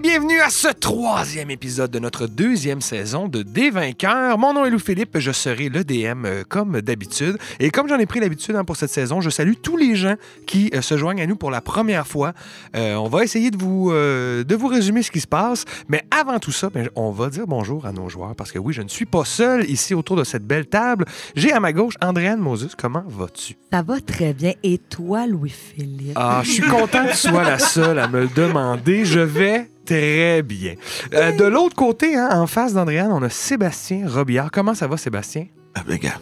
et 0.00 0.02
bienvenue 0.02 0.40
à 0.40 0.50
ce 0.50 0.68
troisième 0.68 1.50
épisode 1.50 1.90
de 1.90 1.98
notre 1.98 2.26
deuxième 2.26 2.80
saison 2.80 3.28
de 3.28 3.42
Des 3.42 3.70
vainqueurs. 3.70 4.38
Mon 4.38 4.54
nom 4.54 4.64
est 4.64 4.70
Lou 4.70 4.78
Philippe, 4.78 5.18
je 5.18 5.32
serai 5.32 5.68
le 5.68 5.84
DM 5.84 6.24
euh, 6.24 6.42
comme 6.48 6.80
d'habitude. 6.80 7.38
Et 7.58 7.70
comme 7.70 7.88
j'en 7.88 7.98
ai 7.98 8.06
pris 8.06 8.20
l'habitude 8.20 8.54
hein, 8.56 8.64
pour 8.64 8.76
cette 8.76 8.90
saison, 8.90 9.20
je 9.20 9.30
salue 9.30 9.54
tous 9.60 9.76
les 9.76 9.96
gens 9.96 10.14
qui 10.46 10.70
euh, 10.74 10.80
se 10.80 10.96
joignent 10.96 11.20
à 11.20 11.26
nous 11.26 11.36
pour 11.36 11.50
la 11.50 11.60
première 11.60 12.06
fois. 12.06 12.34
Euh, 12.76 12.94
on 12.94 13.08
va 13.08 13.24
essayer 13.24 13.50
de 13.50 13.56
vous, 13.56 13.90
de 13.90 14.54
vous 14.54 14.68
résumer 14.68 15.02
ce 15.02 15.10
qui 15.10 15.20
se 15.20 15.26
passe. 15.26 15.64
Mais 15.88 16.04
avant 16.10 16.38
tout 16.38 16.52
ça, 16.52 16.70
ben, 16.70 16.88
on 16.94 17.10
va 17.10 17.28
dire 17.28 17.46
bonjour 17.46 17.84
à 17.84 17.92
nos 17.92 18.08
joueurs 18.08 18.34
parce 18.36 18.52
que 18.52 18.58
oui, 18.58 18.72
je 18.72 18.82
ne 18.82 18.88
suis 18.88 19.06
pas 19.06 19.24
seul 19.24 19.68
ici 19.68 19.94
autour 19.94 20.16
de 20.16 20.24
cette 20.24 20.46
belle 20.46 20.66
table. 20.66 21.04
J'ai 21.34 21.52
à 21.52 21.60
ma 21.60 21.72
gauche 21.72 21.94
Andréane 22.00 22.40
Moses. 22.40 22.74
Comment 22.78 23.04
vas-tu? 23.06 23.56
Ça 23.72 23.82
va 23.82 24.00
très 24.00 24.32
bien. 24.32 24.52
Et 24.62 24.78
toi, 24.78 25.26
Louis-Philippe? 25.26 26.12
Ah, 26.14 26.42
je 26.44 26.50
suis 26.50 26.62
content 26.62 27.06
que 27.06 27.10
tu 27.10 27.16
sois 27.16 27.44
la 27.44 27.58
seule 27.58 27.98
à 27.98 28.08
me 28.08 28.20
le 28.22 28.28
demander. 28.28 29.04
Je 29.04 29.20
vais 29.20 29.68
très 29.90 30.42
bien. 30.42 30.74
Euh, 31.14 31.32
de 31.32 31.44
l'autre 31.44 31.74
côté, 31.74 32.16
hein, 32.16 32.28
en 32.32 32.46
face 32.46 32.74
d'Andréane, 32.74 33.10
on 33.10 33.22
a 33.22 33.28
Sébastien 33.28 34.08
Robillard. 34.08 34.50
Comment 34.52 34.74
ça 34.74 34.86
va, 34.86 34.96
Sébastien? 34.96 35.46
Ah, 35.74 35.82
ben, 35.86 35.98
gars, 35.98 36.20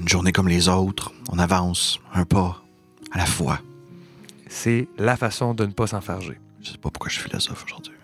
une 0.00 0.08
journée 0.08 0.32
comme 0.32 0.48
les 0.48 0.68
autres, 0.68 1.12
on 1.30 1.38
avance 1.38 2.00
un 2.12 2.24
pas 2.24 2.62
à 3.12 3.18
la 3.18 3.26
fois. 3.26 3.60
C'est 4.48 4.86
la 4.98 5.16
façon 5.16 5.54
de 5.54 5.64
ne 5.64 5.72
pas 5.72 5.86
s'enfarger. 5.86 6.38
Je 6.62 6.72
sais 6.72 6.78
pas 6.78 6.90
pourquoi 6.90 7.08
je 7.08 7.14
suis 7.20 7.24
philosophe 7.24 7.64
aujourd'hui. 7.64 7.94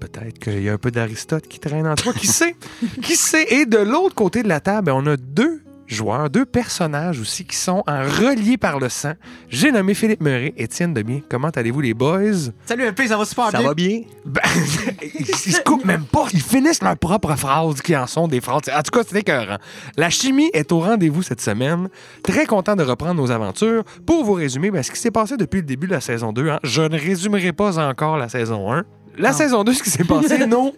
Peut-être 0.00 0.38
qu'il 0.38 0.62
y 0.62 0.68
a 0.68 0.72
un 0.72 0.78
peu 0.78 0.90
d'Aristote 0.90 1.46
qui 1.46 1.60
traîne 1.60 1.86
en 1.86 1.94
toi. 1.94 2.12
Qui 2.12 2.26
sait? 2.26 2.56
qui 3.02 3.16
sait? 3.16 3.46
Et 3.50 3.66
de 3.66 3.78
l'autre 3.78 4.14
côté 4.14 4.42
de 4.42 4.48
la 4.48 4.60
table, 4.60 4.90
on 4.90 5.06
a 5.06 5.16
deux 5.16 5.62
joueurs, 5.94 6.30
deux 6.30 6.44
personnages 6.44 7.20
aussi 7.20 7.44
qui 7.44 7.56
sont 7.56 7.82
en 7.86 8.02
reliés 8.02 8.56
par 8.56 8.78
le 8.78 8.88
sang. 8.88 9.12
J'ai 9.48 9.72
nommé 9.72 9.94
Philippe 9.94 10.20
Meuret, 10.22 10.52
Étienne 10.56 10.94
Demier. 10.94 11.22
Comment 11.28 11.48
allez-vous, 11.48 11.80
les 11.80 11.94
boys? 11.94 12.50
Salut 12.66 12.86
LP, 12.88 13.02
ça 13.08 13.16
va 13.16 13.24
super 13.24 13.50
Ça 13.50 13.58
bien? 13.58 13.66
va 13.68 13.74
bien? 13.74 14.02
Ben, 14.24 14.40
ils, 15.02 15.26
ils 15.46 15.52
se 15.54 15.60
coupent 15.62 15.84
même 15.84 16.04
pas. 16.04 16.26
Ils 16.32 16.42
finissent 16.42 16.82
leurs 16.82 16.96
propres 16.96 17.34
phrases 17.36 17.80
qui 17.82 17.96
en 17.96 18.06
sont 18.06 18.28
des 18.28 18.40
phrases. 18.40 18.62
En 18.74 18.82
tout 18.82 18.90
cas, 18.90 19.00
c'est 19.06 19.18
écœurant. 19.18 19.58
La 19.96 20.10
chimie 20.10 20.50
est 20.54 20.70
au 20.72 20.80
rendez-vous 20.80 21.22
cette 21.22 21.40
semaine. 21.40 21.88
Très 22.22 22.46
content 22.46 22.76
de 22.76 22.82
reprendre 22.82 23.14
nos 23.20 23.30
aventures. 23.30 23.84
Pour 24.06 24.24
vous 24.24 24.34
résumer, 24.34 24.70
ben, 24.70 24.82
ce 24.82 24.90
qui 24.90 24.98
s'est 25.00 25.10
passé 25.10 25.36
depuis 25.36 25.58
le 25.60 25.66
début 25.66 25.86
de 25.86 25.92
la 25.92 26.00
saison 26.00 26.32
2, 26.32 26.48
hein, 26.50 26.58
je 26.62 26.82
ne 26.82 26.98
résumerai 26.98 27.52
pas 27.52 27.78
encore 27.78 28.16
la 28.16 28.28
saison 28.28 28.72
1. 28.72 28.84
La 29.18 29.30
Non. 29.32 29.36
saison 29.36 29.64
2, 29.64 29.72
ce 29.74 29.82
qui 29.82 29.90
s'est 29.90 30.04
passé, 30.04 30.46
non. 30.46 30.72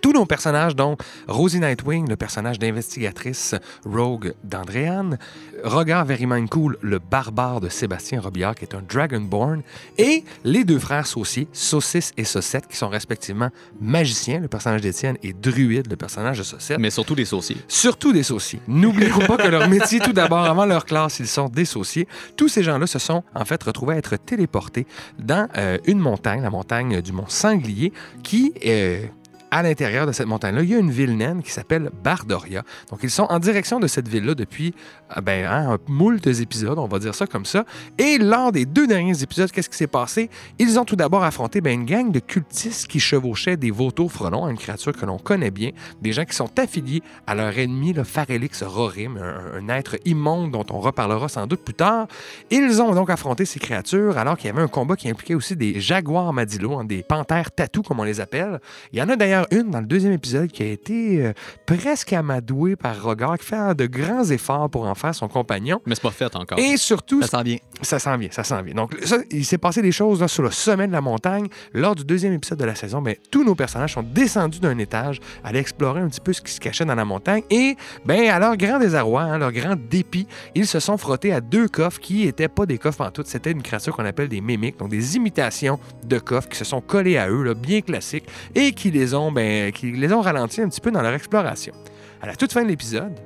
Tous 0.00 0.12
nos 0.12 0.26
personnages, 0.26 0.76
donc 0.76 1.00
Rosie 1.26 1.60
Nightwing, 1.60 2.08
le 2.08 2.16
personnage 2.16 2.58
d'investigatrice 2.58 3.54
Rogue 3.84 4.34
d'Andréane, 4.44 5.18
Rogar 5.64 6.06
Cool, 6.50 6.78
le 6.80 6.98
barbare 6.98 7.60
de 7.60 7.68
Sébastien 7.68 8.20
Robillard, 8.20 8.54
qui 8.54 8.64
est 8.64 8.74
un 8.74 8.82
Dragonborn, 8.82 9.62
et 9.96 10.24
les 10.44 10.64
deux 10.64 10.78
frères 10.78 11.06
sauciers, 11.06 11.48
Saucisse 11.52 12.12
et 12.16 12.24
Saucette, 12.24 12.66
qui 12.68 12.76
sont 12.76 12.88
respectivement 12.88 13.50
magiciens, 13.80 14.40
le 14.40 14.48
personnage 14.48 14.80
d'Étienne, 14.80 15.16
et 15.22 15.32
druide, 15.32 15.88
le 15.90 15.96
personnage 15.96 16.38
de 16.38 16.42
Saucette. 16.42 16.78
Mais 16.78 16.90
surtout 16.90 17.14
des 17.14 17.24
sauciers. 17.24 17.56
Surtout 17.66 18.12
des 18.12 18.22
sauciers. 18.22 18.60
N'oublions 18.68 19.18
pas 19.26 19.36
que 19.36 19.48
leur 19.48 19.68
métier, 19.70 20.00
tout 20.00 20.12
d'abord, 20.12 20.44
avant 20.44 20.66
leur 20.66 20.84
classe, 20.84 21.18
ils 21.18 21.26
sont 21.26 21.48
des 21.48 21.64
sauciers. 21.64 22.06
Tous 22.36 22.48
ces 22.48 22.62
gens-là 22.62 22.86
se 22.86 22.98
sont 22.98 23.22
en 23.34 23.44
fait 23.44 23.62
retrouvés 23.62 23.94
à 23.94 23.98
être 23.98 24.16
téléportés 24.16 24.86
dans 25.18 25.48
euh, 25.56 25.78
une 25.86 25.98
montagne, 25.98 26.42
la 26.42 26.50
montagne 26.50 27.00
du 27.00 27.12
Mont 27.12 27.28
Sanglier, 27.28 27.92
qui 28.22 28.52
euh, 28.66 29.02
à 29.50 29.62
l'intérieur 29.62 30.06
de 30.06 30.12
cette 30.12 30.26
montagne-là, 30.26 30.62
il 30.62 30.70
y 30.70 30.74
a 30.74 30.78
une 30.78 30.90
ville 30.90 31.16
naine 31.16 31.42
qui 31.42 31.50
s'appelle 31.50 31.90
Bardoria. 32.02 32.62
Donc, 32.90 33.00
ils 33.02 33.10
sont 33.10 33.24
en 33.24 33.38
direction 33.38 33.80
de 33.80 33.86
cette 33.86 34.08
ville-là 34.08 34.34
depuis 34.34 34.74
euh, 35.16 35.20
ben, 35.20 35.46
hein, 35.46 35.78
moult 35.86 36.26
épisodes, 36.26 36.78
on 36.78 36.86
va 36.86 36.98
dire 36.98 37.14
ça 37.14 37.26
comme 37.26 37.44
ça. 37.44 37.64
Et 37.98 38.18
lors 38.18 38.52
des 38.52 38.66
deux 38.66 38.86
derniers 38.86 39.22
épisodes, 39.22 39.50
qu'est-ce 39.50 39.68
qui 39.68 39.76
s'est 39.76 39.86
passé? 39.86 40.30
Ils 40.58 40.78
ont 40.78 40.84
tout 40.84 40.96
d'abord 40.96 41.22
affronté 41.22 41.60
ben, 41.60 41.72
une 41.72 41.86
gang 41.86 42.10
de 42.10 42.20
cultistes 42.20 42.86
qui 42.86 43.00
chevauchaient 43.00 43.56
des 43.56 43.70
vautours 43.70 44.12
frelons, 44.12 44.48
une 44.48 44.58
créature 44.58 44.92
que 44.92 45.06
l'on 45.06 45.18
connaît 45.18 45.50
bien, 45.50 45.70
des 46.02 46.12
gens 46.12 46.24
qui 46.24 46.34
sont 46.34 46.58
affiliés 46.58 47.02
à 47.26 47.34
leur 47.34 47.56
ennemi, 47.58 47.92
le 47.92 48.04
Pharelix 48.04 48.62
Rorim, 48.62 49.18
un, 49.18 49.68
être 49.68 49.96
immonde 50.04 50.50
dont 50.52 50.64
on 50.70 50.80
reparlera 50.80 51.28
sans 51.28 51.46
doute 51.46 51.62
plus 51.62 51.74
tard. 51.74 52.06
Ils 52.50 52.80
ont 52.80 52.94
donc 52.94 53.10
affronté 53.10 53.44
ces 53.44 53.60
créatures 53.60 54.16
alors 54.18 54.36
qu'il 54.36 54.46
y 54.46 54.50
avait 54.50 54.62
un 54.62 54.68
combat 54.68 54.96
qui 54.96 55.08
impliquait 55.08 55.34
aussi 55.34 55.56
des 55.56 55.80
jaguars 55.80 56.32
madilo, 56.32 56.78
hein, 56.78 56.84
des 56.84 57.02
panthères 57.02 57.50
tatou 57.50 57.82
comme 57.82 58.00
on 58.00 58.04
les 58.04 58.20
appelle. 58.20 58.60
Il 58.92 58.98
y 58.98 59.02
en 59.02 59.08
a 59.08 59.16
d'ailleurs 59.16 59.37
une 59.50 59.70
dans 59.70 59.80
le 59.80 59.86
deuxième 59.86 60.12
épisode 60.12 60.50
qui 60.50 60.62
a 60.62 60.66
été 60.66 61.24
euh, 61.24 61.32
presque 61.66 62.12
amadouée 62.12 62.76
par 62.76 63.02
Rogar, 63.02 63.38
qui 63.38 63.46
fait 63.46 63.74
de 63.74 63.86
grands 63.86 64.24
efforts 64.24 64.70
pour 64.70 64.86
en 64.86 64.94
faire 64.94 65.14
son 65.14 65.28
compagnon. 65.28 65.80
Mais 65.86 65.94
c'est 65.94 66.02
pas 66.02 66.10
fait 66.10 66.34
encore. 66.36 66.58
Et 66.58 66.76
surtout, 66.76 67.22
Ça 67.22 67.38
sent 67.38 67.44
bien. 67.44 67.56
ça 67.82 67.98
s'en 67.98 68.16
vient, 68.16 68.28
ça 68.30 68.44
s'en 68.44 68.62
vient. 68.62 68.74
Donc, 68.74 68.96
ça, 69.04 69.18
il 69.30 69.44
s'est 69.44 69.58
passé 69.58 69.82
des 69.82 69.92
choses 69.92 70.20
là, 70.20 70.28
sur 70.28 70.42
le 70.42 70.50
sommet 70.50 70.86
de 70.86 70.92
la 70.92 71.00
montagne. 71.00 71.48
Lors 71.72 71.94
du 71.94 72.04
deuxième 72.04 72.32
épisode 72.32 72.58
de 72.58 72.64
la 72.64 72.74
saison, 72.74 73.02
ben, 73.02 73.14
tous 73.30 73.44
nos 73.44 73.54
personnages 73.54 73.94
sont 73.94 74.02
descendus 74.02 74.60
d'un 74.60 74.78
étage, 74.78 75.20
aller 75.44 75.58
explorer 75.58 76.00
un 76.00 76.08
petit 76.08 76.20
peu 76.20 76.32
ce 76.32 76.40
qui 76.40 76.52
se 76.52 76.60
cachait 76.60 76.84
dans 76.84 76.94
la 76.94 77.04
montagne. 77.04 77.42
Et, 77.50 77.76
ben, 78.04 78.28
à 78.30 78.38
leur 78.38 78.56
grand 78.56 78.78
désarroi, 78.78 79.22
hein, 79.22 79.38
leur 79.38 79.52
grand 79.52 79.76
dépit, 79.76 80.26
ils 80.54 80.66
se 80.66 80.80
sont 80.80 80.96
frottés 80.96 81.32
à 81.32 81.40
deux 81.40 81.68
coffres 81.68 82.00
qui 82.00 82.26
n'étaient 82.26 82.48
pas 82.48 82.66
des 82.66 82.78
coffres 82.78 83.02
en 83.02 83.10
tout. 83.10 83.22
C'était 83.26 83.52
une 83.52 83.62
créature 83.62 83.94
qu'on 83.94 84.04
appelle 84.04 84.28
des 84.28 84.40
mimiques, 84.40 84.78
donc 84.78 84.90
des 84.90 85.16
imitations 85.16 85.78
de 86.04 86.18
coffres 86.18 86.48
qui 86.48 86.56
se 86.58 86.64
sont 86.64 86.80
collés 86.80 87.16
à 87.18 87.28
eux, 87.28 87.42
là, 87.42 87.54
bien 87.54 87.80
classiques, 87.80 88.26
et 88.54 88.72
qui 88.72 88.90
les 88.90 89.14
ont, 89.14 89.27
ben, 89.32 89.72
qui 89.72 89.92
les 89.92 90.12
ont 90.12 90.20
ralentis 90.20 90.60
un 90.60 90.68
petit 90.68 90.80
peu 90.80 90.90
dans 90.90 91.02
leur 91.02 91.12
exploration. 91.14 91.72
À 92.20 92.26
la 92.26 92.36
toute 92.36 92.52
fin 92.52 92.62
de 92.62 92.68
l'épisode, 92.68 93.18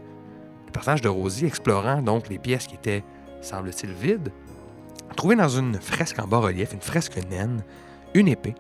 le 0.67 0.73
personnage 0.73 1.01
de 1.03 1.09
Rosie 1.09 1.47
explorant 1.47 2.03
donc 2.03 2.29
les 2.29 2.39
pièces 2.39 2.67
qui 2.67 2.75
étaient, 2.75 3.03
semble-t-il, 3.41 3.93
vides, 3.93 4.31
a 5.11 5.15
trouvé 5.15 5.37
dans 5.37 5.49
une 5.49 5.75
fresque 5.81 6.19
en 6.19 6.27
bas-relief, 6.27 6.73
une 6.73 6.81
fresque 6.81 7.19
naine, 7.31 7.63
une 8.15 8.29
épée. 8.29 8.55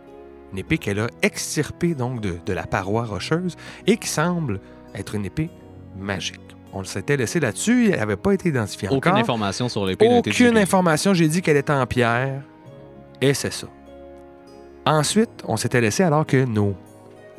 Une 0.52 0.58
épée 0.58 0.76
qu'elle 0.76 0.98
a 1.00 1.06
extirpée 1.22 1.94
donc 1.94 2.20
de, 2.20 2.38
de 2.44 2.52
la 2.52 2.64
paroi 2.64 3.04
rocheuse 3.04 3.56
et 3.86 3.96
qui 3.96 4.08
semble 4.08 4.60
être 4.94 5.14
une 5.14 5.24
épée 5.24 5.48
magique. 5.96 6.40
On 6.74 6.84
s'était 6.84 7.16
laissé 7.16 7.40
là-dessus, 7.40 7.90
elle 7.90 7.98
n'avait 7.98 8.16
pas 8.16 8.32
été 8.32 8.48
identifiée 8.50 8.88
Aucune 8.88 9.12
encore. 9.12 9.20
information 9.20 9.68
sur 9.68 9.84
l'épée. 9.86 10.06
Aucune 10.10 10.56
information. 10.56 11.12
J'ai 11.14 11.28
dit 11.28 11.42
qu'elle 11.42 11.56
était 11.58 11.72
en 11.72 11.86
pierre. 11.86 12.42
Et 13.20 13.34
c'est 13.34 13.52
ça. 13.52 13.66
Ensuite, 14.84 15.30
on 15.46 15.56
s'était 15.56 15.80
laissé 15.80 16.02
alors 16.02 16.26
que 16.26 16.44
nos 16.44 16.74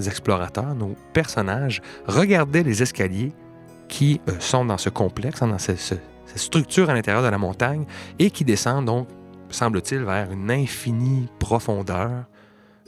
explorateurs, 0.07 0.75
nos 0.75 0.95
personnages, 1.13 1.81
regardaient 2.07 2.63
les 2.63 2.81
escaliers 2.81 3.31
qui 3.87 4.21
euh, 4.29 4.33
sont 4.39 4.65
dans 4.65 4.77
ce 4.77 4.89
complexe, 4.89 5.41
hein, 5.41 5.47
dans 5.47 5.59
ce- 5.59 5.75
ce- 5.75 5.95
cette 6.25 6.37
structure 6.39 6.89
à 6.89 6.93
l'intérieur 6.93 7.23
de 7.23 7.27
la 7.29 7.37
montagne, 7.37 7.85
et 8.19 8.31
qui 8.31 8.43
descendent 8.45 8.85
donc, 8.85 9.07
semble-t-il, 9.49 10.03
vers 10.03 10.31
une 10.31 10.49
infinie 10.49 11.27
profondeur, 11.39 12.25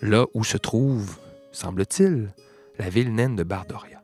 là 0.01 0.25
où 0.33 0.43
se 0.43 0.57
trouve, 0.57 1.17
semble-t-il, 1.51 2.29
la 2.79 2.89
ville 2.89 3.13
naine 3.13 3.35
de 3.35 3.43
Bardoria. 3.43 3.94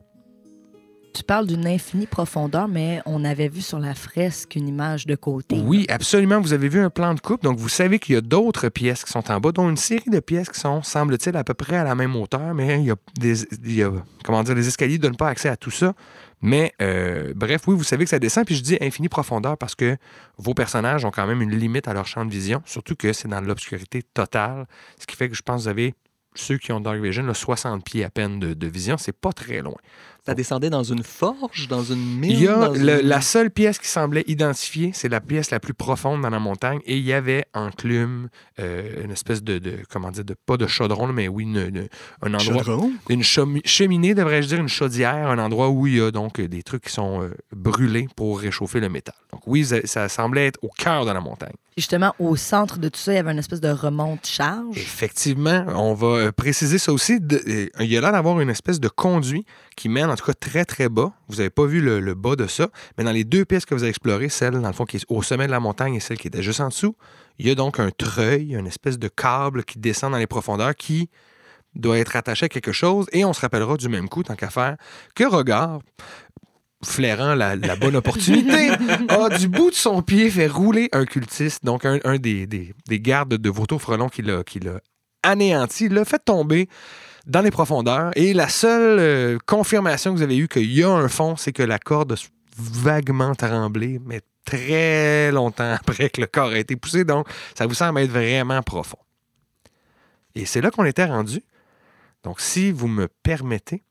Tu 1.13 1.23
parles 1.23 1.45
d'une 1.47 1.67
infinie 1.67 2.05
profondeur, 2.07 2.67
mais 2.67 3.01
on 3.05 3.25
avait 3.25 3.49
vu 3.49 3.61
sur 3.61 3.79
la 3.79 3.94
fresque 3.94 4.55
une 4.55 4.67
image 4.67 5.05
de 5.05 5.16
côté. 5.16 5.59
Oui, 5.59 5.85
absolument. 5.89 6.39
Vous 6.39 6.53
avez 6.53 6.69
vu 6.69 6.79
un 6.79 6.89
plan 6.89 7.13
de 7.13 7.19
coupe, 7.19 7.44
donc 7.44 7.57
vous 7.59 7.67
savez 7.69 7.99
qu'il 7.99 8.16
y 8.16 8.17
a 8.17 8.22
d'autres 8.22 8.69
pièces 8.69 9.03
qui 9.03 9.11
sont 9.11 9.29
en 9.29 9.39
bas, 9.39 9.51
dont 9.51 9.69
une 9.69 9.77
série 9.77 10.09
de 10.09 10.19
pièces 10.22 10.49
qui 10.49 10.59
sont, 10.59 10.81
semble-t-il, 10.81 11.35
à 11.35 11.44
peu 11.44 11.53
près 11.53 11.75
à 11.75 11.83
la 11.83 11.95
même 11.95 12.16
hauteur, 12.16 12.53
mais 12.53 12.79
il 12.79 12.85
y 12.85 12.91
a 12.91 12.95
des, 13.19 13.44
il 13.63 13.75
y 13.75 13.83
a- 13.83 13.91
comment 14.23 14.41
dire, 14.44 14.55
les 14.55 14.67
escaliers 14.67 14.97
ne 14.97 15.01
donnent 15.03 15.17
pas 15.17 15.27
accès 15.27 15.49
à 15.49 15.57
tout 15.57 15.72
ça. 15.72 15.94
Mais 16.41 16.73
euh, 16.81 17.33
bref, 17.35 17.61
oui, 17.67 17.75
vous 17.75 17.83
savez 17.83 18.05
que 18.05 18.09
ça 18.09 18.17
descend, 18.17 18.46
puis 18.46 18.55
je 18.55 18.64
dis 18.64 18.78
infinie 18.81 19.09
profondeur 19.09 19.57
parce 19.57 19.75
que 19.75 19.97
vos 20.37 20.53
personnages 20.53 21.05
ont 21.05 21.11
quand 21.11 21.28
même 21.28 21.41
une 21.41 21.52
limite 21.55 21.87
à 21.87 21.93
leur 21.93 22.07
champ 22.07 22.25
de 22.25 22.31
vision, 22.31 22.64
surtout 22.66 22.96
que 22.96 23.14
c'est 23.14 23.28
dans 23.28 23.41
l'obscurité 23.41 24.02
totale, 24.02 24.66
ce 24.99 25.05
qui 25.05 25.16
fait 25.16 25.29
que 25.29 25.35
je 25.35 25.41
pense 25.43 25.57
que 25.57 25.64
vous 25.64 25.67
avez 25.69 25.93
ceux 26.34 26.57
qui 26.57 26.72
ont 26.72 26.79
Dark 26.79 26.97
Vision, 26.97 27.23
là, 27.23 27.34
60 27.34 27.84
pieds 27.84 28.05
à 28.05 28.09
peine 28.09 28.40
de, 28.40 28.53
de 28.53 28.67
vision, 28.67 28.97
c'est 28.97 29.11
pas 29.11 29.34
très 29.34 29.59
loin. 29.59 29.75
Ça 30.23 30.35
descendait 30.35 30.70
dans 30.70 30.84
une 30.84 31.02
forge, 31.02 31.68
dans 31.68 31.84
une 31.84 32.20
mine. 32.20 32.32
Il 32.32 32.44
y 32.44 32.47
a 32.47 32.56
dans 32.68 32.73
le- 32.73 33.02
une- 33.02 33.08
la 33.08 33.22
seule 33.22 33.50
pièce 33.50 33.79
qui 33.79 33.88
semblait 33.88 34.23
identifiée, 34.28 34.91
c'est 34.94 35.09
la 35.09 35.20
pièce 35.20 35.50
la 35.50 35.59
plus 35.59 35.73
profonde 35.73 36.22
dans 36.22 36.29
la 36.29 36.38
montagne, 36.40 36.79
et 36.85 36.96
il 36.97 37.03
y 37.03 37.12
avait 37.12 37.46
enclume 37.56 38.29
euh, 38.59 39.03
une 39.03 39.09
espèce 39.12 39.41
de, 39.41 39.58
de- 39.58 39.79
comment 39.90 40.12
dire, 40.12 40.23
de, 40.23 40.35
pas 40.46 40.58
de 40.58 40.68
chaudron, 40.68 41.08
là, 41.08 41.14
mais 41.14 41.28
oui, 41.28 41.44
une- 41.44 41.58
une- 41.58 41.88
un 42.22 42.34
endroit, 42.35 42.64
Chaudron? 42.64 42.91
une 43.09 43.23
chemi- 43.23 43.66
cheminée, 43.66 44.14
devrais-je 44.14 44.47
dire, 44.50 44.59
une 44.59 44.68
chaudière, 44.70 45.28
un 45.28 45.40
endroit 45.40 45.70
où 45.70 45.88
il 45.88 45.96
y 45.97 46.02
a 46.02 46.12
donc 46.12 46.40
des 46.40 46.62
trucs 46.62 46.84
qui 46.84 46.94
sont 46.94 47.24
euh, 47.24 47.34
brûlés 47.56 48.08
pour 48.16 48.40
réchauffer 48.40 48.79
le 48.79 48.90
métal. 48.90 49.16
Donc 49.34 49.41
oui, 49.47 49.66
ça, 49.66 49.78
ça 49.85 50.08
semblait 50.08 50.46
être 50.46 50.59
au 50.62 50.70
cœur 50.70 51.06
de 51.06 51.12
la 51.12 51.20
montagne. 51.22 51.53
Justement, 51.78 52.14
au 52.20 52.35
centre 52.35 52.78
de 52.79 52.90
tout 52.90 53.00
ça, 53.00 53.14
il 53.14 53.16
y 53.16 53.17
avait 53.17 53.32
une 53.32 53.40
espèce 53.40 53.62
de 53.62 53.70
remonte-charge. 53.70 54.78
Effectivement, 54.78 55.66
on 55.70 55.94
va 55.94 56.08
euh, 56.08 56.32
préciser 56.32 56.78
ça 56.78 56.91
aussi. 56.91 57.20
De- 57.20 57.41
il 57.79 57.85
y 57.85 57.97
a 57.97 58.02
l'air 58.02 58.12
d'avoir 58.12 58.40
une 58.41 58.50
espèce 58.50 58.79
de 58.79 58.90
conduit 58.90 59.46
qui 59.81 59.89
mène 59.89 60.09
en 60.11 60.16
tout 60.16 60.25
cas 60.25 60.33
très 60.35 60.63
très 60.63 60.89
bas. 60.89 61.11
Vous 61.28 61.37
n'avez 61.37 61.49
pas 61.49 61.66
vu 61.66 61.81
le, 61.81 61.99
le 61.99 62.13
bas 62.13 62.35
de 62.35 62.45
ça, 62.45 62.67
mais 62.97 63.03
dans 63.03 63.11
les 63.11 63.23
deux 63.23 63.45
pistes 63.45 63.66
que 63.66 63.73
vous 63.73 63.81
avez 63.81 63.89
explorées, 63.89 64.29
celle 64.29 64.53
dans 64.61 64.67
le 64.67 64.73
fond 64.73 64.85
qui 64.85 64.97
est 64.97 65.05
au 65.09 65.23
sommet 65.23 65.47
de 65.47 65.51
la 65.51 65.59
montagne 65.59 65.95
et 65.95 65.99
celle 65.99 66.17
qui 66.19 66.28
était 66.28 66.43
juste 66.43 66.59
en 66.61 66.67
dessous, 66.67 66.95
il 67.39 67.47
y 67.47 67.51
a 67.51 67.55
donc 67.55 67.79
un 67.79 67.89
treuil, 67.89 68.53
une 68.53 68.67
espèce 68.67 68.99
de 68.99 69.07
câble 69.07 69.63
qui 69.63 69.79
descend 69.79 70.11
dans 70.11 70.19
les 70.19 70.28
profondeurs 70.28 70.75
qui 70.75 71.09
doit 71.73 71.97
être 71.97 72.16
attaché 72.16 72.45
à 72.45 72.49
quelque 72.49 72.72
chose 72.72 73.07
et 73.11 73.25
on 73.25 73.33
se 73.33 73.41
rappellera 73.41 73.75
du 73.78 73.89
même 73.89 74.07
coup, 74.07 74.22
tant 74.23 74.35
qu'à 74.35 74.49
faire, 74.51 74.75
que 75.16 75.23
Regard, 75.23 75.79
flairant 76.83 77.33
la, 77.35 77.55
la 77.55 77.75
bonne 77.75 77.95
opportunité, 77.95 78.69
a 79.09 79.29
du 79.37 79.47
bout 79.47 79.69
de 79.72 79.75
son 79.75 80.01
pied 80.01 80.29
fait 80.29 80.47
rouler 80.47 80.89
un 80.91 81.05
cultiste, 81.05 81.63
donc 81.66 81.85
un, 81.85 81.99
un 82.03 82.17
des, 82.17 82.45
des- 82.47 82.73
des 82.87 82.99
gardes 82.99 83.35
de 83.35 83.49
Vautour 83.49 83.81
Frelon 83.81 84.09
qui 84.09 84.22
l'a 84.22 84.43
qui 84.43 84.59
l'a 84.59 84.79
anéanti, 85.23 85.89
l'a 85.89 86.05
fait 86.05 86.23
tomber 86.23 86.67
dans 87.28 87.41
les 87.41 87.52
profondeurs. 87.52 88.12
Et 88.16 88.34
la 88.34 88.50
seule 88.50 89.00
euh, 89.00 89.38
confirmation 89.46 90.12
que 90.12 90.18
vous 90.18 90.23
avez 90.23 90.38
eue 90.38 90.47
qu'il 90.47 90.72
y 90.72 90.84
a 90.84 90.90
un 90.90 91.08
fond, 91.08 91.35
c'est 91.35 91.52
que 91.52 91.64
la 91.64 91.79
corde 91.79 92.14
a 92.14 92.16
vaguement 92.58 93.35
tremblé, 93.35 94.00
mais 94.06 94.22
très 94.46 95.32
longtemps 95.32 95.73
après 95.79 96.09
que 96.09 96.22
le 96.22 96.28
corps 96.28 96.50
a 96.50 96.58
été 96.58 96.76
poussé. 96.76 97.03
Donc, 97.03 97.28
ça 97.56 97.68
vous 97.68 97.76
semble 97.76 98.00
être 98.00 98.12
vraiment 98.12 98.62
profond. 98.62 99.00
Et 100.35 100.46
c'est 100.46 100.62
là 100.62 100.72
qu'on 100.72 100.85
était 100.85 101.06
rendu. 101.06 101.44
Donc, 102.23 102.40
si 102.40 102.72
vous 102.72 102.88
me 102.88 103.08
permettez, 103.24 103.84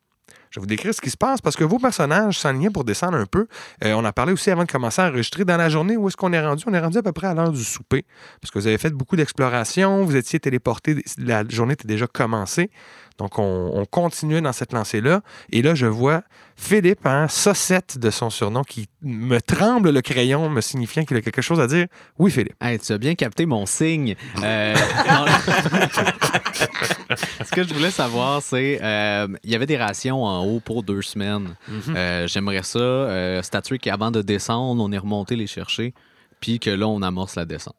je 0.51 0.59
vais 0.59 0.63
vous 0.63 0.67
décrire 0.67 0.93
ce 0.93 1.01
qui 1.01 1.11
se 1.11 1.17
passe 1.17 1.41
parce 1.41 1.55
que 1.55 1.63
vos 1.63 1.79
personnages 1.79 2.39
s'enlignaient 2.39 2.71
pour 2.71 2.85
descendre 2.85 3.17
un 3.17 3.27
peu. 3.27 3.47
Euh, 3.85 3.93
on 3.95 4.05
a 4.05 4.13
parlé 4.13 4.33
aussi 4.33 4.51
avant 4.51 4.65
de 4.65 4.71
commencer 4.71 5.01
à 5.01 5.09
enregistrer 5.09 5.45
dans 5.45 5.57
la 5.57 5.69
journée. 5.69 5.97
Où 5.97 6.09
est-ce 6.09 6.17
qu'on 6.17 6.33
est 6.33 6.45
rendu? 6.45 6.65
On 6.67 6.75
est 6.75 6.81
rendu 6.81 6.99
à 6.99 7.03
peu 7.03 7.13
près 7.13 7.29
à 7.29 7.35
l'heure 7.35 7.53
du 7.53 7.63
souper 7.63 8.05
parce 8.41 8.51
que 8.51 8.59
vous 8.59 8.67
avez 8.67 8.79
fait 8.79 8.91
beaucoup 8.91 9.15
d'exploration, 9.15 10.05
vous 10.05 10.17
étiez 10.17 10.41
téléporté, 10.41 11.03
la 11.19 11.49
journée 11.49 11.75
était 11.75 11.87
déjà 11.87 12.09
commencée. 12.09 12.71
Donc, 13.21 13.39
on, 13.39 13.71
on 13.75 13.85
continuait 13.85 14.41
dans 14.41 14.55
cette 14.55 14.73
lancée-là. 14.73 15.21
Et 15.53 15.61
là, 15.61 15.75
je 15.75 15.85
vois 15.85 16.23
Philippe, 16.57 17.05
hein, 17.05 17.29
Saucette 17.29 17.99
de 17.99 18.11
son 18.11 18.31
surnom, 18.31 18.65
qui 18.65 18.89
me 19.03 19.41
tremble 19.41 19.91
le 19.91 20.01
crayon, 20.01 20.49
me 20.49 20.63
signifiant 20.63 21.05
qu'il 21.05 21.19
a 21.19 21.21
quelque 21.21 21.43
chose 21.43 21.61
à 21.61 21.67
dire. 21.67 21.87
Oui, 22.19 22.31
Philippe. 22.31 22.55
Hey, 22.63 22.79
tu 22.79 22.93
as 22.93 22.99
bien 22.99 23.15
capté 23.15 23.45
mon 23.45 23.67
signe. 23.67 24.17
Euh. 24.43 24.75
Ce 27.45 27.51
que 27.51 27.63
je 27.63 27.75
voulais 27.75 27.91
savoir, 27.91 28.41
c'est 28.41 28.79
euh, 28.83 29.29
il 29.45 29.51
y 29.51 29.55
avait 29.55 29.67
des 29.67 29.77
rations 29.77 30.25
en 30.25 30.43
haut 30.47 30.61
pour 30.61 30.83
deux 30.83 31.03
semaines. 31.03 31.57
Euh, 31.91 32.27
J'aimerais 32.27 32.63
ça 32.63 32.79
euh, 32.79 33.43
statuer 33.43 33.79
qu'avant 33.79 34.11
de 34.11 34.23
descendre, 34.23 34.83
on 34.83 34.91
est 34.93 34.99
remonté 34.99 35.37
les 35.37 35.47
chercher, 35.47 35.93
puis 36.41 36.59
que 36.59 36.71
là, 36.71 36.89
on 36.89 37.03
amorce 37.03 37.37
la 37.37 37.45
descente. 37.45 37.77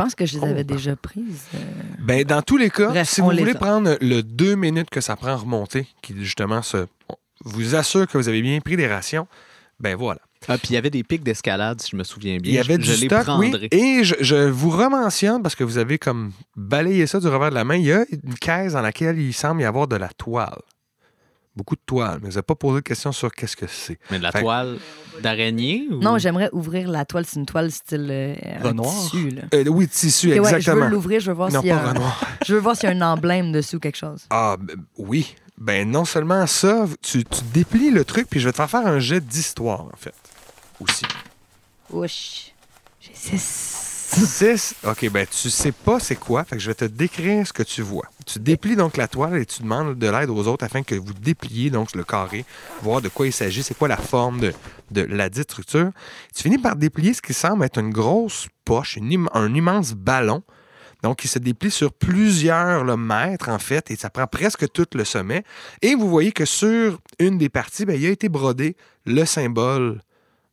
Je 0.00 0.04
pense 0.04 0.14
que 0.14 0.24
je 0.26 0.34
les 0.34 0.40
Oh, 0.42 0.46
avais 0.46 0.64
ben. 0.64 0.76
déjà 0.76 0.96
prises. 0.96 1.42
euh, 1.54 1.58
Ben, 1.98 2.24
dans 2.24 2.40
tous 2.42 2.56
les 2.56 2.70
cas, 2.70 2.88
Bref, 2.88 3.08
si 3.08 3.20
vous 3.20 3.26
voulez 3.30 3.50
a. 3.50 3.54
prendre 3.54 3.96
le 4.00 4.22
deux 4.22 4.54
minutes 4.54 4.88
que 4.90 5.00
ça 5.02 5.14
prend 5.16 5.28
à 5.28 5.36
remonter, 5.36 5.86
qui 6.02 6.14
justement 6.18 6.62
se, 6.62 6.86
vous 7.44 7.74
assure 7.74 8.06
que 8.06 8.16
vous 8.16 8.28
avez 8.28 8.40
bien 8.40 8.58
pris 8.60 8.76
les 8.76 8.86
rations, 8.88 9.26
ben 9.78 9.94
voilà. 9.96 10.20
Ah, 10.48 10.56
puis 10.56 10.68
il 10.70 10.72
y 10.72 10.76
avait 10.78 10.88
des 10.90 11.02
pics 11.04 11.22
d'escalade, 11.22 11.82
si 11.82 11.90
je 11.90 11.96
me 11.96 12.04
souviens 12.04 12.38
bien. 12.38 12.50
Il 12.52 12.54
y 12.54 12.58
avait 12.58 12.74
je, 12.74 12.78
du 12.78 12.84
je 12.86 13.00
les 13.00 13.06
stock, 13.08 13.26
oui. 13.38 13.50
prendrai. 13.50 13.68
Et 13.72 14.04
je, 14.04 14.14
je 14.20 14.36
vous 14.48 14.70
rementionne, 14.70 15.42
parce 15.42 15.54
que 15.54 15.64
vous 15.64 15.76
avez 15.76 15.98
comme 15.98 16.32
balayé 16.56 17.06
ça 17.06 17.20
du 17.20 17.28
revers 17.28 17.50
de 17.50 17.54
la 17.56 17.64
main, 17.64 17.76
il 17.76 17.84
y 17.84 17.92
a 17.92 18.04
une 18.10 18.34
caisse 18.36 18.72
dans 18.72 18.80
laquelle 18.80 19.18
il 19.18 19.34
semble 19.34 19.60
y 19.60 19.64
avoir 19.66 19.86
de 19.86 19.96
la 19.96 20.08
toile. 20.08 20.60
Beaucoup 21.60 21.76
de 21.76 21.82
toile, 21.84 22.20
mais 22.22 22.28
vous 22.28 22.34
n'avez 22.36 22.42
pas 22.42 22.54
posé 22.54 22.76
de 22.76 22.84
question 22.84 23.12
sur 23.12 23.30
qu'est-ce 23.30 23.54
que 23.54 23.66
c'est. 23.66 23.98
Mais 24.10 24.16
de 24.16 24.22
la 24.22 24.32
Fait- 24.32 24.40
toile 24.40 24.78
d'araignée 25.22 25.86
ou... 25.90 25.98
Non, 26.00 26.16
j'aimerais 26.16 26.48
ouvrir 26.52 26.88
la 26.88 27.04
toile. 27.04 27.26
C'est 27.26 27.38
une 27.38 27.44
toile 27.44 27.70
style 27.70 28.08
euh, 28.10 28.34
un 28.62 28.68
Renoir? 28.68 28.90
tissu. 28.94 29.28
Là. 29.28 29.42
Euh, 29.52 29.64
oui, 29.68 29.86
tissu, 29.86 30.28
Ok, 30.32 30.42
ouais, 30.44 30.50
je 30.50 30.56
exactement. 30.56 30.86
veux 30.86 30.90
l'ouvrir, 30.92 31.20
je 31.20 31.26
veux 31.30 31.36
voir 31.36 31.52
non, 31.52 31.60
s'il 31.60 31.68
y, 31.68 31.72
a 31.72 31.76
pas 31.76 31.82
un- 31.84 31.92
Renoir. 31.92 32.20
je 32.46 32.54
veux 32.54 32.60
voir 32.60 32.76
s'il 32.76 32.88
y 32.88 32.92
a 32.92 32.96
un 32.96 33.02
emblème 33.12 33.52
dessus 33.52 33.76
ou 33.76 33.78
quelque 33.78 33.98
chose. 33.98 34.24
Ah, 34.30 34.56
ben, 34.58 34.76
oui. 34.96 35.34
Ben, 35.58 35.86
non 35.90 36.06
seulement 36.06 36.46
ça, 36.46 36.86
tu, 37.02 37.22
tu 37.24 37.40
déplies 37.52 37.90
le 37.90 38.06
truc, 38.06 38.26
puis 38.30 38.40
je 38.40 38.46
vais 38.48 38.52
te 38.52 38.56
faire 38.56 38.70
faire 38.70 38.86
un 38.86 38.98
jet 39.00 39.20
d'histoire, 39.20 39.82
en 39.82 39.96
fait. 39.98 40.14
Aussi. 40.80 41.04
Ouch. 41.90 42.54
J'ai 43.02 43.12
six. 44.10 44.26
6. 44.26 44.74
OK, 44.84 45.10
ben 45.10 45.26
tu 45.26 45.50
sais 45.50 45.72
pas 45.72 46.00
c'est 46.00 46.16
quoi, 46.16 46.44
fait 46.44 46.56
que 46.56 46.62
je 46.62 46.68
vais 46.68 46.74
te 46.74 46.84
décrire 46.84 47.46
ce 47.46 47.52
que 47.52 47.62
tu 47.62 47.82
vois. 47.82 48.06
Tu 48.26 48.38
déplies 48.38 48.76
donc 48.76 48.96
la 48.96 49.08
toile 49.08 49.36
et 49.36 49.46
tu 49.46 49.62
demandes 49.62 49.98
de 49.98 50.06
l'aide 50.08 50.30
aux 50.30 50.46
autres 50.46 50.64
afin 50.64 50.82
que 50.82 50.94
vous 50.94 51.12
dépliez 51.12 51.70
donc 51.70 51.94
le 51.94 52.04
carré, 52.04 52.44
voir 52.82 53.00
de 53.00 53.08
quoi 53.08 53.26
il 53.26 53.32
s'agit, 53.32 53.62
c'est 53.62 53.76
quoi 53.76 53.88
la 53.88 53.96
forme 53.96 54.40
de, 54.40 54.52
la 55.02 55.28
dite 55.28 55.44
structure. 55.44 55.90
Tu 56.34 56.42
finis 56.42 56.58
par 56.58 56.76
déplier 56.76 57.14
ce 57.14 57.22
qui 57.22 57.34
semble 57.34 57.64
être 57.64 57.78
une 57.78 57.90
grosse 57.90 58.48
poche, 58.64 58.98
un 58.98 59.54
immense 59.54 59.92
ballon. 59.92 60.42
Donc, 61.02 61.20
qui 61.20 61.28
se 61.28 61.38
déplie 61.38 61.70
sur 61.70 61.94
plusieurs 61.94 62.84
mètres, 62.98 63.48
en 63.48 63.58
fait, 63.58 63.90
et 63.90 63.96
ça 63.96 64.10
prend 64.10 64.26
presque 64.26 64.70
tout 64.70 64.86
le 64.94 65.04
sommet. 65.04 65.44
Et 65.80 65.94
vous 65.94 66.10
voyez 66.10 66.30
que 66.30 66.44
sur 66.44 66.98
une 67.18 67.38
des 67.38 67.48
parties, 67.48 67.86
ben, 67.86 67.98
il 67.98 68.06
a 68.06 68.10
été 68.10 68.28
brodé 68.28 68.76
le 69.06 69.24
symbole 69.24 70.02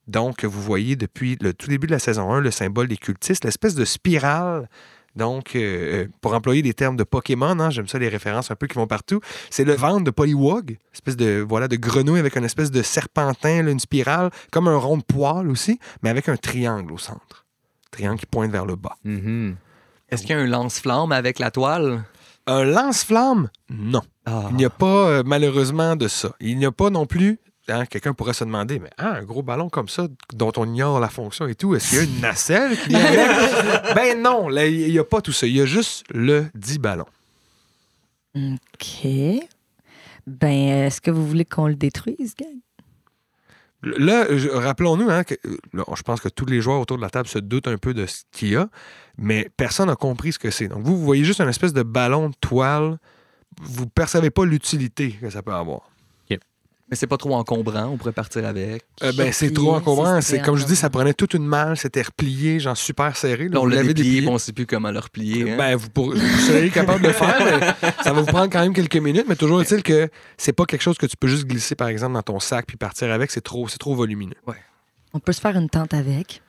donc, 0.07 0.45
vous 0.45 0.62
voyez 0.62 0.95
depuis 0.95 1.38
le 1.42 1.54
tout 1.54 1.68
début 1.68 1.88
de 1.88 1.92
la 1.92 2.00
saison 2.00 2.31
1 2.31 2.39
le 2.39 2.51
symbole 2.51 2.88
des 2.88 2.98
cultistes, 2.98 3.44
l'espèce 3.44 3.75
de 3.75 3.86
spirale. 3.86 4.69
Donc, 5.15 5.56
euh, 5.56 6.04
euh, 6.04 6.07
pour 6.21 6.33
employer 6.33 6.62
des 6.62 6.75
termes 6.75 6.95
de 6.95 7.04
Pokémon, 7.04 7.59
hein, 7.59 7.71
j'aime 7.71 7.88
ça 7.88 7.98
les 7.98 8.07
références 8.07 8.51
un 8.51 8.56
peu 8.56 8.68
qui 8.68 8.75
vont 8.75 8.86
partout. 8.86 9.19
C'est 9.50 9.63
le 9.65 9.74
ventre 9.74 10.04
de 10.04 10.12
Poliwag, 10.12 10.77
espèce 10.94 11.18
de 11.18 11.44
voilà 11.48 11.68
de 11.68 11.75
grenouille 11.75 12.19
avec 12.19 12.38
une 12.38 12.45
espèce 12.45 12.69
de 12.69 12.83
serpentin, 12.83 13.63
là, 13.63 13.71
une 13.71 13.80
spirale, 13.80 14.30
comme 14.51 14.68
un 14.68 14.77
rond 14.77 14.98
de 14.98 15.04
poil 15.04 15.50
aussi, 15.50 15.80
mais 16.04 16.09
avec 16.09 16.30
un 16.30 16.38
triangle 16.38 16.94
au 16.94 17.00
centre. 17.00 17.45
Triangle 17.89 18.19
qui 18.19 18.27
pointe 18.27 18.51
vers 18.51 18.65
le 18.65 18.75
bas. 18.75 18.95
Mhm. 19.04 19.56
Est-ce 20.09 20.21
qu'il 20.21 20.31
y 20.36 20.39
a 20.39 20.42
un 20.42 20.48
lance-flamme 20.48 21.12
avec 21.12 21.39
la 21.39 21.51
toile? 21.51 22.04
Un 22.45 22.63
lance-flamme, 22.63 23.50
non. 23.69 24.04
Ah. 24.25 24.48
Il 24.51 24.56
n'y 24.56 24.65
a 24.65 24.69
pas, 24.69 24.86
euh, 24.86 25.24
malheureusement, 25.25 25.95
de 25.95 26.07
ça. 26.07 26.33
Il 26.39 26.59
n'y 26.59 26.65
a 26.65 26.71
pas 26.71 26.89
non 26.89 27.06
plus. 27.06 27.39
Hein, 27.69 27.85
Quelqu'un 27.85 28.13
pourrait 28.13 28.33
se 28.33 28.43
demander, 28.43 28.79
mais 28.79 28.89
ah, 28.97 29.15
un 29.15 29.23
gros 29.23 29.43
ballon 29.43 29.69
comme 29.69 29.89
ça, 29.89 30.07
dont 30.33 30.51
on 30.57 30.65
ignore 30.65 30.99
la 30.99 31.09
fonction 31.09 31.47
et 31.47 31.55
tout, 31.55 31.75
est-ce 31.75 31.89
qu'il 31.89 31.97
y 31.97 32.01
a 32.01 32.03
une 32.03 32.21
nacelle 32.21 32.77
qui 32.77 32.89
vient? 32.89 33.01
Ben 33.95 34.21
non, 34.21 34.49
il 34.49 34.91
n'y 34.91 34.99
a 34.99 35.03
pas 35.03 35.21
tout 35.21 35.31
ça. 35.31 35.47
Il 35.47 35.55
y 35.55 35.61
a 35.61 35.65
juste 35.65 36.05
le 36.11 36.47
dit 36.55 36.79
ballon. 36.79 37.05
OK. 38.35 39.07
Ben, 40.27 40.85
est-ce 40.85 41.01
que 41.01 41.09
vous 41.09 41.25
voulez 41.25 41.45
qu'on 41.45 41.67
le 41.67 41.75
détruise, 41.75 42.35
gang? 42.35 42.59
Là, 43.83 44.25
rappelons-nous, 44.53 45.09
hein, 45.09 45.23
que, 45.23 45.35
là, 45.73 45.83
je 45.95 46.01
pense 46.01 46.19
que 46.19 46.29
tous 46.29 46.45
les 46.45 46.61
joueurs 46.61 46.81
autour 46.81 46.97
de 46.97 47.01
la 47.01 47.09
table 47.09 47.27
se 47.27 47.39
doutent 47.39 47.67
un 47.67 47.77
peu 47.77 47.93
de 47.93 48.05
ce 48.05 48.23
qu'il 48.31 48.49
y 48.49 48.55
a, 48.55 48.69
mais 49.17 49.49
personne 49.55 49.87
n'a 49.87 49.95
compris 49.95 50.33
ce 50.33 50.39
que 50.39 50.49
c'est. 50.49 50.67
Donc, 50.67 50.83
vous, 50.83 50.97
vous 50.97 51.05
voyez 51.05 51.23
juste 51.23 51.41
une 51.41 51.49
espèce 51.49 51.73
de 51.73 51.83
ballon 51.83 52.29
de 52.29 52.35
toile. 52.41 52.97
Vous 53.61 53.85
ne 53.85 53.89
percevez 53.89 54.29
pas 54.29 54.45
l'utilité 54.45 55.11
que 55.11 55.29
ça 55.29 55.41
peut 55.41 55.53
avoir. 55.53 55.89
Mais 56.89 56.95
c'est 56.95 57.05
pas 57.07 57.17
trop 57.17 57.35
encombrant, 57.35 57.87
on 57.87 57.97
pourrait 57.97 58.13
partir 58.13 58.45
avec. 58.45 58.83
Euh, 59.03 59.11
ben, 59.17 59.33
c'est 59.33 59.51
trop 59.53 59.73
encombrant. 59.75 60.21
c'est 60.21 60.41
comme 60.41 60.55
je 60.55 60.65
dis, 60.65 60.75
ça 60.77 60.89
prenait 60.89 61.13
toute 61.13 61.33
une 61.33 61.45
malle, 61.45 61.75
c'était 61.75 62.01
replié, 62.01 62.61
genre 62.61 62.77
super 62.77 63.17
serré. 63.17 63.49
là. 63.49 63.59
On 63.59 63.63
Vous 63.63 63.69
l'a 63.69 63.75
l'avez 63.77 63.94
déplié, 63.94 64.25
on 64.29 64.37
sait 64.37 64.53
plus 64.53 64.65
comment 64.65 64.89
le 64.91 64.99
replier. 64.99 65.51
hein. 65.51 65.57
Ben, 65.57 65.75
vous, 65.75 65.89
pourrez- 65.89 66.17
vous 66.17 66.39
seriez 66.39 66.69
capable 66.69 67.01
de 67.01 67.07
le 67.07 67.13
faire, 67.13 67.37
mais 67.83 67.89
ça 68.03 68.13
va 68.13 68.21
vous 68.21 68.25
prendre 68.27 68.49
quand 68.49 68.61
même 68.61 68.73
quelques 68.73 68.95
minutes. 68.95 69.25
Mais 69.27 69.35
toujours 69.35 69.61
est-il 69.61 69.83
que 69.83 70.09
c'est 70.37 70.53
pas 70.53 70.63
quelque 70.65 70.81
chose 70.81 70.97
que 70.97 71.06
tu 71.07 71.17
peux 71.17 71.27
juste 71.27 71.45
glisser, 71.45 71.75
par 71.75 71.89
exemple, 71.89 72.13
dans 72.13 72.21
ton 72.23 72.39
sac 72.39 72.65
puis 72.65 72.77
partir 72.77 73.11
avec. 73.11 73.31
C'est 73.31 73.41
trop, 73.41 73.67
c'est 73.67 73.79
trop 73.79 73.94
volumineux. 73.94 74.35
On 75.14 75.19
peut 75.19 75.31
se 75.31 75.42
faire 75.42 75.56
une 75.56 75.69
tente 75.69 75.94
avec. 75.94 76.42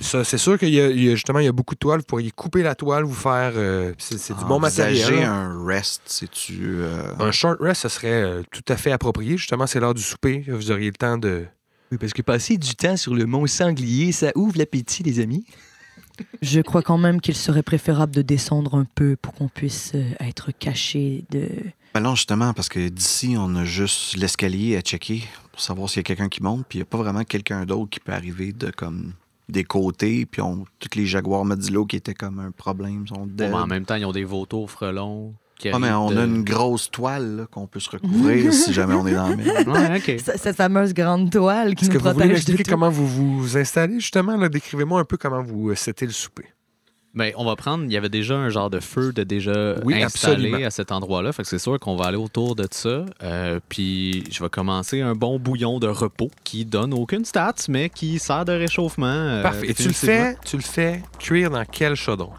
Ça, 0.00 0.24
c'est 0.24 0.38
sûr 0.38 0.58
qu'il 0.58 0.70
y, 0.70 0.80
a- 0.80 0.90
il 0.90 1.04
y 1.04 1.08
a 1.10 1.14
justement 1.14 1.38
il 1.40 1.44
y 1.44 1.48
a 1.48 1.52
beaucoup 1.52 1.74
de 1.74 1.78
toiles. 1.78 1.98
Vous 1.98 2.04
pourriez 2.06 2.30
couper 2.30 2.62
la 2.62 2.74
toile, 2.74 3.04
vous 3.04 3.12
faire. 3.14 3.52
euh, 3.56 3.92
c'est, 3.98 4.36
du 4.36 4.44
bon 4.44 4.56
Envisager 4.62 5.02
matériel. 5.02 5.28
un 5.28 5.64
rest, 5.66 6.02
c'est-tu... 6.06 6.58
euh, 6.62 7.02
Un 7.18 7.30
short 7.32 7.58
rest, 7.60 7.82
ce 7.82 7.88
serait 7.88 8.22
euh, 8.22 8.42
tout 8.52 8.62
à 8.68 8.76
fait 8.76 8.92
approprié. 8.92 9.36
Justement, 9.36 9.66
c'est 9.66 9.80
l'heure 9.80 9.94
du 9.94 10.02
souper. 10.02 10.44
Vous 10.48 10.70
auriez 10.70 10.86
le 10.86 10.96
temps 10.96 11.18
de. 11.18 11.46
Oui, 11.92 11.98
parce 11.98 12.12
que 12.12 12.22
passer 12.22 12.56
du 12.58 12.74
temps 12.74 12.96
sur 12.96 13.14
le 13.14 13.26
mont 13.26 13.46
Sanglier, 13.46 14.12
ça 14.12 14.32
ouvre 14.34 14.56
l'appétit, 14.58 15.02
les 15.02 15.20
amis. 15.20 15.44
Je 16.42 16.60
crois 16.60 16.82
quand 16.82 16.98
même 16.98 17.20
qu'il 17.20 17.36
serait 17.36 17.62
préférable 17.62 18.12
de 18.14 18.22
descendre 18.22 18.74
un 18.76 18.86
peu 18.94 19.16
pour 19.20 19.34
qu'on 19.34 19.48
puisse 19.48 19.92
être 20.20 20.50
caché 20.58 21.24
de. 21.30 21.48
Ben 21.94 22.00
non, 22.00 22.14
justement, 22.14 22.52
parce 22.54 22.68
que 22.68 22.88
d'ici, 22.88 23.36
on 23.38 23.54
a 23.56 23.64
juste 23.64 24.16
l'escalier 24.16 24.76
à 24.76 24.80
checker 24.80 25.22
pour 25.56 25.62
savoir 25.62 25.88
s'il 25.88 26.00
y 26.00 26.00
a 26.00 26.04
quelqu'un 26.04 26.28
qui 26.28 26.42
monte, 26.42 26.66
puis 26.68 26.78
il 26.78 26.82
n'y 26.82 26.82
a 26.82 26.86
pas 26.86 26.98
vraiment 26.98 27.24
quelqu'un 27.24 27.64
d'autre 27.64 27.88
qui 27.88 27.98
peut 28.00 28.12
arriver 28.12 28.52
de 28.52 28.70
comme 28.70 29.14
des 29.48 29.64
côtés, 29.64 30.26
puis 30.26 30.42
on, 30.42 30.66
tous 30.78 30.98
les 30.98 31.06
jaguars 31.06 31.46
Modilo 31.46 31.86
qui 31.86 31.96
étaient 31.96 32.12
comme 32.12 32.38
un 32.40 32.50
problème 32.50 33.06
sont 33.06 33.20
Bon, 33.20 33.26
dead. 33.26 33.48
mais 33.50 33.56
en 33.56 33.66
même 33.66 33.86
temps, 33.86 33.94
ils 33.94 34.04
ont 34.04 34.12
des 34.12 34.24
vautours 34.24 34.70
frelons. 34.70 35.32
Qui 35.58 35.70
Ah, 35.70 35.78
mais 35.78 35.90
on 35.92 36.10
de- 36.10 36.18
a 36.18 36.24
une 36.24 36.44
grosse 36.44 36.90
toile 36.90 37.46
qu'on 37.50 37.66
peut 37.66 37.80
se 37.80 37.88
recouvrir 37.88 38.52
si 38.52 38.74
jamais 38.74 38.92
on 38.92 39.06
est 39.06 39.14
dans. 39.14 39.30
Ouais, 39.30 39.96
OK. 39.96 40.04
C- 40.22 40.32
Cette 40.36 40.56
fameuse 40.56 40.92
grande 40.92 41.30
toile 41.30 41.74
qui 41.74 41.86
Est-ce 41.86 41.92
nous 41.94 41.98
que 41.98 42.02
vous 42.04 42.12
voulez 42.12 42.26
protège 42.28 42.44
de 42.44 42.56
tout. 42.58 42.62
comment 42.68 42.90
vous 42.90 43.06
vous 43.06 43.56
installez, 43.56 43.98
justement? 43.98 44.36
là? 44.36 44.50
Décrivez-moi 44.50 45.00
un 45.00 45.04
peu 45.04 45.16
comment 45.16 45.42
vous 45.42 45.70
euh, 45.70 45.74
le 46.02 46.10
souper. 46.10 46.44
Ben, 47.16 47.32
on 47.36 47.44
va 47.46 47.56
prendre, 47.56 47.84
il 47.84 47.92
y 47.92 47.96
avait 47.96 48.08
déjà 48.10 48.34
un 48.36 48.50
genre 48.50 48.68
de 48.70 48.78
feu 48.78 49.12
de 49.12 49.22
déjà 49.24 49.74
Oui, 49.84 49.94
installé 50.02 50.04
absolument. 50.44 50.66
à 50.66 50.70
cet 50.70 50.92
endroit-là. 50.92 51.32
Fait 51.32 51.42
que 51.42 51.48
c'est 51.48 51.58
sûr 51.58 51.78
qu'on 51.80 51.96
va 51.96 52.06
aller 52.06 52.16
autour 52.18 52.54
de 52.54 52.66
ça. 52.70 53.04
Euh, 53.22 53.58
puis 53.68 54.24
je 54.30 54.42
vais 54.42 54.50
commencer 54.50 55.00
un 55.00 55.14
bon 55.14 55.38
bouillon 55.38 55.78
de 55.78 55.88
repos 55.88 56.30
qui 56.44 56.64
donne 56.66 56.92
aucune 56.92 57.24
stats, 57.24 57.54
mais 57.68 57.88
qui 57.88 58.18
sert 58.18 58.44
de 58.44 58.52
réchauffement. 58.52 59.06
euh, 59.06 59.42
Parfait. 59.42 59.70
Et 59.70 59.74
tu 59.74 59.88
le 59.88 59.94
fais, 59.94 60.36
tu 60.44 60.56
le 60.56 60.62
fais 60.62 61.02
cuire 61.18 61.50
dans 61.50 61.64
quel 61.64 61.94
chaudron? 61.94 62.30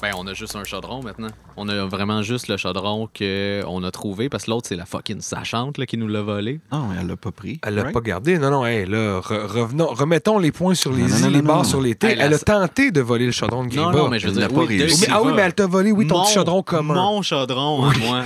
Ben, 0.00 0.12
on 0.16 0.26
a 0.28 0.32
juste 0.32 0.54
un 0.54 0.62
chaudron 0.62 1.02
maintenant. 1.02 1.26
On 1.56 1.68
a 1.68 1.84
vraiment 1.86 2.22
juste 2.22 2.46
le 2.46 2.56
chaudron 2.56 3.08
qu'on 3.18 3.82
a 3.82 3.90
trouvé 3.90 4.28
parce 4.28 4.44
que 4.44 4.52
l'autre, 4.52 4.68
c'est 4.68 4.76
la 4.76 4.86
fucking 4.86 5.20
sachante 5.20 5.76
là, 5.76 5.86
qui 5.86 5.96
nous 5.98 6.06
l'a 6.06 6.22
volé. 6.22 6.60
Non, 6.70 6.90
elle 7.00 7.08
l'a 7.08 7.16
pas 7.16 7.32
pris. 7.32 7.58
Elle 7.66 7.74
l'a 7.74 7.82
Right? 7.82 7.92
pas 7.94 8.00
gardé. 8.00 8.38
Non, 8.38 8.50
non, 8.52 8.64
hey, 8.64 8.86
là, 8.86 9.18
re- 9.18 9.44
revenons, 9.46 9.88
remettons 9.88 10.38
les 10.38 10.52
points 10.52 10.74
sur 10.76 10.92
les 10.92 11.02
Non, 11.02 11.16
i, 11.16 11.22
non, 11.22 11.28
les 11.30 11.42
barres 11.42 11.66
sur 11.66 11.80
les 11.80 11.96
t. 11.96 12.06
Hey, 12.06 12.14
la- 12.14 12.26
elle 12.26 12.34
a 12.34 12.38
tenté 12.38 12.92
de 12.92 13.00
voler 13.00 13.26
le 13.26 13.32
chaudron 13.32 13.64
de 13.64 13.70
Griba. 13.70 13.90
Non, 13.90 13.98
non, 14.04 14.08
mais 14.08 14.20
je 14.20 14.28
veux 14.28 14.34
Elle 14.34 14.38
dire, 14.38 14.48
n'a 14.48 14.54
pas 14.54 14.60
oui, 14.66 14.76
de 14.78 14.82
réussi. 14.84 15.06
Mais- 15.08 15.14
ah 15.14 15.20
oui, 15.20 15.32
mais 15.34 15.42
elle 15.42 15.54
t'a 15.54 15.66
volé, 15.66 15.90
oui, 15.90 16.06
ton 16.06 16.18
Mon- 16.18 16.24
petit 16.24 16.32
chaudron 16.34 16.62
commun. 16.62 16.94
Mon 16.94 17.22
chaudron 17.22 17.84
à 17.90 17.98
moi. 17.98 18.22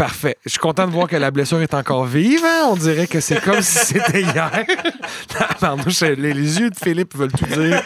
Parfait. 0.00 0.38
Je 0.46 0.48
suis 0.48 0.58
content 0.58 0.86
de 0.86 0.92
voir 0.92 1.08
que 1.08 1.16
la 1.16 1.30
blessure 1.30 1.60
est 1.60 1.74
encore 1.74 2.06
vive. 2.06 2.42
hein. 2.42 2.68
On 2.70 2.74
dirait 2.74 3.06
que 3.06 3.20
c'est 3.20 3.38
comme 3.38 3.60
si 3.60 3.84
c'était 3.84 4.22
hier. 4.22 4.50
Les, 6.16 6.58
yeux 6.58 6.70
de 6.70 6.74
Philippe 6.74 7.14
veulent 7.14 7.30
tout 7.30 7.44
dire. 7.44 7.82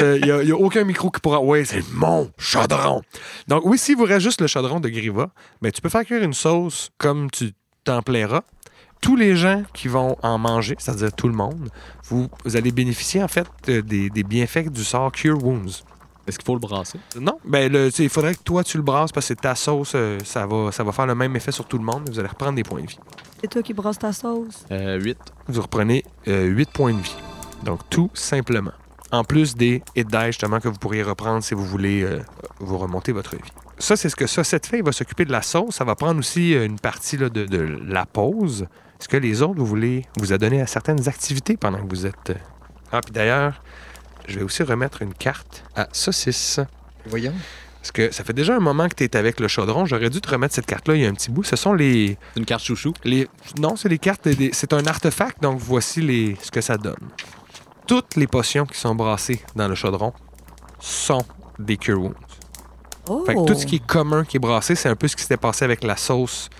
Il 0.00 0.24
n'y 0.24 0.52
a, 0.52 0.56
aucun 0.56 0.84
micro 0.84 1.10
qui 1.10 1.20
pourra. 1.20 1.38
Oui, 1.42 1.66
c'est 1.66 1.86
mon 1.92 2.30
chaudron. 2.38 3.02
Donc, 3.46 3.66
oui, 3.66 3.76
s'il 3.76 3.98
vous 3.98 4.04
reste 4.04 4.22
juste 4.22 4.40
le 4.40 4.46
chaudron 4.46 4.80
de 4.80 4.88
Griva, 4.88 5.28
ben, 5.60 5.70
tu 5.70 5.82
peux 5.82 5.90
faire 5.90 6.06
cuire 6.06 6.22
une 6.22 6.32
sauce 6.32 6.88
comme 6.96 7.30
tu 7.30 7.52
t'en 7.84 8.00
plairas. 8.00 8.40
Tous 9.02 9.16
les 9.16 9.36
gens 9.36 9.62
qui 9.74 9.88
vont 9.88 10.16
en 10.22 10.38
manger, 10.38 10.76
c'est-à-dire 10.78 11.12
tout 11.12 11.28
le 11.28 11.34
monde, 11.34 11.68
vous, 12.04 12.30
allez 12.54 12.70
bénéficier 12.72 13.22
en 13.22 13.28
fait 13.28 13.46
des, 13.66 14.08
des 14.08 14.22
bienfaits 14.22 14.70
du 14.70 14.82
sort 14.82 15.12
Cure 15.12 15.44
Wounds. 15.44 15.84
Est-ce 16.30 16.38
qu'il 16.38 16.46
faut 16.46 16.54
le 16.54 16.60
brasser? 16.60 16.98
Non, 17.20 17.38
ben 17.44 17.70
le- 17.70 17.90
il 18.00 18.08
faudrait 18.08 18.34
que 18.34 18.42
toi 18.42 18.64
tu 18.64 18.78
le 18.78 18.82
brasses 18.82 19.12
parce 19.12 19.28
que 19.28 19.34
ta 19.34 19.54
sauce, 19.54 19.92
euh, 19.94 20.18
ça 20.24 20.46
va, 20.46 20.72
ça 20.72 20.82
va 20.82 20.92
faire 20.92 21.06
le 21.06 21.14
même 21.14 21.36
effet 21.36 21.52
sur 21.52 21.66
tout 21.66 21.76
le 21.78 21.84
monde. 21.84 22.08
Vous 22.10 22.18
allez 22.18 22.28
reprendre 22.28 22.54
des 22.54 22.62
points 22.64 22.80
de 22.82 22.86
vie. 22.86 22.98
C'est 23.40 23.48
toi 23.50 23.62
qui 23.62 23.72
brosses 23.74 23.98
ta 23.98 24.12
sauce? 24.12 24.64
Euh, 24.70 24.98
8. 25.00 25.18
Vous 25.48 25.62
reprenez 25.62 26.04
8 26.26 26.70
points 26.70 26.92
de 26.94 27.00
vie. 27.00 27.16
Donc 27.64 27.80
tout 27.90 28.10
simplement. 28.14 28.72
En 29.12 29.24
plus 29.24 29.54
des 29.56 29.82
hit 29.96 30.06
die 30.08 30.26
justement 30.26 30.60
que 30.60 30.68
vous 30.68 30.78
pourriez 30.78 31.02
reprendre 31.02 31.42
si 31.42 31.54
vous 31.54 31.64
voulez 31.64 32.02
euh, 32.02 32.20
vous 32.60 32.78
remonter 32.78 33.12
votre 33.12 33.34
vie. 33.36 33.42
Ça, 33.78 33.96
c'est 33.96 34.08
ce 34.08 34.14
que 34.16 34.26
ça, 34.26 34.44
cette 34.44 34.66
fille 34.66 34.82
va 34.82 34.92
s'occuper 34.92 35.24
de 35.24 35.32
la 35.32 35.42
sauce. 35.42 35.74
Ça 35.76 35.84
va 35.84 35.94
prendre 35.96 36.18
aussi 36.20 36.54
euh, 36.54 36.64
une 36.66 36.78
partie 36.78 37.16
là, 37.16 37.28
de, 37.28 37.44
de 37.46 37.58
la 37.88 38.06
pause. 38.06 38.66
Est-ce 39.00 39.08
que 39.08 39.16
les 39.16 39.40
autres, 39.42 39.58
vous 39.58 39.66
voulez 39.66 40.04
vous 40.18 40.32
adonner 40.32 40.60
à 40.60 40.66
certaines 40.66 41.08
activités 41.08 41.56
pendant 41.56 41.78
que 41.82 41.88
vous 41.88 42.06
êtes. 42.06 42.30
euh, 42.30 42.34
Ah, 42.92 43.00
puis 43.00 43.12
d'ailleurs, 43.12 43.60
je 44.30 44.38
vais 44.38 44.44
aussi 44.44 44.62
remettre 44.62 45.02
une 45.02 45.14
carte 45.14 45.64
à 45.76 45.88
saucisse. 45.92 46.60
Voyons. 47.06 47.32
Parce 47.80 47.92
que 47.92 48.10
ça 48.12 48.24
fait 48.24 48.32
déjà 48.34 48.54
un 48.56 48.60
moment 48.60 48.88
que 48.88 48.94
tu 48.94 49.04
es 49.04 49.16
avec 49.16 49.40
le 49.40 49.48
chaudron. 49.48 49.86
J'aurais 49.86 50.10
dû 50.10 50.20
te 50.20 50.28
remettre 50.30 50.54
cette 50.54 50.66
carte-là 50.66 50.96
il 50.96 51.02
y 51.02 51.06
a 51.06 51.08
un 51.08 51.14
petit 51.14 51.30
bout. 51.30 51.44
Ce 51.44 51.56
sont 51.56 51.72
les. 51.72 52.18
C'est 52.34 52.40
une 52.40 52.44
carte 52.46 52.62
chouchou. 52.62 52.92
les 53.04 53.26
non, 53.58 53.74
c'est 53.76 53.88
les 53.88 53.98
cartes. 53.98 54.28
des- 54.28 54.50
C'est 54.52 54.72
un 54.74 54.84
artefact, 54.86 55.42
donc 55.42 55.58
voici 55.60 56.02
les, 56.02 56.36
ce 56.42 56.50
que 56.50 56.60
ça 56.60 56.76
donne. 56.76 57.08
Toutes 57.86 58.16
les 58.16 58.26
potions 58.26 58.66
qui 58.66 58.78
sont 58.78 58.94
brassées 58.94 59.42
dans 59.56 59.66
le 59.66 59.74
chaudron 59.74 60.12
sont 60.78 61.24
des 61.58 61.76
Cure 61.78 62.00
Wounds. 62.02 62.14
Oh! 63.08 63.24
Fait 63.26 63.34
que 63.34 63.44
tout 63.46 63.54
ce 63.54 63.64
qui 63.66 63.76
est 63.76 63.86
commun 63.86 64.24
qui 64.24 64.36
est 64.36 64.40
brassé, 64.40 64.74
c'est 64.74 64.88
un 64.90 64.94
peu 64.96 65.08
ce 65.08 65.16
qui 65.16 65.22
s'était 65.22 65.36
passé 65.38 65.64
avec 65.64 65.82
la 65.82 65.96
sauce 65.96 66.50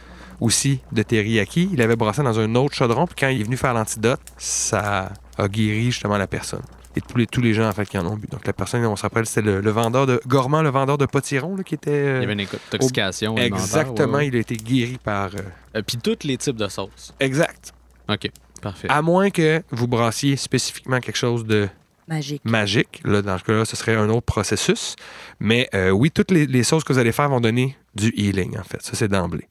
aussi 0.41 0.81
de 0.91 1.03
teriyaki. 1.03 1.69
Il 1.73 1.83
avait 1.83 1.97
brassé 1.97 2.23
dans 2.23 2.39
un 2.41 2.55
autre 2.55 2.75
chaudron, 2.75 3.07
puis 3.07 3.15
quand 3.19 3.29
il 3.29 3.43
est 3.43 3.45
venu 3.45 3.59
faire 3.59 3.75
l'antidote, 3.75 4.21
ça 4.39 5.13
a 5.37 5.49
guéri 5.49 5.91
justement 5.93 6.17
la 6.17 6.27
personne. 6.27 6.63
Et 6.97 7.01
tous 7.01 7.17
les, 7.19 7.27
tous 7.27 7.41
les 7.41 7.55
gens 7.55 7.69
en 7.69 7.73
fait 7.73 7.87
qui 7.89 7.97
en 7.99 8.07
ont 8.07 8.17
bu. 8.17 8.27
Donc 8.27 8.45
la 8.47 8.53
personne, 8.53 8.85
on 8.85 8.97
se 8.97 9.03
rappelle, 9.03 9.25
c'était 9.27 9.43
le, 9.43 9.61
le 9.61 9.71
vendeur 9.71 10.07
de 10.07 10.21
Gormand, 10.27 10.61
le 10.63 10.71
vendeur 10.71 10.99
de 10.99 11.07
potiron 11.07 11.55
là, 11.57 11.63
qui 11.63 11.75
était. 11.77 11.91
euh, 11.91 12.17
Il 12.19 12.23
y 12.23 12.25
avait 12.25 12.33
une 12.33 12.41
intoxication. 12.41 13.37
Exactement, 13.37 14.15
ouais, 14.15 14.19
ouais. 14.19 14.29
il 14.29 14.37
a 14.37 14.39
été 14.41 14.57
guéri 14.57 14.99
par. 15.03 15.27
euh, 15.35 15.39
Euh, 15.77 15.83
Puis 15.87 15.99
tous 15.99 16.27
les 16.27 16.37
types 16.37 16.57
de 16.57 16.67
sauces. 16.69 17.15
exact. 17.21 17.73
OK, 18.09 18.29
parfait. 18.61 18.89
À 18.91 19.03
moins 19.03 19.31
que 19.31 19.63
vous 19.71 19.87
brassiez 19.87 20.35
spécifiquement 20.37 20.99
quelque 20.99 21.17
chose 21.19 21.45
de 21.45 21.69
Magique. 22.09 22.45
magique. 22.45 23.01
Là, 23.05 23.23
dans 23.23 23.39
ce 23.39 23.45
cas-là, 23.45 23.65
ce 23.65 23.77
serait 23.77 23.95
un 23.95 24.09
autre 24.09 24.27
processus. 24.27 24.97
Mais 25.39 25.69
euh, 25.75 25.91
oui, 25.91 26.11
toutes 26.11 26.33
les, 26.33 26.47
les 26.47 26.65
sauces 26.65 26.83
que 26.83 26.93
vous 26.93 26.99
allez 26.99 27.13
faire 27.13 27.29
vont 27.29 27.41
donner 27.41 27.77
du 27.95 28.13
healing, 28.17 28.59
en 28.59 28.65
fait. 28.65 28.83
Ça, 28.83 28.95
c'est 28.95 29.07
d'emblée. 29.07 29.47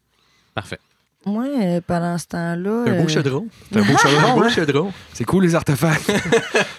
Parfait. 0.53 0.79
Moi, 1.25 1.45
euh, 1.47 1.79
pendant 1.85 2.17
ce 2.17 2.27
temps-là. 2.27 2.83
Un 2.87 2.97
beau 2.97 3.03
euh, 3.03 3.07
chaudron. 3.07 3.47
C'est 3.71 3.79
un 3.79 3.83
beau 3.83 3.93
Un 3.93 3.97
chaudron, 3.97 4.33
beau 4.35 4.43
hein? 4.43 4.49
chaudron. 4.49 4.93
C'est 5.13 5.23
cool, 5.25 5.43
les 5.43 5.55
artefacts. 5.55 6.11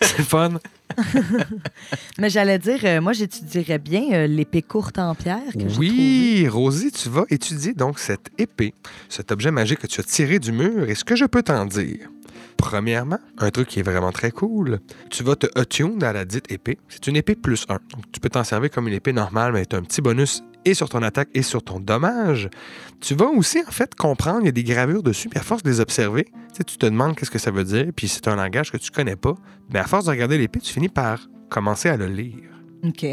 Mais 2.18 2.30
j'allais 2.30 2.58
dire, 2.58 2.80
euh, 2.84 3.00
moi, 3.00 3.12
j'étudierais 3.12 3.78
bien 3.78 4.12
euh, 4.12 4.26
l'épée 4.26 4.62
courte 4.62 4.98
en 4.98 5.14
pierre 5.14 5.52
que. 5.52 5.78
Oui, 5.78 6.48
Rosie, 6.48 6.90
tu 6.90 7.08
vas 7.08 7.24
étudier 7.30 7.72
donc 7.72 7.98
cette 7.98 8.28
épée, 8.38 8.74
cet 9.08 9.32
objet 9.32 9.50
magique 9.50 9.80
que 9.80 9.86
tu 9.86 10.00
as 10.00 10.04
tiré 10.04 10.38
du 10.38 10.52
mur. 10.52 10.88
Et 10.88 10.94
ce 10.94 11.04
que 11.04 11.16
je 11.16 11.24
peux 11.24 11.42
t'en 11.42 11.64
dire, 11.64 12.08
premièrement, 12.56 13.18
un 13.38 13.50
truc 13.50 13.68
qui 13.68 13.80
est 13.80 13.82
vraiment 13.82 14.12
très 14.12 14.30
cool, 14.30 14.80
tu 15.10 15.22
vas 15.22 15.36
te 15.36 15.46
attune 15.58 16.02
à 16.02 16.12
la 16.12 16.24
dite 16.24 16.50
épée. 16.50 16.78
C'est 16.88 17.06
une 17.06 17.16
épée 17.16 17.34
plus 17.34 17.64
1. 17.68 17.74
Donc, 17.74 18.12
tu 18.12 18.20
peux 18.20 18.28
t'en 18.28 18.44
servir 18.44 18.70
comme 18.70 18.88
une 18.88 18.94
épée 18.94 19.12
normale, 19.12 19.52
mais 19.52 19.66
tu 19.66 19.76
as 19.76 19.78
un 19.78 19.82
petit 19.82 20.00
bonus 20.00 20.42
et 20.64 20.74
sur 20.74 20.88
ton 20.88 21.02
attaque 21.02 21.28
et 21.34 21.42
sur 21.42 21.62
ton 21.62 21.80
dommage. 21.80 22.50
Tu 23.00 23.14
vas 23.14 23.26
aussi, 23.26 23.60
en 23.66 23.70
fait, 23.70 23.94
comprendre, 23.94 24.40
il 24.42 24.46
y 24.46 24.48
a 24.48 24.52
des 24.52 24.64
gravures 24.64 25.02
dessus, 25.02 25.28
puis 25.28 25.38
à 25.38 25.42
force 25.42 25.62
de 25.62 25.70
les 25.70 25.80
observer, 25.80 26.24
tu, 26.24 26.56
sais, 26.58 26.64
tu 26.64 26.76
te 26.76 26.86
demandes 26.86 27.16
qu'est-ce 27.16 27.30
que 27.30 27.38
ça 27.38 27.50
veut 27.50 27.64
dire, 27.64 27.86
puis 27.94 28.08
c'est 28.08 28.28
un 28.28 28.36
langage 28.36 28.70
que 28.70 28.76
tu 28.76 28.90
connais 28.90 29.16
pas, 29.16 29.34
mais 29.72 29.78
à 29.78 29.84
force 29.84 30.04
de 30.04 30.10
regarder 30.10 30.38
l'épée, 30.38 30.60
tu 30.60 30.72
finis 30.72 30.88
par 30.88 31.28
commencer 31.48 31.88
à 31.88 31.96
le 31.96 32.06
lire. 32.06 32.50
OK. 32.84 33.06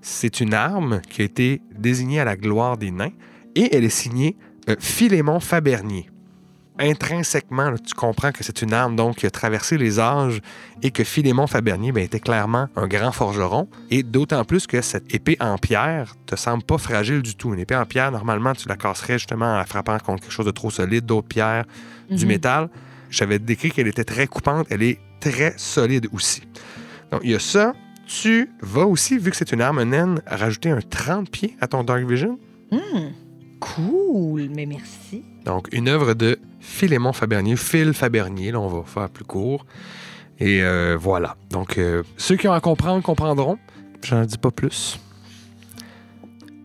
C'est 0.00 0.40
une 0.40 0.54
arme 0.54 1.00
qui 1.08 1.22
a 1.22 1.24
été 1.24 1.62
désignée 1.76 2.20
à 2.20 2.24
la 2.24 2.36
gloire 2.36 2.76
des 2.76 2.90
nains 2.90 3.12
et 3.54 3.74
elle 3.74 3.84
est 3.84 3.88
signée 3.88 4.36
euh, 4.68 4.76
Philémon 4.78 5.38
Fabernier. 5.38 6.08
Intrinsèquement, 6.82 7.70
là, 7.70 7.78
tu 7.78 7.94
comprends 7.94 8.32
que 8.32 8.42
c'est 8.42 8.60
une 8.60 8.72
arme 8.72 8.96
donc 8.96 9.16
qui 9.18 9.26
a 9.26 9.30
traversé 9.30 9.78
les 9.78 10.00
âges 10.00 10.40
et 10.82 10.90
que 10.90 11.04
Philémon 11.04 11.46
Fabernier 11.46 11.92
ben, 11.92 12.02
était 12.02 12.18
clairement 12.18 12.68
un 12.74 12.88
grand 12.88 13.12
forgeron. 13.12 13.68
Et 13.90 14.02
d'autant 14.02 14.44
plus 14.44 14.66
que 14.66 14.80
cette 14.82 15.14
épée 15.14 15.36
en 15.38 15.58
pierre 15.58 16.16
te 16.26 16.34
semble 16.34 16.64
pas 16.64 16.78
fragile 16.78 17.22
du 17.22 17.36
tout. 17.36 17.54
Une 17.54 17.60
épée 17.60 17.76
en 17.76 17.86
pierre, 17.86 18.10
normalement, 18.10 18.52
tu 18.52 18.66
la 18.68 18.74
casserais 18.76 19.14
justement 19.18 19.46
en 19.54 19.56
la 19.58 19.64
frappant 19.64 19.96
contre 20.00 20.22
quelque 20.24 20.32
chose 20.32 20.46
de 20.46 20.50
trop 20.50 20.70
solide, 20.70 21.06
d'autres 21.06 21.28
pierres, 21.28 21.64
du 22.10 22.24
Mhm. 22.24 22.28
métal. 22.32 22.68
J'avais 23.10 23.38
décrit 23.38 23.70
qu'elle 23.70 23.86
était 23.88 24.04
très 24.04 24.26
coupante. 24.26 24.66
Elle 24.70 24.82
est 24.82 24.98
très 25.20 25.54
solide 25.58 26.08
aussi. 26.12 26.42
Donc, 27.12 27.20
il 27.22 27.30
y 27.30 27.34
a 27.34 27.38
ça. 27.38 27.74
Tu 28.06 28.50
vas 28.60 28.86
aussi, 28.86 29.18
vu 29.18 29.30
que 29.30 29.36
c'est 29.36 29.52
une 29.52 29.60
arme 29.60 29.82
naine, 29.84 30.20
rajouter 30.26 30.70
un 30.70 30.80
30 30.80 31.30
pieds 31.30 31.56
à 31.60 31.68
ton 31.68 31.84
Dark 31.84 32.02
Vision. 32.04 32.38
Hmm. 32.72 33.10
Cool, 33.60 34.48
mais 34.54 34.66
merci. 34.66 35.22
Donc, 35.44 35.68
une 35.72 35.88
œuvre 35.88 36.14
de 36.14 36.38
Philémon 36.60 37.12
Fabernier, 37.12 37.56
Phil 37.56 37.92
Fabernier, 37.94 38.52
là, 38.52 38.60
on 38.60 38.68
va 38.68 38.82
faire 38.84 39.08
plus 39.08 39.24
court. 39.24 39.66
Et 40.38 40.62
euh, 40.62 40.96
voilà. 40.98 41.36
Donc, 41.50 41.78
euh, 41.78 42.02
ceux 42.16 42.36
qui 42.36 42.48
ont 42.48 42.52
à 42.52 42.60
comprendre, 42.60 43.02
comprendront. 43.02 43.58
J'en 44.02 44.22
dis 44.24 44.38
pas 44.38 44.50
plus. 44.50 44.98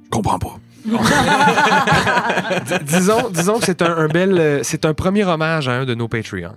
Comprends 0.09 0.39
pas. 0.39 0.57
Disons, 2.83 3.29
disons 3.29 3.59
que 3.59 3.65
c'est 3.65 3.81
un, 3.81 3.97
un 3.97 4.07
bel... 4.07 4.37
euh, 4.39 4.59
c'est 4.63 4.85
un 4.85 4.93
premier 4.93 5.25
hommage 5.25 5.67
à 5.67 5.73
un 5.73 5.85
de 5.85 5.93
nos 5.93 6.07
Patreons. 6.07 6.55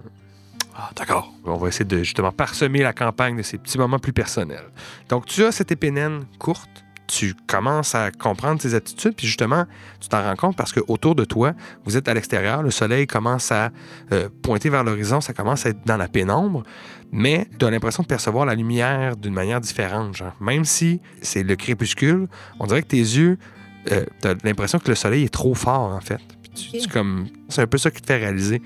Ah, 0.77 0.91
d'accord. 0.97 1.33
On 1.45 1.57
va 1.57 1.69
essayer 1.69 1.85
de 1.85 1.99
justement 1.99 2.31
parsemer 2.31 2.83
la 2.83 2.93
campagne 2.93 3.37
de 3.37 3.43
ces 3.43 3.59
petits 3.59 3.77
moments 3.77 3.99
plus 3.99 4.13
personnels. 4.13 4.71
Donc, 5.09 5.27
tu 5.27 5.45
as 5.45 5.53
cette 5.53 5.73
épée 5.73 5.91
naine 5.91 6.25
courte, 6.39 6.71
tu 7.11 7.35
commences 7.49 7.95
à 7.97 8.11
comprendre 8.13 8.61
tes 8.61 8.75
aptitudes, 8.75 9.15
puis 9.17 9.27
justement, 9.27 9.65
tu 10.01 10.09
t'en 10.09 10.23
rends 10.23 10.37
compte 10.37 10.57
parce 10.57 10.73
que 10.73 10.81
autour 10.87 11.15
de 11.17 11.25
toi, 11.25 11.55
vous 11.85 11.97
êtes 11.97 12.07
à 12.09 12.15
l'extérieur, 12.15 12.63
le 12.63 12.71
soleil 12.71 13.07
commence 13.09 13.51
à 13.51 13.71
euh, 14.13 14.29
pointer 14.43 14.71
vers 14.71 14.85
l'horizon, 14.85 15.21
ça 15.21 15.33
commence 15.33 15.67
à 15.67 15.71
être 15.71 15.85
dans 15.85 15.97
la 15.97 16.07
pénombre, 16.07 16.63
mais 17.11 17.49
tu 17.59 17.65
as 17.67 17.71
l'impression 17.71 18.03
de 18.05 18.09
percevoir 18.09 18.47
la 18.47 18.55
lumière 18.55 19.17
d'une 19.17 19.35
manière 19.35 19.61
différente. 19.61 20.15
Genre. 20.17 20.35
Même 20.41 20.65
si 20.65 21.01
c'est 21.21 21.43
le 21.43 21.57
crépuscule, 21.57 22.29
on 22.61 22.67
dirait 22.67 22.83
que 22.83 22.89
tes 22.89 22.97
yeux, 22.99 23.39
tu 23.87 23.95
as 24.29 24.35
l'impression 24.45 24.79
que 24.79 24.89
le 24.89 24.95
soleil 24.95 25.25
est 25.25 25.33
trop 25.35 25.55
fort, 25.55 25.93
en 25.95 26.01
fait. 26.01 26.21
Puis 26.43 26.71
tu- 26.71 26.77
Ok. 26.77 26.83
tu 26.85 26.89
comme, 26.89 27.27
c'est 27.49 27.63
un 27.63 27.67
peu 27.67 27.79
ça 27.79 27.91
qui 27.91 28.01
te 28.01 28.07
fait 28.07 28.19
réaliser 28.19 28.63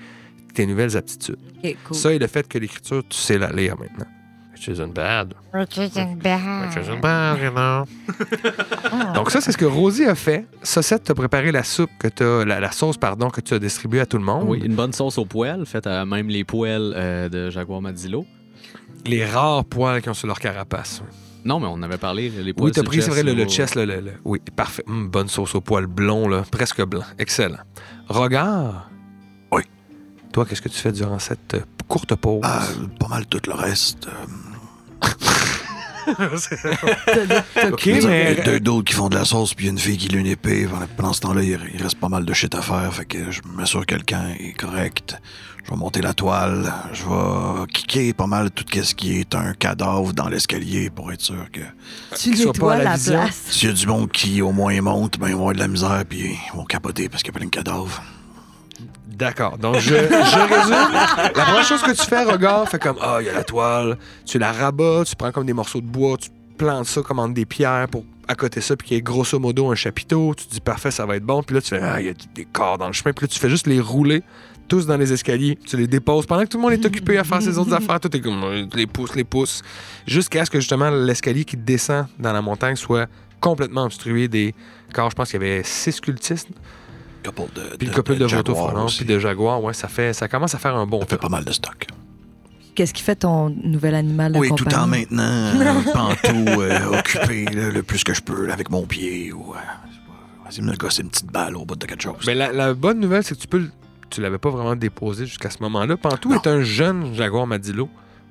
tes 0.53 0.65
nouvelles 0.67 0.95
aptitudes. 0.95 1.37
Cool. 1.87 1.97
Ça 1.97 2.13
et 2.13 2.19
le 2.19 2.27
fait 2.27 2.47
que 2.47 2.57
l'écriture, 2.59 3.03
tu 3.09 3.17
sais 3.17 3.37
la 3.39 3.51
lire 3.51 3.75
maintenant. 3.79 4.05
Which 4.55 4.69
isn't 4.69 4.93
bad. 4.93 5.33
Which 5.53 5.77
isn't 5.77 6.21
bad, 7.01 7.39
you 7.41 7.51
know. 7.51 7.83
Donc 9.13 9.29
ça, 9.31 9.41
c'est 9.41 9.51
ce 9.51 9.57
que 9.57 9.65
Rosie 9.65 10.05
a 10.05 10.15
fait. 10.15 10.45
Saucette 10.63 11.03
t'a 11.03 11.13
préparé 11.13 11.51
la 11.51 11.63
soupe 11.63 11.89
que 11.99 12.07
t'as, 12.07 12.45
la, 12.45 12.59
la 12.61 12.71
sauce, 12.71 12.97
pardon, 12.97 13.29
que 13.29 13.41
tu 13.41 13.53
as 13.53 13.59
distribuée 13.59 13.99
à 13.99 14.05
tout 14.05 14.17
le 14.17 14.23
monde. 14.23 14.45
Oui, 14.47 14.61
une 14.63 14.75
bonne 14.75 14.93
sauce 14.93 15.17
aux 15.17 15.25
poêles, 15.25 15.65
faite 15.65 15.87
à 15.87 16.05
même 16.05 16.29
les 16.29 16.43
poêles 16.45 16.93
euh, 16.95 17.27
de 17.29 17.49
Jaguar 17.49 17.81
Madilo. 17.81 18.25
Les 19.05 19.25
rares 19.25 19.65
poils 19.65 20.01
qui 20.01 20.09
ont 20.09 20.13
sur 20.13 20.27
leur 20.27 20.39
carapace. 20.39 21.03
Non, 21.43 21.59
mais 21.59 21.67
on 21.69 21.81
avait 21.83 21.97
parlé, 21.97 22.29
les 22.29 22.53
poêles 22.53 22.65
Oui, 22.67 22.71
t'as 22.71 22.81
pris, 22.83 23.01
c'est 23.01 23.11
vrai, 23.11 23.21
le, 23.23 23.33
le 23.33 23.45
chest. 23.45 23.75
le- 23.75 23.85
le- 23.85 23.99
le- 23.99 24.13
oui, 24.23 24.39
parfait. 24.55 24.83
Hum, 24.87 25.09
bonne 25.09 25.27
sauce 25.27 25.53
au 25.53 25.61
poil 25.61 25.85
blond, 25.85 26.27
là, 26.29 26.43
presque 26.49 26.81
blanc. 26.85 27.03
Excellent. 27.19 27.59
Regard. 28.07 28.89
Oui. 29.51 29.63
Toi, 30.31 30.45
qu'est-ce 30.45 30.61
que 30.61 30.69
tu 30.69 30.79
fais 30.79 30.91
durant 30.91 31.19
cette 31.19 31.53
euh, 31.53 31.59
courte 31.87 32.15
pause? 32.15 32.41
Ah, 32.43 32.63
pas 32.99 33.07
mal 33.09 33.25
tout 33.27 33.41
le 33.47 33.53
reste. 33.53 34.07
OK, 36.07 37.85
Il 37.87 38.01
y 38.01 38.05
a 38.05 38.07
mais... 38.07 38.35
deux 38.45 38.59
d'autres 38.59 38.85
qui 38.85 38.93
font 38.93 39.09
de 39.09 39.15
la 39.15 39.25
sauce, 39.25 39.53
puis 39.53 39.65
il 39.65 39.67
y 39.67 39.69
a 39.69 39.73
une 39.73 39.79
fille 39.79 39.97
qui 39.97 40.15
a 40.15 40.19
une 40.19 40.27
épée. 40.27 40.67
Pendant 40.97 41.13
ce 41.13 41.21
temps-là, 41.21 41.41
il 41.43 41.81
reste 41.81 41.99
pas 41.99 42.09
mal 42.09 42.25
de 42.25 42.33
shit 42.33 42.53
à 42.53 42.61
faire. 42.61 42.93
Fait 42.93 43.05
que 43.05 43.31
je 43.31 43.41
m'assure 43.55 43.85
que 43.85 43.95
camp 43.95 44.27
est 44.39 44.53
correct. 44.53 45.15
Je 45.65 45.71
vais 45.71 45.77
monter 45.77 46.01
la 46.01 46.13
toile. 46.13 46.71
Je 46.93 47.03
vais 47.03 47.65
kicker 47.73 48.13
pas 48.13 48.27
mal 48.27 48.51
tout 48.51 48.65
ce 48.83 48.93
qui 48.93 49.19
est 49.19 49.33
un 49.33 49.53
cadavre 49.53 50.13
dans 50.13 50.29
l'escalier 50.29 50.91
pour 50.91 51.11
être 51.11 51.21
sûr 51.21 51.47
que 51.51 51.61
Tu 52.15 52.37
soit 52.37 52.53
pas 52.53 52.73
à 52.73 52.77
la 52.77 52.97
place. 52.97 53.41
s'il 53.49 53.69
y 53.69 53.71
a 53.71 53.75
du 53.75 53.87
monde 53.87 54.11
qui 54.11 54.43
au 54.43 54.51
moins 54.51 54.79
monte, 54.81 55.17
ben 55.17 55.27
ils 55.29 55.33
vont 55.33 55.39
avoir 55.39 55.55
de 55.55 55.59
la 55.59 55.67
misère, 55.67 56.03
puis 56.07 56.37
ils 56.53 56.55
vont 56.55 56.65
capoter 56.65 57.09
parce 57.09 57.23
qu'il 57.23 57.33
y 57.33 57.35
a 57.35 57.39
plein 57.39 57.47
de 57.47 57.51
cadavres. 57.51 58.03
D'accord. 59.17 59.57
Donc, 59.57 59.75
je, 59.79 59.95
je 59.95 60.53
résume. 60.53 60.93
La 61.35 61.43
première 61.45 61.63
chose 61.63 61.81
que 61.81 61.91
tu 61.91 62.05
fais, 62.05 62.23
regard, 62.23 62.67
fait 62.67 62.79
comme 62.79 62.97
Ah, 63.01 63.17
il 63.21 63.27
y 63.27 63.29
a 63.29 63.33
la 63.33 63.43
toile. 63.43 63.97
Tu 64.25 64.37
la 64.37 64.51
rabats, 64.51 65.03
tu 65.05 65.15
prends 65.15 65.31
comme 65.31 65.45
des 65.45 65.53
morceaux 65.53 65.81
de 65.81 65.87
bois, 65.87 66.17
tu 66.17 66.29
plantes 66.57 66.85
ça 66.85 67.01
comme 67.01 67.19
entre 67.19 67.33
des 67.33 67.45
pierres 67.45 67.87
pour 67.89 68.03
à 68.27 68.35
côté 68.35 68.59
ça, 68.61 68.75
puis 68.75 68.87
qu'il 68.87 68.95
y 68.95 68.97
ait 68.97 69.03
grosso 69.03 69.37
modo 69.37 69.71
un 69.71 69.75
chapiteau, 69.75 70.33
tu 70.35 70.45
te 70.47 70.53
dis 70.53 70.59
parfait, 70.61 70.89
ça 70.89 71.05
va 71.05 71.15
être 71.15 71.23
bon, 71.23 71.43
puis 71.43 71.55
là 71.55 71.61
tu 71.61 71.69
fais 71.69 71.79
ah, 71.81 72.01
il 72.01 72.07
y 72.07 72.09
a 72.09 72.13
des 72.33 72.45
corps 72.45 72.77
dans 72.77 72.87
le 72.87 72.93
chemin, 72.93 73.13
puis 73.13 73.25
là 73.25 73.27
tu 73.27 73.39
fais 73.39 73.49
juste 73.49 73.67
les 73.67 73.79
rouler 73.79 74.23
tous 74.67 74.87
dans 74.87 74.97
les 74.97 75.13
escaliers, 75.13 75.59
tu 75.63 75.77
les 75.77 75.85
déposes 75.85 76.25
pendant 76.25 76.41
que 76.41 76.47
tout 76.47 76.57
le 76.57 76.63
monde 76.63 76.73
est 76.73 76.85
occupé 76.85 77.17
à 77.19 77.23
faire 77.23 77.41
ses 77.41 77.57
autres 77.59 77.73
affaires, 77.73 77.99
tout 77.99 78.15
est 78.15 78.19
comme 78.21 78.43
euh, 78.43 78.65
les 78.73 78.87
pouces, 78.87 79.15
les 79.15 79.23
pouces, 79.23 79.61
jusqu'à 80.07 80.43
ce 80.43 80.49
que 80.49 80.59
justement 80.59 80.89
l'escalier 80.89 81.45
qui 81.45 81.55
descend 81.55 82.07
dans 82.17 82.33
la 82.33 82.41
montagne 82.41 82.75
soit 82.75 83.07
complètement 83.39 83.83
obstrué 83.83 84.27
des 84.27 84.55
corps. 84.91 85.11
Je 85.11 85.15
pense 85.15 85.29
qu'il 85.29 85.39
y 85.39 85.45
avait 85.45 85.61
six 85.63 85.99
cultistes, 85.99 86.49
Couple 87.25 87.43
de, 87.55 87.75
puis 87.77 87.87
le 87.87 87.93
couple 87.93 88.15
de, 88.17 88.27
jaguars 88.27 88.67
Voto 88.71 88.85
aussi. 88.85 89.03
puis 89.03 89.13
de 89.13 89.19
jaguars, 89.19 89.63
ouais, 89.63 89.73
ça 89.73 89.87
fait, 89.87 90.13
ça 90.13 90.27
commence 90.27 90.53
à 90.55 90.57
faire 90.59 90.75
un 90.75 90.85
bon 90.85 90.99
Ça 91.01 91.07
fait 91.07 91.17
pas 91.17 91.29
mal 91.29 91.43
de 91.45 91.51
stock. 91.51 91.87
Qu'est-ce 92.75 92.93
qui 92.93 93.03
fait 93.03 93.15
ton 93.15 93.49
nouvel 93.49 93.95
animal 93.95 94.33
de 94.33 94.39
Oui, 94.39 94.49
tout 94.55 94.67
en 94.75 94.87
maintenant, 94.87 95.21
euh, 95.55 95.81
pantoute, 95.93 96.23
euh, 96.33 96.97
occupé 96.99 97.45
là, 97.45 97.69
le 97.69 97.83
plus 97.83 98.03
que 98.03 98.13
je 98.13 98.21
peux 98.21 98.45
là, 98.45 98.53
avec 98.53 98.69
mon 98.69 98.85
pied. 98.85 99.31
Ou, 99.31 99.53
euh, 99.53 99.57
vas-y, 100.43 100.61
me 100.61 100.75
gosser 100.75 101.01
une 101.03 101.09
petite 101.09 101.31
balle 101.31 101.55
au 101.55 101.63
bout 101.65 101.75
de 101.77 101.85
quelque 101.85 102.03
chose. 102.03 102.17
Mais 102.27 102.35
la, 102.35 102.51
la 102.51 102.73
bonne 102.73 102.99
nouvelle, 102.99 103.23
c'est 103.23 103.35
que 103.35 103.41
tu 103.41 103.47
peux 103.47 103.63
tu 104.09 104.21
l'avais 104.21 104.37
pas 104.37 104.49
vraiment 104.49 104.75
déposé 104.75 105.25
jusqu'à 105.25 105.49
ce 105.49 105.57
moment-là. 105.63 105.97
Pantou 105.97 106.29
Non. 106.29 106.35
est 106.35 106.47
un 106.47 106.61
jeune 106.61 107.13
jaguar 107.15 107.47
Madilo. 107.47 107.89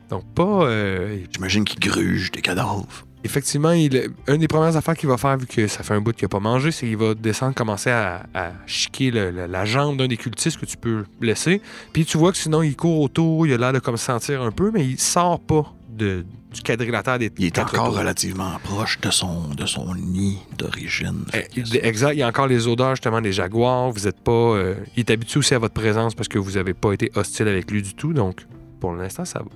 Donc, 0.09 0.25
pas. 0.35 0.43
euh, 0.67 1.19
J'imagine 1.33 1.65
qu'il 1.65 1.81
gruge 1.81 2.31
des 2.31 2.43
cadavres. 2.43 2.87
Effectivement, 3.25 3.73
il, 3.73 4.11
une 4.29 4.37
des 4.39 4.49
premières 4.49 4.77
affaires 4.77 4.97
qu'il 4.97 5.09
va 5.09 5.17
faire, 5.17 5.37
vu 5.37 5.47
que 5.47 5.67
ça 5.67 5.83
fait 5.83 5.95
un 5.95 6.01
bout 6.01 6.13
qu'il 6.15 6.25
n'a 6.25 6.29
pas 6.29 6.41
mangé, 6.41 6.71
c'est 6.71 6.87
qu'il 6.87 6.97
va 6.97 7.15
descendre, 7.15 7.55
commencer 7.55 7.91
à, 7.91 8.27
à 8.35 8.53
chiquer 8.67 9.11
le- 9.11 9.31
le- 9.31 9.47
la 9.47 9.65
jambe 9.65 9.97
d'un 9.97 10.07
des 10.09 10.17
cultistes 10.17 10.59
que 10.59 10.67
tu 10.67 10.77
peux 10.77 11.05
blesser. 11.21 11.61
Puis 11.93 12.05
tu 12.05 12.19
vois 12.19 12.31
que 12.33 12.39
sinon, 12.39 12.63
il 12.63 12.77
court 12.77 13.01
autour, 13.01 13.47
il 13.47 13.53
a 13.55 13.57
l'air 13.57 13.73
de 13.73 13.79
comme 13.81 13.97
sentir 13.97 14.43
un 14.43 14.51
peu, 14.53 14.71
mais 14.73 14.85
il 14.87 14.99
sort 15.01 15.41
pas 15.41 15.73
de, 15.89 16.25
du 16.53 16.61
quadrilatère 16.63 17.19
des 17.19 17.31
Il 17.39 17.47
est 17.47 17.59
encore 17.59 17.97
relativement 17.97 18.59
proche 18.65 19.01
de 19.01 19.11
son, 19.11 19.49
de 19.55 19.65
son 19.65 19.95
nid 19.95 20.39
d'origine. 20.59 21.25
Eh, 21.33 21.77
Exact. 21.87 22.13
Il 22.15 22.19
y 22.19 22.23
a 22.23 22.29
encore 22.29 22.47
les 22.49 22.67
odeurs 22.67 22.91
justement 22.97 23.21
des 23.21 23.33
jaguars. 23.33 23.91
Vous 23.91 24.07
êtes 24.09 24.21
pas. 24.21 24.33
euh, 24.33 24.75
il 24.97 25.01
est 25.01 25.11
habitué 25.11 25.39
aussi 25.39 25.55
à 25.55 25.59
votre 25.59 25.75
présence 25.75 26.15
parce 26.15 26.29
que 26.29 26.39
vous 26.39 26.53
n'avez 26.53 26.75
pas 26.75 26.93
été 26.93 27.11
hostile 27.15 27.47
avec 27.49 27.71
lui 27.71 27.81
du 27.81 27.95
tout. 27.95 28.13
Donc, 28.13 28.45
pour 28.81 28.93
l'instant, 28.93 29.25
ça 29.25 29.39
va. 29.39 29.47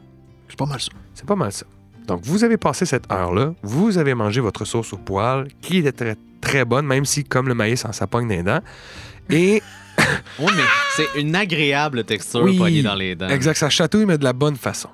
C'est 0.49 0.57
pas 0.59 0.67
mal 0.67 0.81
ça. 0.81 0.91
C'est 1.15 1.27
pas 1.27 1.37
mal 1.37 1.53
ça. 1.53 1.67
Donc, 2.09 2.23
vous 2.25 2.43
avez 2.43 2.57
passé 2.57 2.87
cette 2.87 3.11
heure-là. 3.13 3.53
Vous 3.63 3.99
avez 3.99 4.15
mangé 4.15 4.41
votre 4.41 4.65
sauce 4.65 4.93
au 4.93 4.97
poil, 4.97 5.47
qui 5.61 5.77
était 5.79 5.93
très, 5.93 6.17
très 6.41 6.65
bonne, 6.65 6.87
même 6.87 7.05
si, 7.05 7.23
comme 7.23 7.47
le 7.49 7.55
maïs, 7.55 7.85
en 7.85 7.93
s'apogne 7.93 8.27
dans 8.27 8.35
les 8.35 8.43
dents. 8.43 8.61
Et, 9.31 9.63
Oui, 10.41 10.51
mais 10.57 10.63
c'est 10.97 11.21
une 11.21 11.37
agréable 11.37 12.05
texture 12.05 12.43
Oui. 12.43 12.57
poignée 12.57 12.83
dans 12.83 12.95
les 12.95 13.15
dents. 13.15 13.29
exact, 13.29 13.57
ça 13.59 13.69
chatouille, 13.71 14.07
mais 14.07 14.17
de 14.19 14.25
la 14.25 14.33
bonne 14.33 14.57
façon. 14.57 14.89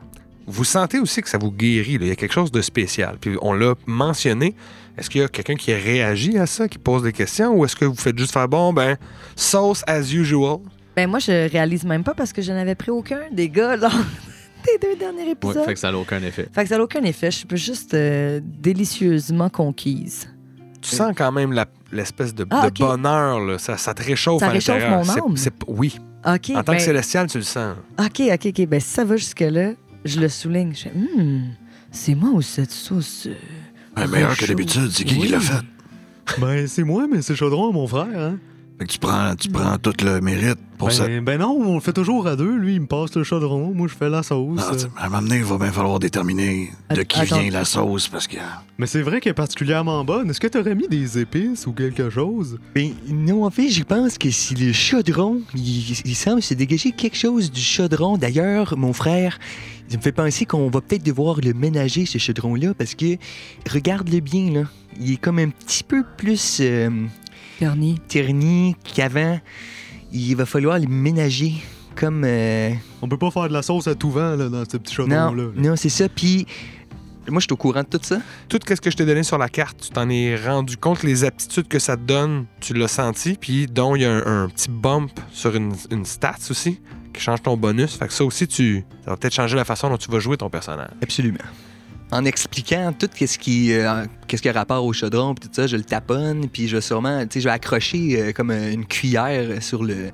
Vous 0.47 0.65
sentez 0.65 0.99
aussi 0.99 1.23
que 1.23 1.29
ça 1.29 1.39
vous 1.39 1.51
guérit. 1.53 1.99
là. 1.99 2.05
Il 2.07 2.09
y 2.09 2.11
a 2.11 2.17
quelque 2.17 2.35
chose 2.35 2.51
de 2.53 2.61
spécial. 2.61 3.17
Puis, 3.21 3.37
on 3.41 3.53
l'a 3.55 3.75
mentionné. 3.87 4.55
Est-ce 4.99 5.09
qu'il 5.09 5.21
y 5.21 5.25
a 5.25 5.29
quelqu'un 5.29 5.55
qui 5.57 5.73
réagit 5.73 6.37
à 6.39 6.47
ça, 6.47 6.69
qui 6.69 6.79
pose 6.79 7.03
des 7.03 7.13
questions, 7.13 7.53
ou 7.55 7.65
est-ce 7.65 7.75
que 7.77 7.85
vous 7.85 7.95
faites 7.97 8.19
juste 8.19 8.33
faire 8.33 8.49
bon, 8.49 8.73
ben, 8.73 8.97
sauce 9.37 9.83
as 9.87 10.13
usual? 10.13 10.59
Ben 10.97 11.09
moi, 11.09 11.19
je 11.19 11.49
réalise 11.51 11.85
même 11.85 12.05
pas 12.05 12.15
parce 12.15 12.33
que 12.33 12.43
je 12.43 12.53
n'avais 12.53 12.75
pris 12.77 12.91
aucun 12.91 13.19
des 13.33 13.49
gars 13.49 13.77
lors 13.77 13.91
des 14.65 14.79
deux 14.89 14.97
derniers 14.97 15.25
Ouais, 15.25 15.31
épisodes. 15.33 15.65
fait 15.65 15.75
que 15.75 15.79
ça 15.81 15.93
n'a 15.93 15.99
aucun 15.99 16.23
effet. 16.23 16.49
Fait 16.53 16.63
que 16.65 16.69
ça 16.69 16.77
n'a 16.79 16.85
aucun 16.85 17.03
effet. 17.05 17.31
Je 17.31 17.37
suis 17.39 17.47
juste 17.57 17.95
euh, 17.95 18.41
délicieusement 18.43 19.49
conquise. 19.49 20.29
Tu 20.81 20.95
sens 20.95 21.13
quand 21.17 21.33
même 21.33 21.53
la- 21.53 21.67
l'espèce 21.93 22.35
de, 22.35 22.45
Ah, 22.51 22.69
de 22.71 22.79
bonheur, 22.79 23.41
là. 23.41 23.59
Ça, 23.59 23.77
ça 23.79 23.95
te 23.95 24.03
réchauffe 24.03 24.41
Ça 24.41 24.47
à 24.49 24.51
réchauffe 24.51 24.75
l'intérieur. 24.77 24.99
mon 24.99 25.05
C'est- 25.05 25.21
âme. 25.21 25.37
c'est- 25.37 25.55
Oui. 25.67 25.99
OK. 26.27 26.51
En 26.51 26.63
tant 26.63 26.73
ben, 26.73 26.77
que 26.79 26.83
célestial, 26.83 27.27
tu 27.27 27.39
le 27.39 27.45
sens. 27.45 27.77
OK, 27.99 28.21
OK, 28.33 28.47
OK. 28.47 28.67
Ben 28.67 28.81
si 28.81 28.89
ça 28.89 29.05
va 29.05 29.17
jusque-là, 29.17 29.73
je 30.05 30.21
le 30.21 30.29
souligne. 30.29 30.75
Je 30.75 30.83
fais, 30.83 30.93
Hum, 30.95 31.43
c'est 31.91 32.15
moi 32.15 32.31
ou 32.35 32.43
cette 32.43 32.71
sauce? 32.71 33.27
euh, 33.27 33.35
Ouais, 33.97 34.07
meilleur 34.09 34.37
que 34.37 34.45
d'habitude, 34.47 34.91
c'est 34.91 35.05
qui 35.05 35.15
qui 35.15 35.21
Oui. 35.23 35.29
l'a 35.29 35.41
fait? 35.41 35.65
Ben, 36.41 36.67
c'est 36.67 36.83
moi, 36.85 37.07
mais 37.11 37.23
c'est 37.23 37.35
Chaudron, 37.37 37.73
mon 37.73 37.87
frère, 37.87 38.09
hein? 38.19 38.39
Fait 38.79 38.87
que 38.87 38.93
tu 38.93 38.99
prends, 38.99 39.35
tu 39.37 39.49
prends 39.51 39.79
tout 39.79 39.93
le 40.03 40.21
mérite 40.21 40.59
pour 40.79 40.91
ça. 40.91 41.07
Ben, 41.07 41.23
ben 41.23 41.39
non, 41.41 41.57
on 41.65 41.75
le 41.75 41.81
fait 41.81 41.93
toujours 41.93 42.27
à 42.27 42.35
deux. 42.35 42.57
Lui, 42.57 42.75
il 42.75 42.81
me 42.81 42.87
passe 42.87 43.15
le 43.15 43.23
chaudron, 43.23 43.73
moi, 43.73 43.87
je 43.87 43.95
fais 43.95 44.09
la 44.11 44.25
sauce. 44.25 44.59
Non, 44.59 44.77
tu- 44.77 44.87
à 44.97 45.07
un 45.07 45.09
moment 45.09 45.23
donné, 45.23 45.37
il 45.37 45.45
va 45.45 45.59
bien 45.59 45.71
falloir 45.71 46.01
déterminer 46.01 46.71
de 46.93 47.03
qui 47.05 47.21
Attends. 47.21 47.39
vient 47.41 47.51
la 47.53 47.65
sauce 47.65 48.09
parce 48.09 48.27
que. 48.27 48.37
Mais 48.79 48.87
c'est 48.89 49.03
vrai 49.03 49.21
qu'elle 49.21 49.31
est 49.31 49.35
particulièrement 49.35 50.05
bonne. 50.05 50.29
Est-ce 50.29 50.41
que 50.41 50.49
t'aurais 50.49 50.75
mis 50.75 50.89
des 50.89 51.19
épices 51.21 51.69
ou 51.69 51.73
quelque 51.73 52.11
chose? 52.11 52.59
Ben, 52.75 52.91
non, 53.09 53.45
en 53.45 53.51
fait, 53.51 53.69
je 53.71 53.85
pense 53.85 54.19
que 54.19 54.31
c'est 54.33 54.59
le 54.59 54.73
chaudron. 54.73 55.41
Il, 55.55 55.93
il 56.05 56.17
semble 56.17 56.43
se 56.43 56.55
dégager 56.55 56.91
quelque 56.91 57.17
chose 57.17 57.53
du 57.53 57.61
chaudron. 57.61 58.19
D'ailleurs, 58.19 58.77
mon 58.77 58.93
frère, 58.93 59.39
il 59.89 59.99
me 59.99 60.03
fait 60.03 60.11
penser 60.11 60.47
qu'on 60.47 60.69
va 60.69 60.81
peut-être 60.81 61.05
devoir 61.05 61.37
le 61.41 61.53
ménager, 61.55 62.07
ce 62.07 62.19
chaudron-là, 62.19 62.75
parce 62.75 62.97
que, 62.97 63.19
regarde-le 63.71 64.19
bien, 64.19 64.51
là. 64.51 64.63
Il 65.01 65.13
est 65.13 65.17
comme 65.17 65.39
un 65.41 65.49
petit 65.51 65.83
peu 65.85 66.05
plus 66.17 66.59
euh, 66.61 66.89
Garni. 67.61 67.99
terni 68.09 68.77
qu'avant. 68.95 69.39
Il 70.13 70.35
va 70.37 70.47
falloir 70.47 70.79
le 70.79 70.87
ménager. 70.87 71.55
Comme. 71.97 72.23
euh, 72.25 72.71
On 73.03 73.09
peut 73.09 73.19
pas 73.19 73.31
faire 73.31 73.49
de 73.49 73.53
la 73.53 73.63
sauce 73.63 73.87
à 73.87 73.95
tout 73.95 74.11
vent, 74.11 74.35
là, 74.37 74.49
dans 74.49 74.65
ce 74.65 74.77
petit 74.77 74.95
non, 75.01 75.07
chaudron-là. 75.07 75.45
non, 75.57 75.77
c'est 75.77 75.89
ça. 75.89 76.09
Puis, 76.09 76.47
moi, 77.29 77.41
je 77.41 77.45
suis 77.45 77.53
au 77.53 77.57
courant 77.57 77.83
de 77.83 77.87
tout 77.87 78.01
ça. 78.03 78.19
Tout 78.49 78.59
ce 78.69 78.75
que 78.75 78.91
je 78.91 78.97
t'ai 78.97 79.07
donné 79.07 79.23
sur 79.23 79.39
la 79.39 79.49
carte, 79.49 79.81
tu 79.81 79.91
t'en 79.91 80.09
es 80.09 80.37
rendu 80.37 80.77
compte, 80.77 81.03
les 81.05 81.25
aptitudes 81.25 81.69
que 81.69 81.79
ça 81.79 81.97
te 81.97 82.03
donne, 82.03 82.47
tu 82.61 82.75
l'as 82.75 82.89
senti, 82.89 83.37
puis 83.41 83.67
dont 83.67 83.95
il 83.97 84.03
y 84.03 84.05
a 84.05 84.13
un, 84.13 84.45
un 84.45 84.49
petit 84.49 84.69
bump 84.69 85.13
sur 85.33 85.55
une, 85.55 85.73
une 85.91 86.05
stats 86.05 86.35
aussi, 86.51 86.81
qui 87.13 87.21
change 87.23 87.43
ton 87.43 87.57
bonus. 87.57 87.97
Fait 87.97 88.09
que 88.09 88.13
ça 88.13 88.25
aussi, 88.25 88.47
tu, 88.49 88.85
ça 89.05 89.13
va 89.13 89.17
peut-être 89.17 89.35
changer 89.35 89.57
la 89.57 89.65
façon 89.65 89.89
dont 89.89 89.97
tu 89.97 90.11
vas 90.11 90.19
jouer 90.19 90.37
ton 90.37 90.51
personnage. 90.51 90.91
Absolument. 91.01 91.39
En 92.15 92.25
expliquant 92.25 92.93
tout 92.97 93.09
ce 93.13 93.39
qui, 93.39 93.73
euh, 93.73 94.05
qu'est-ce 94.29 94.41
qui 94.41 94.49
a 94.49 94.53
rapport 94.53 94.85
au 94.85 94.93
chaudron, 94.93 95.35
puis 95.35 95.49
tout 95.49 95.55
ça, 95.55 95.67
je 95.67 95.77
le 95.77 95.83
taponne, 95.83 96.49
puis 96.49 96.69
je 96.69 96.77
vais 96.77 96.81
sûrement, 96.81 97.23
tu 97.23 97.27
sais, 97.33 97.41
je 97.41 97.49
vais 97.49 97.55
accrocher 97.55 98.23
euh, 98.23 98.33
comme 98.33 98.53
euh, 98.53 98.73
une 98.73 98.87
cuillère 98.87 99.61
sur 99.61 99.83
le, 99.83 100.13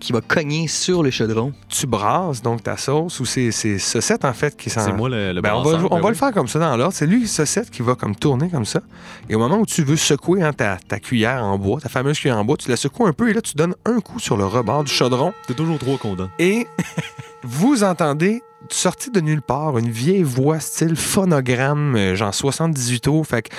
qui 0.00 0.12
va 0.12 0.20
cogner 0.20 0.66
sur 0.66 1.04
le 1.04 1.10
chaudron. 1.10 1.52
Tu 1.68 1.86
brasses 1.86 2.42
donc 2.42 2.64
ta 2.64 2.76
sauce, 2.76 3.20
ou 3.20 3.24
c'est 3.24 3.52
c'est 3.52 3.78
Saucette 3.78 4.24
en 4.24 4.32
fait 4.32 4.56
qui 4.56 4.70
s'en... 4.70 4.84
C'est 4.84 4.92
moi 4.92 5.08
le, 5.08 5.32
le 5.32 5.40
Ben, 5.40 5.54
on 5.54 5.62
va, 5.62 5.78
on 5.78 5.82
ben 5.82 5.88
va 5.88 6.02
oui. 6.06 6.08
le 6.08 6.14
faire 6.14 6.32
comme 6.32 6.48
ça 6.48 6.58
dans 6.58 6.76
l'ordre. 6.76 6.92
C'est 6.92 7.06
lui, 7.06 7.28
Saucette, 7.28 7.70
qui 7.70 7.82
va 7.82 7.94
comme 7.94 8.16
tourner 8.16 8.48
comme 8.50 8.64
ça. 8.64 8.80
Et 9.28 9.36
au 9.36 9.38
moment 9.38 9.58
où 9.58 9.66
tu 9.66 9.84
veux 9.84 9.94
secouer 9.96 10.42
hein, 10.42 10.52
ta, 10.52 10.78
ta 10.88 10.98
cuillère 10.98 11.44
en 11.44 11.58
bois, 11.58 11.80
ta 11.80 11.88
fameuse 11.88 12.18
cuillère 12.18 12.38
en 12.38 12.44
bois, 12.44 12.56
tu 12.56 12.68
la 12.68 12.76
secoues 12.76 13.06
un 13.06 13.12
peu 13.12 13.30
et 13.30 13.32
là, 13.32 13.40
tu 13.40 13.54
donnes 13.54 13.76
un 13.84 14.00
coup 14.00 14.18
sur 14.18 14.36
le 14.36 14.46
rebord 14.46 14.82
du 14.82 14.92
chaudron. 14.92 15.32
C'est 15.46 15.54
toujours 15.54 15.78
trois 15.78 15.96
qu'on 15.96 16.16
donne. 16.16 16.30
Et 16.40 16.66
vous 17.44 17.84
entendez, 17.84 18.42
sorti 18.72 19.10
de 19.10 19.20
nulle 19.20 19.42
part, 19.42 19.78
une 19.78 19.90
vieille 19.90 20.22
voix 20.22 20.60
style 20.60 20.96
phonogramme, 20.96 21.96
euh, 21.96 22.14
genre 22.14 22.34
78 22.34 23.00
tours. 23.00 23.26
Fait 23.26 23.42
que. 23.42 23.54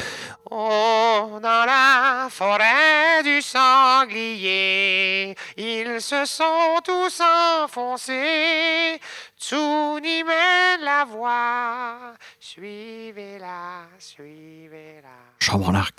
Oh, 0.49 1.39
dans 1.41 1.65
la 1.65 2.27
forêt 2.29 3.21
du 3.23 3.41
sanglier, 3.41 5.35
ils 5.57 5.99
se 5.99 6.25
sont 6.25 6.79
tous 6.83 7.21
enfoncés. 7.61 8.99
Tsuni 9.39 10.23
mène 10.23 10.81
la 10.83 11.05
voie, 11.05 12.13
suivez-la, 12.39 13.87
suivez-la. 13.99 15.09
Je 15.39 15.45
sors 15.45 15.59
mon 15.59 15.75
arc. 15.75 15.95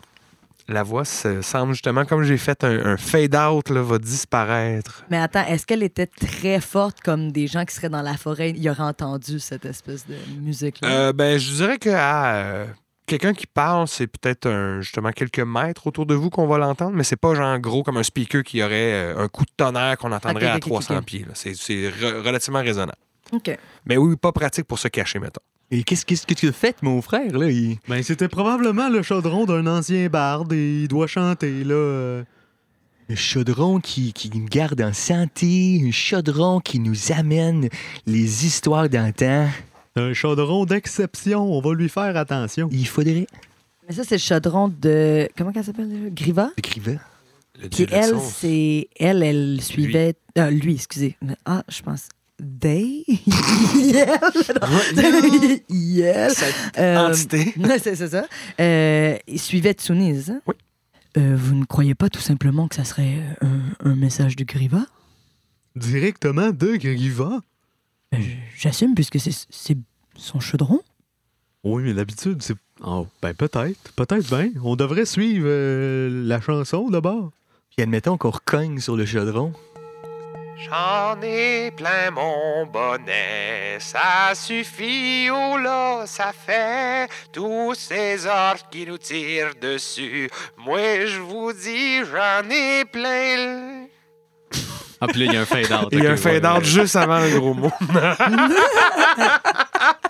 La 0.68 0.82
voix 0.82 1.04
se- 1.06 1.40
semble 1.40 1.72
justement, 1.72 2.04
comme 2.04 2.22
j'ai 2.22 2.36
fait 2.36 2.62
un, 2.62 2.84
un 2.84 2.96
fade-out, 2.98 3.70
va 3.70 3.98
disparaître. 3.98 5.04
Mais 5.10 5.16
attends, 5.18 5.46
est-ce 5.46 5.66
qu'elle 5.66 5.82
était 5.82 6.06
très 6.06 6.60
forte 6.60 7.00
comme 7.00 7.32
des 7.32 7.46
gens 7.46 7.64
qui 7.64 7.74
seraient 7.74 7.88
dans 7.88 8.02
la 8.02 8.16
forêt, 8.18 8.50
ils 8.54 8.68
auraient 8.68 8.82
entendu 8.82 9.40
cette 9.40 9.64
espèce 9.64 10.06
de 10.06 10.14
musique-là? 10.40 10.88
Euh, 11.08 11.12
ben, 11.14 11.38
je 11.38 11.52
dirais 11.54 11.78
que 11.78 11.88
à, 11.88 12.34
euh, 12.34 12.66
quelqu'un 13.06 13.32
qui 13.32 13.46
parle, 13.46 13.88
c'est 13.88 14.06
peut-être 14.06 14.78
justement 14.80 15.10
quelques 15.12 15.40
mètres 15.40 15.86
autour 15.86 16.04
de 16.04 16.14
vous 16.14 16.28
qu'on 16.28 16.46
va 16.46 16.58
l'entendre, 16.58 16.92
mais 16.94 17.04
c'est 17.04 17.16
pas 17.16 17.34
genre 17.34 17.58
gros 17.58 17.82
comme 17.82 17.96
un 17.96 18.02
speaker 18.02 18.42
qui 18.42 18.62
aurait 18.62 18.92
euh, 18.92 19.18
un 19.24 19.28
coup 19.28 19.44
de 19.44 19.50
tonnerre 19.56 19.96
qu'on 19.96 20.12
entendrait 20.12 20.48
à 20.48 20.56
ok, 20.56 20.62
ok, 20.66 20.68
300 20.68 20.96
ok. 20.98 21.04
pieds. 21.06 21.26
C'est 21.32 21.54
c'est 21.54 21.88
re- 21.88 22.20
relativement 22.22 22.60
raisonnable. 22.60 22.98
OK. 23.32 23.58
Mais 23.86 23.96
oui, 23.96 24.16
pas 24.16 24.32
pratique 24.32 24.66
pour 24.66 24.78
se 24.78 24.88
cacher, 24.88 25.18
mettons. 25.18 25.40
Et 25.70 25.82
qu'est-ce, 25.82 26.06
qu'est-ce 26.06 26.26
que 26.26 26.34
tu 26.34 26.48
as 26.48 26.52
fait, 26.52 26.82
mon 26.82 27.02
frère, 27.02 27.36
là? 27.36 27.50
Il- 27.50 27.76
Ben, 27.88 28.02
c'était 28.02 28.28
probablement 28.28 28.88
le 28.88 29.02
chaudron 29.02 29.44
d'un 29.44 29.66
ancien 29.66 30.08
barde 30.08 30.52
et 30.54 30.82
il 30.82 30.88
doit 30.88 31.06
chanter, 31.06 31.62
là. 31.64 31.74
euh. 31.74 32.24
Un 33.10 33.14
chaudron 33.14 33.80
qui, 33.80 34.12
qui 34.12 34.30
nous 34.34 34.44
garde 34.46 34.80
en 34.82 34.92
santé, 34.92 35.82
un 35.86 35.90
chaudron 35.90 36.60
qui 36.60 36.78
nous 36.78 37.10
amène 37.12 37.68
les 38.06 38.44
histoires 38.46 38.88
d'antan. 38.88 39.46
Un 39.96 40.12
chaudron 40.12 40.66
d'exception. 40.66 41.50
On 41.52 41.60
va 41.62 41.72
lui 41.74 41.88
faire 41.88 42.14
attention. 42.18 42.68
Il 42.70 42.86
faudrait... 42.86 43.26
Mais 43.88 43.94
ça, 43.94 44.04
c'est 44.04 44.16
le 44.16 44.20
chaudron 44.20 44.68
de. 44.68 45.26
Comment 45.38 45.52
qu'elle 45.52 45.64
s'appelle? 45.64 46.12
Griva? 46.14 46.50
Le 47.60 47.68
de 47.70 47.84
la 47.90 47.96
elle, 48.06 48.20
c'est. 48.20 48.88
Elle, 49.00 49.22
elle 49.22 49.60
suivait. 49.62 50.14
Lui, 50.50 50.74
excusez. 50.74 51.16
Ah, 51.46 51.64
je 51.68 51.80
pense. 51.82 52.08
They? 52.38 53.04
Yel? 53.76 54.20
Yel? 55.68 56.32
Euh, 56.78 57.12
c'est 57.82 57.96
ça. 58.08 58.26
Euh, 58.60 59.16
il 59.26 59.40
suivait 59.40 59.72
Tsuni, 59.72 60.14
c'est 60.16 60.32
ça? 60.32 60.38
Oui. 60.46 60.54
Euh, 61.16 61.34
vous 61.36 61.54
ne 61.54 61.64
croyez 61.64 61.94
pas 61.94 62.08
tout 62.08 62.20
simplement 62.20 62.68
que 62.68 62.76
ça 62.76 62.84
serait 62.84 63.20
un, 63.40 63.60
un 63.90 63.94
message 63.96 64.36
de 64.36 64.44
Griva? 64.44 64.86
Directement 65.74 66.50
de 66.50 66.76
Griva. 66.76 67.40
Euh, 68.14 68.18
J'assume, 68.56 68.94
puisque 68.94 69.18
c'est 69.18 69.76
son 70.16 70.40
chaudron. 70.40 70.80
Oui, 71.64 71.82
mais 71.82 71.94
d'habitude, 71.94 72.42
c'est 72.42 72.54
Oh. 72.84 73.06
Ben 73.20 73.34
peut-être, 73.34 73.92
peut-être 73.96 74.28
bien. 74.28 74.50
On 74.62 74.76
devrait 74.76 75.04
suivre 75.04 75.46
euh, 75.48 76.24
la 76.26 76.40
chanson 76.40 76.88
d'abord. 76.90 77.30
Puis 77.70 77.82
admettons 77.82 78.16
qu'on 78.16 78.30
recogne 78.30 78.78
sur 78.78 78.96
le 78.96 79.04
chaudron. 79.04 79.52
J'en 80.66 81.22
ai 81.22 81.70
plein 81.70 82.10
mon 82.10 82.66
bonnet, 82.66 83.78
ça 83.78 84.34
suffit, 84.34 85.28
oh 85.30 85.56
là, 85.56 86.02
ça 86.04 86.32
fait 86.32 87.08
tous 87.32 87.74
ces 87.74 88.26
ordres 88.26 88.68
qui 88.68 88.84
nous 88.84 88.98
tirent 88.98 89.54
dessus. 89.60 90.28
Moi, 90.56 91.06
je 91.06 91.20
vous 91.20 91.52
dis, 91.52 91.98
j'en 91.98 92.50
ai 92.50 92.84
plein. 92.84 93.86
Ah, 95.00 95.06
puis 95.06 95.20
là, 95.20 95.26
il 95.26 95.32
y 95.32 95.36
a 95.36 95.42
un 95.42 95.46
fade-out. 95.46 95.88
Il 95.92 96.02
y 96.02 96.06
a 96.08 96.10
un 96.10 96.16
fade-out 96.16 96.64
juste 96.64 96.96
avant 96.96 97.20
le 97.20 97.38
gros 97.38 97.54
mot. 97.54 97.70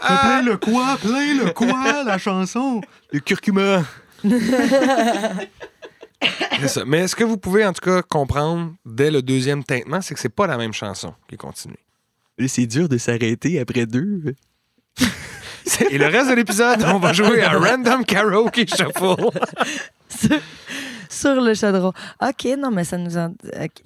Plein 0.00 0.42
le 0.42 0.56
quoi? 0.56 0.96
Plein 1.02 1.34
le 1.44 1.50
quoi, 1.50 2.04
la 2.06 2.16
chanson? 2.16 2.80
Le 3.12 3.20
curcuma. 3.20 3.82
C'est 6.60 6.68
ça. 6.68 6.84
Mais 6.84 7.06
ce 7.06 7.14
que 7.14 7.24
vous 7.24 7.36
pouvez 7.36 7.64
en 7.64 7.72
tout 7.72 7.84
cas 7.84 8.02
comprendre 8.02 8.74
dès 8.84 9.10
le 9.10 9.22
deuxième 9.22 9.62
tintement, 9.62 10.00
c'est 10.00 10.14
que 10.14 10.20
c'est 10.20 10.28
pas 10.28 10.46
la 10.46 10.56
même 10.56 10.72
chanson 10.72 11.14
qui 11.28 11.36
continue. 11.36 11.78
Là, 12.38 12.48
c'est 12.48 12.66
dur 12.66 12.88
de 12.88 12.98
s'arrêter 12.98 13.60
après 13.60 13.86
deux. 13.86 14.34
Et 15.90 15.98
le 15.98 16.06
reste 16.06 16.30
de 16.30 16.34
l'épisode, 16.34 16.82
on 16.84 16.98
va 16.98 17.12
jouer 17.12 17.42
à 17.42 17.50
Random 17.50 18.04
Karaoke 18.04 18.66
Shuffle. 18.66 19.30
sur, 20.08 20.40
sur 21.08 21.40
le 21.40 21.54
chaudron. 21.54 21.92
OK, 22.20 22.48
non, 22.58 22.70
mais 22.70 22.84
ça 22.84 22.96
nous 22.98 23.16
en... 23.16 23.34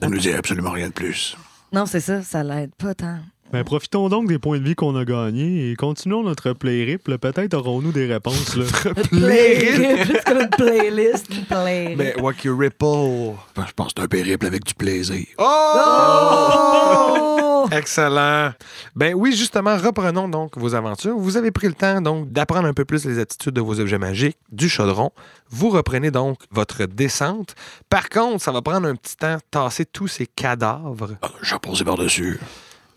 Ça 0.00 0.08
nous 0.08 0.18
dit 0.18 0.32
absolument 0.32 0.70
rien 0.70 0.88
de 0.88 0.92
plus. 0.92 1.36
Non, 1.72 1.86
c'est 1.86 2.00
ça, 2.00 2.22
ça 2.22 2.42
l'aide 2.44 2.74
pas 2.76 2.94
tant. 2.94 3.18
Ben 3.52 3.64
profitons 3.64 4.08
donc 4.08 4.28
des 4.28 4.38
points 4.38 4.58
de 4.58 4.64
vie 4.64 4.74
qu'on 4.74 4.96
a 4.96 5.04
gagnés 5.04 5.70
et 5.70 5.76
continuons 5.76 6.22
notre 6.22 6.54
playrip. 6.54 7.04
Peut-être 7.04 7.52
aurons-nous 7.52 7.92
des 7.92 8.06
réponses. 8.06 8.56
Là. 8.56 8.64
Playrip. 9.10 10.08
Plus 10.08 10.20
comme 10.26 10.40
une 10.40 10.48
playlist, 10.48 11.26
une 11.30 11.44
playlist. 11.44 11.98
Mais 11.98 12.18
Wacky 12.18 12.48
Ripple. 12.48 13.36
Ben, 13.54 13.66
Je 13.66 13.72
pense 13.76 13.88
que 13.88 13.92
c'est 13.98 14.04
un 14.04 14.08
périple 14.08 14.46
avec 14.46 14.64
du 14.64 14.72
plaisir. 14.72 15.26
Oh! 15.36 17.66
Excellent. 17.72 18.52
Ben 18.96 19.12
oui, 19.14 19.36
justement, 19.36 19.76
reprenons 19.76 20.28
donc 20.28 20.56
vos 20.56 20.74
aventures. 20.74 21.18
Vous 21.18 21.36
avez 21.36 21.50
pris 21.50 21.68
le 21.68 21.74
temps 21.74 22.00
donc 22.00 22.32
d'apprendre 22.32 22.66
un 22.66 22.74
peu 22.74 22.86
plus 22.86 23.04
les 23.04 23.18
attitudes 23.18 23.54
de 23.54 23.60
vos 23.60 23.78
objets 23.80 23.98
magiques, 23.98 24.38
du 24.50 24.70
chaudron. 24.70 25.10
Vous 25.50 25.68
reprenez 25.68 26.10
donc 26.10 26.38
votre 26.50 26.86
descente. 26.86 27.54
Par 27.90 28.08
contre, 28.08 28.42
ça 28.42 28.50
va 28.50 28.62
prendre 28.62 28.88
un 28.88 28.96
petit 28.96 29.16
temps 29.16 29.36
de 29.36 29.42
tasser 29.50 29.84
tous 29.84 30.08
ces 30.08 30.26
cadavres. 30.26 31.16
Ah, 31.20 31.28
Je 31.42 31.84
par-dessus. 31.84 32.40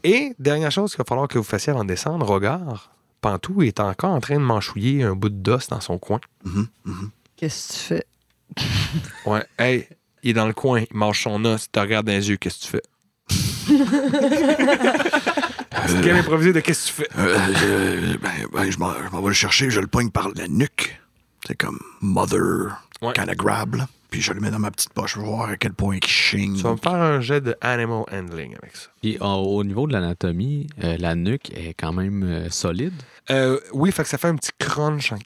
Et 0.08 0.36
dernière 0.40 0.70
chose 0.72 0.92
qu'il 0.92 1.00
va 1.00 1.04
falloir 1.06 1.28
que 1.28 1.38
vous 1.40 1.44
fassiez 1.44 1.72
avant 1.72 1.84
de 1.84 1.88
descendre, 1.90 2.26
Regard, 2.28 2.92
Pantou 3.22 3.64
est 3.64 3.80
encore 3.80 4.12
en 4.12 4.20
train 4.22 4.36
de 4.36 4.40
manchouiller 4.42 5.02
un 5.04 5.16
bout 5.16 5.30
d'os 5.30 5.68
dans 5.68 5.82
son 5.82 5.98
coin. 5.98 6.20
Mhm, 6.44 6.68
mhm. 6.86 7.10
Qu'est-ce 7.36 7.70
que 7.70 7.74
tu 7.74 7.80
fais? 7.80 8.06
Ouais, 9.26 9.44
hey, 9.58 9.88
il 10.22 10.30
est 10.30 10.34
dans 10.34 10.46
le 10.46 10.54
coin, 10.54 10.82
il 10.82 10.88
mange 10.96 11.24
son 11.24 11.44
os, 11.46 11.66
il 11.66 11.70
te 11.70 11.80
regarde 11.80 12.06
dans 12.06 12.12
les 12.14 12.30
yeux, 12.30 12.38
qu'est-ce 12.38 12.60
que 12.60 12.64
tu 12.66 12.70
fais? 12.70 12.84
C'est 15.88 16.02
quel 16.02 16.16
improvisé 16.18 16.54
de 16.54 16.60
qu'est-ce 16.60 16.92
que 16.92 17.04
tu 17.04 17.10
fais? 17.10 17.10
Euh, 17.20 17.38
euh, 17.64 18.18
ben, 18.22 18.32
ben, 18.54 18.70
je 18.72 18.78
m'en 18.78 18.94
je 18.94 19.16
vais 19.22 19.28
le 19.28 19.34
chercher, 19.34 19.70
je 19.72 19.80
le 19.80 19.88
pogne 19.88 20.12
par 20.12 20.30
la 20.36 20.48
nuque. 20.48 21.02
C'est 21.48 21.58
comme 21.58 21.80
mother 22.02 22.78
Ouais. 23.02 23.14
kind 23.14 23.30
of 23.30 23.36
grab. 23.36 23.76
là. 23.76 23.88
Puis 24.16 24.22
je 24.22 24.32
le 24.32 24.40
mets 24.40 24.50
dans 24.50 24.60
ma 24.60 24.72
petite 24.72 24.94
poche, 24.94 25.18
voir 25.18 25.50
à 25.50 25.58
quel 25.58 25.74
point 25.74 25.98
il 26.02 26.08
chigne. 26.08 26.56
Tu 26.56 26.62
vas 26.62 26.72
me 26.72 26.78
faire 26.78 26.94
un 26.94 27.20
jet 27.20 27.42
de 27.42 27.54
animal 27.60 28.06
handling 28.14 28.56
avec 28.64 28.74
ça. 28.78 28.88
Puis 29.02 29.18
euh, 29.20 29.26
au 29.26 29.62
niveau 29.66 29.88
de 29.88 29.92
l'anatomie, 29.92 30.68
euh, 30.86 30.96
la 30.98 31.16
nuque 31.16 31.52
est 31.54 31.74
quand 31.74 31.92
même 31.92 32.24
euh, 32.24 32.50
solide. 32.50 32.94
Euh, 33.30 33.60
oui, 33.74 33.92
fait 33.92 34.04
que 34.04 34.08
ça 34.10 34.18
fait 34.18 34.30
un 34.30 34.38
petit 34.38 34.54
crunch. 34.58 35.12
en 35.12 35.18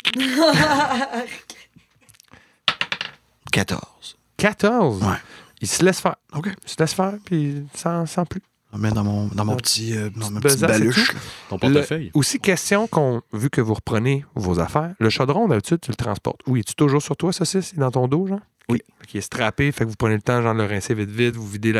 14. 3.52 4.17
14. 4.38 5.04
Ouais. 5.08 5.17
Il 5.62 5.67
se 5.67 5.86
laisse 5.86 5.99
faire. 5.99 6.15
OK. 6.34 6.47
Il 6.47 6.69
se 6.71 6.78
laisse 6.80 6.93
faire, 6.93 7.13
puis 7.23 7.63
sans, 7.75 8.08
sans 8.08 8.25
plus. 8.25 8.41
Je 8.71 8.78
le 8.78 8.82
mets 8.82 8.91
dans 8.91 9.04
mon, 9.04 9.28
dans 9.28 9.45
mon 9.45 9.56
petit, 9.56 9.95
euh, 9.95 10.10
dans 10.15 10.32
ma 10.32 10.39
petite 10.39 10.63
et 10.63 10.65
baluche. 10.65 11.13
Ton 11.49 11.60
portefeuille. 11.60 12.10
Aussi, 12.15 12.39
question 12.39 12.88
qu'on, 12.88 13.21
vu 13.34 13.52
que 13.52 13.62
vous 13.62 13.75
reprenez 13.75 14.25
vos 14.34 14.60
affaires, 14.60 14.95
le 14.97 15.12
chaudron, 15.12 15.47
d'habitude, 15.47 15.80
tu 15.80 15.91
le 15.91 15.95
transportes. 15.95 16.41
Oui, 16.47 16.62
es-tu 16.62 16.73
toujours 16.73 17.04
sur 17.04 17.15
toi, 17.15 17.32
ça, 17.32 17.45
c'est 17.45 17.78
dans 17.78 17.91
ton 17.91 18.08
dos, 18.08 18.25
genre? 18.25 18.39
Oui. 18.70 18.82
Qu'il 19.08 19.18
est 19.18 19.22
strappé, 19.22 19.72
fait 19.72 19.86
que 19.86 19.90
vous 19.90 19.96
prenez 19.96 20.16
le 20.16 20.22
temps, 20.22 20.42
genre, 20.42 20.54
de 20.54 20.60
le 20.60 20.66
rincer 20.68 20.94
vite, 20.94 21.10
vite, 21.10 21.36
vous 21.36 21.48
videz 21.48 21.74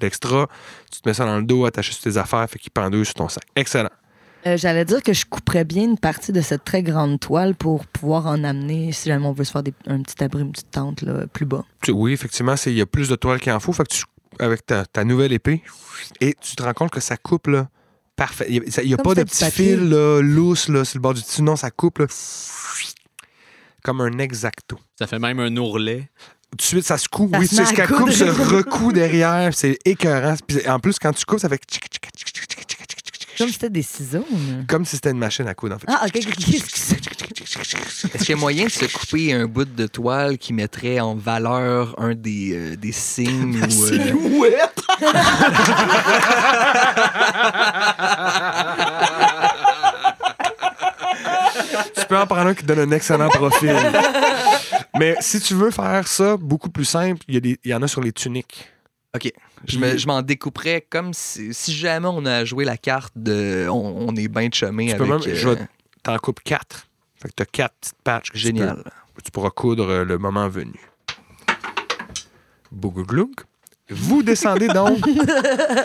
l'extra, 0.00 0.48
tu 0.90 1.00
te 1.02 1.08
mets 1.08 1.12
ça 1.14 1.26
dans 1.26 1.36
le 1.36 1.42
dos, 1.44 1.66
attaché 1.66 1.92
sur 1.92 2.02
tes 2.02 2.16
affaires, 2.16 2.48
fait 2.48 2.58
qu'il 2.58 2.70
pendouille 2.70 3.04
sur 3.04 3.14
ton 3.14 3.28
sac. 3.28 3.42
Excellent. 3.54 3.90
Euh, 4.46 4.56
J'allais 4.56 4.86
dire 4.86 5.02
que 5.02 5.12
je 5.12 5.26
couperais 5.26 5.64
bien 5.64 5.84
une 5.84 5.98
partie 5.98 6.32
de 6.32 6.40
cette 6.40 6.64
très 6.64 6.82
grande 6.82 7.20
toile 7.20 7.54
pour 7.54 7.84
pouvoir 7.84 8.26
en 8.26 8.42
amener, 8.44 8.90
si 8.92 9.08
jamais 9.10 9.26
on 9.26 9.32
veut 9.32 9.44
se 9.44 9.52
faire 9.52 9.62
des- 9.62 9.74
un 9.86 10.00
petit 10.00 10.24
abri, 10.24 10.40
une 10.40 10.52
petite 10.52 10.70
tente 10.70 11.02
là, 11.02 11.26
plus 11.26 11.44
bas. 11.44 11.64
Oui, 11.88 12.14
effectivement, 12.14 12.54
il 12.64 12.72
y 12.72 12.80
a 12.80 12.86
plus 12.86 13.10
de 13.10 13.16
toile 13.16 13.38
qu'il 13.38 13.52
en 13.52 13.60
faut, 13.60 13.74
fait 13.74 13.84
que 13.86 13.92
tu, 13.94 14.04
avec 14.38 14.64
ta, 14.64 14.86
ta 14.86 15.04
nouvelle 15.04 15.34
épée, 15.34 15.62
et 16.22 16.34
tu 16.40 16.56
te 16.56 16.62
rends 16.62 16.72
compte 16.72 16.90
que 16.90 17.00
ça 17.00 17.18
coupe, 17.18 17.48
là, 17.48 17.68
parfait. 18.16 18.46
Il 18.48 18.62
n'y 18.86 18.94
a, 18.94 18.96
Comme 18.96 19.04
pas 19.04 19.14
de 19.22 19.24
papier. 19.28 19.50
fils, 19.50 19.76
là, 19.78 20.22
lousses, 20.22 20.68
là, 20.70 20.86
sur 20.86 20.96
le 20.96 21.02
bord 21.02 21.12
du 21.12 21.22
tissu. 21.22 21.42
Non, 21.42 21.56
ça 21.56 21.70
coupe, 21.70 21.98
là, 21.98 22.06
comme 23.82 24.00
un 24.00 24.18
exacto. 24.18 24.78
Ça 24.98 25.06
fait 25.06 25.18
même 25.18 25.40
un 25.40 25.56
ourlet. 25.56 26.10
Tout 26.50 26.56
de 26.56 26.62
suite, 26.62 26.84
ça 26.84 26.98
se 26.98 27.08
coupe. 27.08 27.34
oui, 27.38 27.46
c'est 27.46 27.64
ce 27.64 27.72
qu'elle 27.72 27.86
coupe, 27.88 28.10
se 28.10 28.24
recoue 28.24 28.92
derrière. 28.92 29.54
C'est 29.54 29.78
écœurant. 29.84 30.34
Puis 30.46 30.68
en 30.68 30.80
plus, 30.80 30.98
quand 30.98 31.12
tu 31.12 31.24
coupes, 31.24 31.38
ça 31.38 31.48
fait. 31.48 31.60
Comme 33.38 33.46
si 33.46 33.54
c'était 33.54 33.70
des 33.70 33.82
ciseaux. 33.82 34.26
Mais... 34.30 34.64
Comme 34.66 34.84
si 34.84 34.96
c'était 34.96 35.12
une 35.12 35.18
machine 35.18 35.46
à 35.46 35.54
coudre, 35.54 35.76
en 35.76 35.78
fait. 35.78 35.86
Ah, 35.88 36.04
OK. 36.06 36.16
Est-ce 36.16 36.26
qu'il 38.18 38.30
y 38.30 38.32
a 38.32 38.36
moyen 38.36 38.64
de 38.66 38.70
se 38.70 38.84
couper 38.86 39.32
un 39.32 39.46
bout 39.46 39.64
de 39.64 39.86
toile 39.86 40.36
qui 40.36 40.52
mettrait 40.52 41.00
en 41.00 41.14
valeur 41.14 41.94
un 41.98 42.14
des, 42.14 42.76
des 42.76 42.92
signes 42.92 43.62
ou. 43.62 43.84
Euh... 43.84 43.88
Silhouette! 43.88 44.82
Peux 52.10 52.18
en 52.18 52.26
prendre 52.26 52.48
un 52.48 52.54
qui 52.54 52.62
te 52.62 52.66
donne 52.72 52.80
un 52.80 52.90
excellent 52.90 53.28
profil. 53.28 53.74
Mais 54.98 55.16
si 55.20 55.40
tu 55.40 55.54
veux 55.54 55.70
faire 55.70 56.06
ça 56.06 56.36
beaucoup 56.36 56.68
plus 56.68 56.84
simple, 56.84 57.22
il 57.28 57.56
y, 57.64 57.74
en 57.74 57.82
a 57.82 57.88
sur 57.88 58.00
les 58.02 58.12
tuniques. 58.12 58.68
OK. 59.14 59.32
Je, 59.66 59.78
me- 59.78 59.96
je 59.96 60.06
m'en 60.06 60.20
découperais 60.22 60.86
comme 60.88 61.12
si, 61.14 61.52
si 61.54 61.74
jamais 61.74 62.08
on 62.10 62.24
a 62.26 62.44
joué 62.44 62.64
la 62.64 62.76
carte 62.76 63.12
de. 63.16 63.66
On, 63.70 64.08
on 64.08 64.16
est 64.16 64.28
bien 64.28 64.48
de 64.48 64.54
chemin 64.54 64.88
Tu 64.90 64.96
peux 64.96 65.04
avec. 65.04 65.26
même- 65.26 65.34
je 65.36 65.48
euh, 65.48 65.54
vais- 65.54 65.68
T'en 66.02 66.16
coupes 66.18 66.40
quatre. 66.42 66.86
Fait 67.16 67.28
que 67.28 67.34
t'as 67.34 67.44
quatre 67.44 67.74
petites 67.80 68.02
patches. 68.02 68.30
tu 68.32 68.38
génial. 68.38 68.82
peux- 68.82 69.22
Tu 69.22 69.30
pourras 69.30 69.50
coudre 69.50 69.88
euh, 69.90 70.04
le 70.04 70.18
moment 70.18 70.48
venu. 70.48 70.78
Bougouglunk. 72.72 73.40
Vous 73.90 74.22
descendez 74.22 74.68
donc 74.68 74.98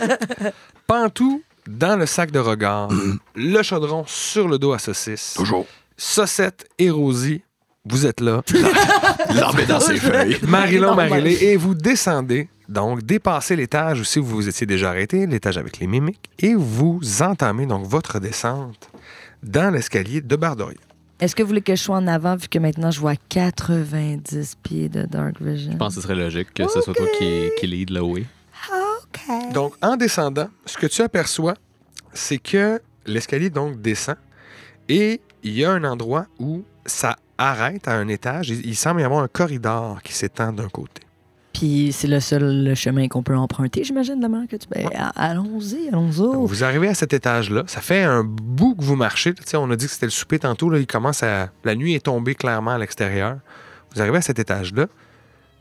pantou 0.86 1.42
dans 1.66 1.96
le 1.96 2.06
sac 2.06 2.30
de 2.30 2.38
regard, 2.38 2.88
le 3.34 3.62
chaudron 3.62 4.04
sur 4.06 4.46
le 4.46 4.58
dos 4.58 4.72
à 4.72 4.78
saucisse, 4.78 5.34
Toujours. 5.36 5.66
Saucette 5.96 6.68
et 6.78 6.90
Rosie, 6.90 7.42
vous 7.84 8.06
êtes 8.06 8.20
là. 8.20 8.42
L'arbre 9.34 9.60
est 9.60 9.66
dans 9.66 9.80
ses 9.80 9.96
feuilles. 9.96 10.38
Marilyn. 10.46 10.94
Marilyn, 10.94 11.36
et 11.40 11.56
vous 11.56 11.74
descendez, 11.74 12.48
donc 12.68 13.02
dépassez 13.02 13.56
l'étage 13.56 14.00
où 14.00 14.04
si 14.04 14.18
vous 14.18 14.26
vous 14.26 14.48
étiez 14.48 14.66
déjà 14.66 14.90
arrêté, 14.90 15.26
l'étage 15.26 15.56
avec 15.58 15.78
les 15.78 15.86
mimiques, 15.86 16.30
et 16.38 16.54
vous 16.54 17.00
entamez 17.22 17.66
donc 17.66 17.86
votre 17.86 18.18
descente 18.18 18.90
dans 19.42 19.72
l'escalier 19.72 20.20
de 20.20 20.36
Bardoria. 20.36 20.78
Est-ce 21.18 21.34
que 21.34 21.42
vous 21.42 21.48
voulez 21.48 21.62
que 21.62 21.74
je 21.74 21.82
sois 21.82 21.96
en 21.96 22.06
avant 22.06 22.36
vu 22.36 22.48
que 22.48 22.58
maintenant 22.58 22.90
je 22.90 23.00
vois 23.00 23.14
90 23.30 24.56
pieds 24.62 24.90
de 24.90 25.04
Dark 25.04 25.40
Vision? 25.40 25.72
Je 25.72 25.76
pense 25.78 25.94
que 25.94 26.02
ce 26.02 26.06
serait 26.06 26.14
logique 26.16 26.52
que 26.52 26.68
ce 26.68 26.82
soit 26.82 26.92
toi 26.92 27.06
qui, 27.18 27.48
qui 27.58 27.66
lead 27.66 27.90
le 27.90 28.02
way. 28.02 28.24
Donc, 29.54 29.74
en 29.80 29.96
descendant, 29.96 30.48
ce 30.66 30.76
que 30.76 30.86
tu 30.86 31.00
aperçois, 31.00 31.54
c'est 32.12 32.38
que 32.38 32.80
l'escalier 33.06 33.48
donc 33.48 33.80
descend 33.80 34.16
et 34.88 35.20
il 35.42 35.52
y 35.52 35.64
a 35.64 35.70
un 35.72 35.84
endroit 35.84 36.26
où 36.38 36.62
ça 36.86 37.16
arrête 37.38 37.86
à 37.88 37.92
un 37.94 38.08
étage. 38.08 38.50
Il, 38.50 38.64
il 38.66 38.76
semble 38.76 39.00
y 39.00 39.04
avoir 39.04 39.22
un 39.22 39.28
corridor 39.28 40.02
qui 40.02 40.12
s'étend 40.12 40.52
d'un 40.52 40.68
côté. 40.68 41.02
Puis 41.52 41.90
c'est 41.92 42.06
le 42.06 42.20
seul 42.20 42.74
chemin 42.76 43.08
qu'on 43.08 43.22
peut 43.22 43.34
emprunter, 43.34 43.82
j'imagine, 43.82 44.18
manière 44.20 44.46
que 44.46 44.56
tu. 44.56 44.68
Ben, 44.68 44.86
Ouais. 44.88 44.96
allons-y, 45.16 45.88
allons-y. 45.88 46.46
Vous 46.46 46.64
arrivez 46.64 46.88
à 46.88 46.94
cet 46.94 47.14
étage-là. 47.14 47.62
Ça 47.66 47.80
fait 47.80 48.02
un 48.02 48.24
bout 48.24 48.74
que 48.74 48.82
vous 48.84 48.96
marchez. 48.96 49.32
On 49.54 49.70
a 49.70 49.76
dit 49.76 49.86
que 49.86 49.92
c'était 49.92 50.06
le 50.06 50.10
souper 50.10 50.38
tantôt. 50.38 50.68
Là, 50.68 50.78
il 50.78 50.86
commence 50.86 51.22
à... 51.22 51.48
La 51.64 51.74
nuit 51.74 51.94
est 51.94 52.04
tombée 52.04 52.34
clairement 52.34 52.72
à 52.72 52.78
l'extérieur. 52.78 53.38
Vous 53.94 54.02
arrivez 54.02 54.18
à 54.18 54.22
cet 54.22 54.38
étage-là. 54.38 54.86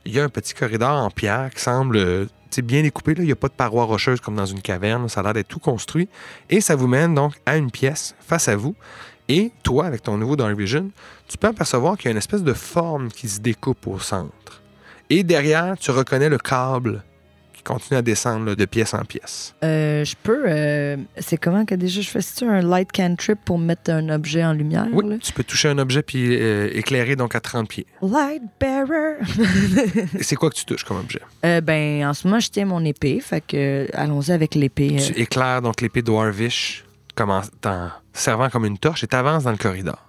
Il 0.06 0.14
y 0.14 0.20
a 0.20 0.24
un 0.26 0.30
petit 0.30 0.54
corridor 0.54 1.02
en 1.02 1.10
pierre 1.10 1.50
qui 1.56 1.62
semble 1.62 2.28
bien 2.58 2.82
découpé. 2.84 3.16
là. 3.16 3.24
Il 3.24 3.28
n'y 3.28 3.32
a 3.32 3.36
pas 3.38 3.48
de 3.48 3.54
parois 3.54 3.86
rocheuses 3.86 4.20
comme 4.20 4.36
dans 4.36 4.46
une 4.46 4.62
caverne. 4.62 5.08
Ça 5.10 5.22
a 5.22 5.24
l'air 5.24 5.34
d'être 5.34 5.48
tout 5.48 5.60
construit. 5.60 6.10
Et 6.50 6.60
ça 6.60 6.76
vous 6.76 6.88
mène 6.88 7.16
donc 7.16 7.34
à 7.46 7.56
une 7.56 7.72
pièce 7.72 8.16
face 8.20 8.50
à 8.50 8.56
vous. 8.58 8.76
Et 9.28 9.52
toi, 9.64 9.86
avec 9.86 10.04
ton 10.04 10.18
nouveau 10.18 10.36
Dark 10.36 10.56
Vision, 10.58 10.92
tu 11.28 11.38
peux 11.38 11.48
apercevoir 11.48 11.98
qu'il 11.98 12.06
y 12.06 12.08
a 12.10 12.12
une 12.12 12.18
espèce 12.18 12.44
de 12.44 12.54
forme 12.54 13.10
qui 13.10 13.28
se 13.28 13.40
découpe 13.40 13.88
au 13.88 13.98
centre. 14.00 14.62
Et 15.10 15.24
derrière, 15.24 15.76
tu 15.80 15.90
reconnais 15.92 16.30
le 16.30 16.38
câble 16.38 17.04
qui 17.54 17.64
continue 17.64 17.98
à 17.98 18.02
descendre 18.04 18.46
là, 18.46 18.56
de 18.56 18.66
pièce 18.66 18.94
en 18.94 19.04
pièce. 19.04 19.56
Euh, 19.64 20.04
je 20.06 20.16
peux. 20.22 20.44
euh, 20.48 20.98
c'est 21.18 21.38
comment 21.38 21.66
que 21.66 21.74
déjà 21.74 22.02
je 22.02 22.08
fais? 22.10 22.20
Tu 22.38 22.46
un 22.46 22.62
light 22.62 22.92
cantrip 22.92 23.40
pour 23.46 23.58
mettre 23.58 23.90
un 23.92 24.10
objet 24.10 24.46
en 24.46 24.54
lumière? 24.54 24.86
Oui, 24.94 25.10
là? 25.10 25.16
tu 25.20 25.34
peux 25.34 25.44
toucher 25.44 25.70
un 25.70 25.80
objet 25.80 26.04
puis 26.04 26.38
euh, 26.40 26.70
éclairer 26.74 27.16
donc 27.16 27.34
à 27.34 27.40
30 27.40 27.68
pieds. 27.68 27.88
Light 28.04 28.44
bearer. 28.60 29.18
C'est 30.22 30.36
quoi 30.36 30.52
que 30.52 30.56
tu 30.56 30.66
touches 30.66 30.84
comme 30.84 30.98
objet? 30.98 31.22
Ben, 31.64 32.06
en 32.06 32.14
ce 32.14 32.28
moment, 32.28 32.40
je 32.40 32.50
tiens 32.50 32.66
mon 32.66 32.84
épée. 32.86 33.20
Fait 33.20 33.42
que 33.42 33.88
allons-y 33.94 34.32
avec 34.32 34.54
l'épée. 34.54 34.98
Tu 34.98 35.20
éclaires 35.20 35.64
donc 35.64 35.82
l'épée 35.82 36.04
Dwarvish 36.04 36.85
servant 38.14 38.50
comme 38.50 38.66
une 38.66 38.78
torche 38.78 39.04
et 39.04 39.08
t'avances 39.08 39.44
dans 39.44 39.52
le 39.52 39.58
corridor. 39.58 40.06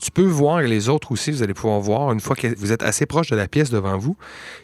Tu 0.00 0.10
peux 0.10 0.24
voir, 0.24 0.60
et 0.62 0.66
les 0.66 0.88
autres 0.88 1.12
aussi, 1.12 1.30
vous 1.30 1.42
allez 1.42 1.52
pouvoir 1.52 1.78
voir, 1.80 2.12
une 2.12 2.20
fois 2.20 2.34
que 2.34 2.46
vous 2.56 2.72
êtes 2.72 2.82
assez 2.82 3.04
proche 3.04 3.28
de 3.28 3.36
la 3.36 3.48
pièce 3.48 3.70
devant 3.70 3.98
vous, 3.98 4.16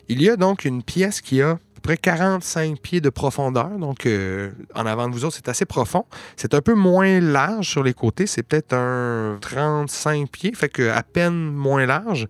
il 0.09 0.23
y 0.23 0.31
a 0.31 0.37
donc 0.37 0.65
une 0.65 0.83
pièce 0.83 1.21
qui 1.21 1.43
a 1.43 1.51
à 1.51 1.57
peu 1.75 1.81
près 1.83 1.97
45 1.99 2.81
pieds 2.81 3.03
de 3.03 3.11
profondeur. 3.11 3.69
Donc, 3.79 4.07
euh, 4.07 4.51
en 4.75 4.87
avant 4.87 5.09
de 5.09 5.13
vous 5.13 5.27
autres, 5.27 5.37
c'est 5.37 5.51
assez 5.51 5.67
profond. 5.67 6.07
C'est 6.37 6.55
un 6.55 6.63
peu 6.63 6.73
moins 6.73 7.21
large 7.21 7.69
sur 7.69 7.83
les 7.83 7.93
côtés. 7.93 8.27
C'est 8.27 8.43
peut-être 8.43 8.73
un 8.73 9.37
35 9.43 10.31
pieds, 10.31 10.53
fait 10.55 10.71
que 10.71 10.89
à 10.89 11.03
peine 11.03 11.53
moins 11.53 11.85
large. 11.85 12.29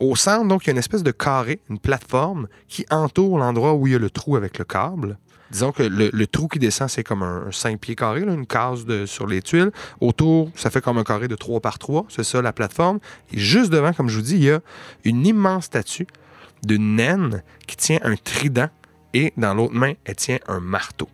Au 0.00 0.16
centre, 0.16 0.48
donc, 0.48 0.64
il 0.64 0.68
y 0.68 0.70
a 0.70 0.72
une 0.72 0.78
espèce 0.78 1.02
de 1.02 1.10
carré, 1.10 1.60
une 1.68 1.78
plateforme 1.78 2.48
qui 2.68 2.86
entoure 2.90 3.38
l'endroit 3.38 3.74
où 3.74 3.86
il 3.86 3.92
y 3.92 3.96
a 3.96 3.98
le 3.98 4.08
trou 4.08 4.34
avec 4.34 4.58
le 4.58 4.64
câble. 4.64 5.18
Disons 5.50 5.70
que 5.72 5.82
le, 5.84 6.10
le 6.12 6.26
trou 6.26 6.48
qui 6.48 6.58
descend, 6.58 6.88
c'est 6.88 7.04
comme 7.04 7.22
un, 7.22 7.50
5 7.52 7.78
pieds 7.78 7.94
carré, 7.94 8.24
là, 8.24 8.32
une 8.32 8.46
case 8.46 8.84
de- 8.84 9.06
sur 9.06 9.26
les 9.26 9.42
tuiles. 9.42 9.70
Autour, 10.00 10.50
ça 10.56 10.70
fait 10.70 10.80
comme 10.80 10.98
un 10.98 11.04
carré 11.04 11.28
de 11.28 11.36
3 11.36 11.60
par 11.60 11.78
3. 11.78 12.06
C'est 12.08 12.24
ça 12.24 12.42
la 12.42 12.52
plateforme. 12.52 12.98
Et 13.32 13.38
juste 13.38 13.70
devant, 13.70 13.92
comme 13.92 14.08
je 14.08 14.16
vous 14.16 14.22
dis, 14.22 14.34
il 14.36 14.44
y 14.44 14.50
a 14.50 14.60
une 15.04 15.24
immense 15.26 15.66
statue 15.66 16.06
d'une 16.64 16.96
naine 16.96 17.42
qui 17.66 17.76
tient 17.76 17.98
un 18.02 18.16
trident 18.16 18.68
et 19.14 19.32
dans 19.36 19.54
l'autre 19.54 19.74
main, 19.74 19.92
elle 20.04 20.16
tient 20.16 20.38
un 20.48 20.58
marteau. 20.60 21.08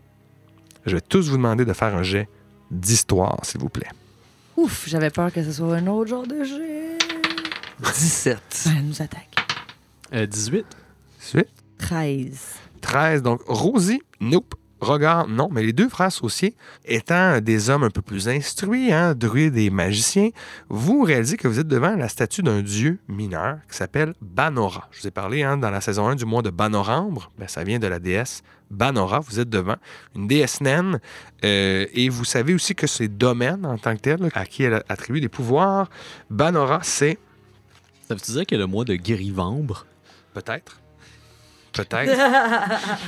Je 0.87 0.95
vais 0.97 1.01
tous 1.03 1.29
vous 1.29 1.37
demander 1.37 1.65
de 1.65 1.73
faire 1.75 1.95
un 1.95 2.03
jet 2.03 2.29
d'histoire, 2.71 3.39
s'il 3.45 3.61
vous 3.61 3.69
plaît. 3.69 3.89
Ouf, 4.57 4.85
j'avais 4.89 5.11
peur 5.11 5.33
que 5.33 5.43
ce 5.45 5.53
soit 5.53 5.77
un 5.77 5.87
autre 5.87 6.09
genre 6.11 6.27
de 6.27 6.43
jet. 6.43 6.99
17. 7.81 8.39
Ben, 8.67 8.73
elle 8.79 8.85
nous 8.87 9.03
attaque. 9.03 9.29
Euh, 10.15 10.27
18. 10.27 10.65
Suite. 11.19 11.49
13. 11.79 12.39
13. 12.81 13.23
Donc, 13.23 13.41
Rosie, 13.47 14.03
nope. 14.23 14.55
Regard, 14.81 15.29
non. 15.29 15.49
Mais 15.53 15.63
les 15.63 15.73
deux 15.73 15.89
frères 15.89 16.11
sauciers, 16.11 16.57
étant 16.85 17.41
des 17.41 17.71
hommes 17.71 17.85
un 17.85 17.91
peu 17.91 18.03
plus 18.03 18.29
instruits, 18.29 18.93
hein, 18.93 19.15
druides 19.15 19.57
et 19.57 19.71
magiciens, 19.71 20.31
vous 20.69 21.03
réalisez 21.03 21.37
que 21.37 21.47
vous 21.47 21.61
êtes 21.61 21.69
devant 21.69 21.95
la 21.95 22.09
statue 22.09 22.43
d'un 22.43 22.63
dieu 22.63 22.99
mineur 23.07 23.59
qui 23.71 23.77
s'appelle 23.77 24.15
Banora. 24.21 24.89
Je 24.91 25.01
vous 25.01 25.07
ai 25.07 25.13
parlé 25.13 25.45
hein, 25.45 25.57
dans 25.57 25.71
la 25.71 25.81
saison 25.81 26.09
1 26.09 26.17
du 26.17 26.25
mois 26.25 26.43
de 26.43 26.51
Banorambre. 26.51 27.31
Ben, 27.39 27.47
ça 27.47 27.63
vient 27.63 27.79
de 27.79 27.87
la 27.87 28.01
déesse 28.01 28.43
Banora. 28.73 29.21
Vous 29.21 29.39
êtes 29.39 29.49
devant 29.49 29.77
une 30.17 30.27
déesse 30.27 30.61
naine. 30.61 30.99
euh, 31.45 31.87
et 31.95 32.09
vous 32.09 32.25
savez 32.25 32.53
aussi 32.53 32.75
que 32.75 32.89
ces 32.89 33.07
domaines 33.07 33.65
en 33.65 33.79
tant 33.79 33.95
que 33.95 34.01
tel, 34.01 34.31
à 34.35 34.47
qui 34.47 34.65
elle 34.65 34.83
attribue 34.89 35.21
des 35.21 35.29
pouvoirs, 35.29 35.91
Banora, 36.29 36.81
c'est 36.83 37.19
Ça 38.09 38.17
veut-tu 38.17 38.33
dire 38.33 38.47
que 38.47 38.57
le 38.57 38.67
mois 38.67 38.85
de 38.85 38.97
Guérivambre? 38.97 39.87
Peut-être. 40.35 40.82
Peut-être. 41.73 42.19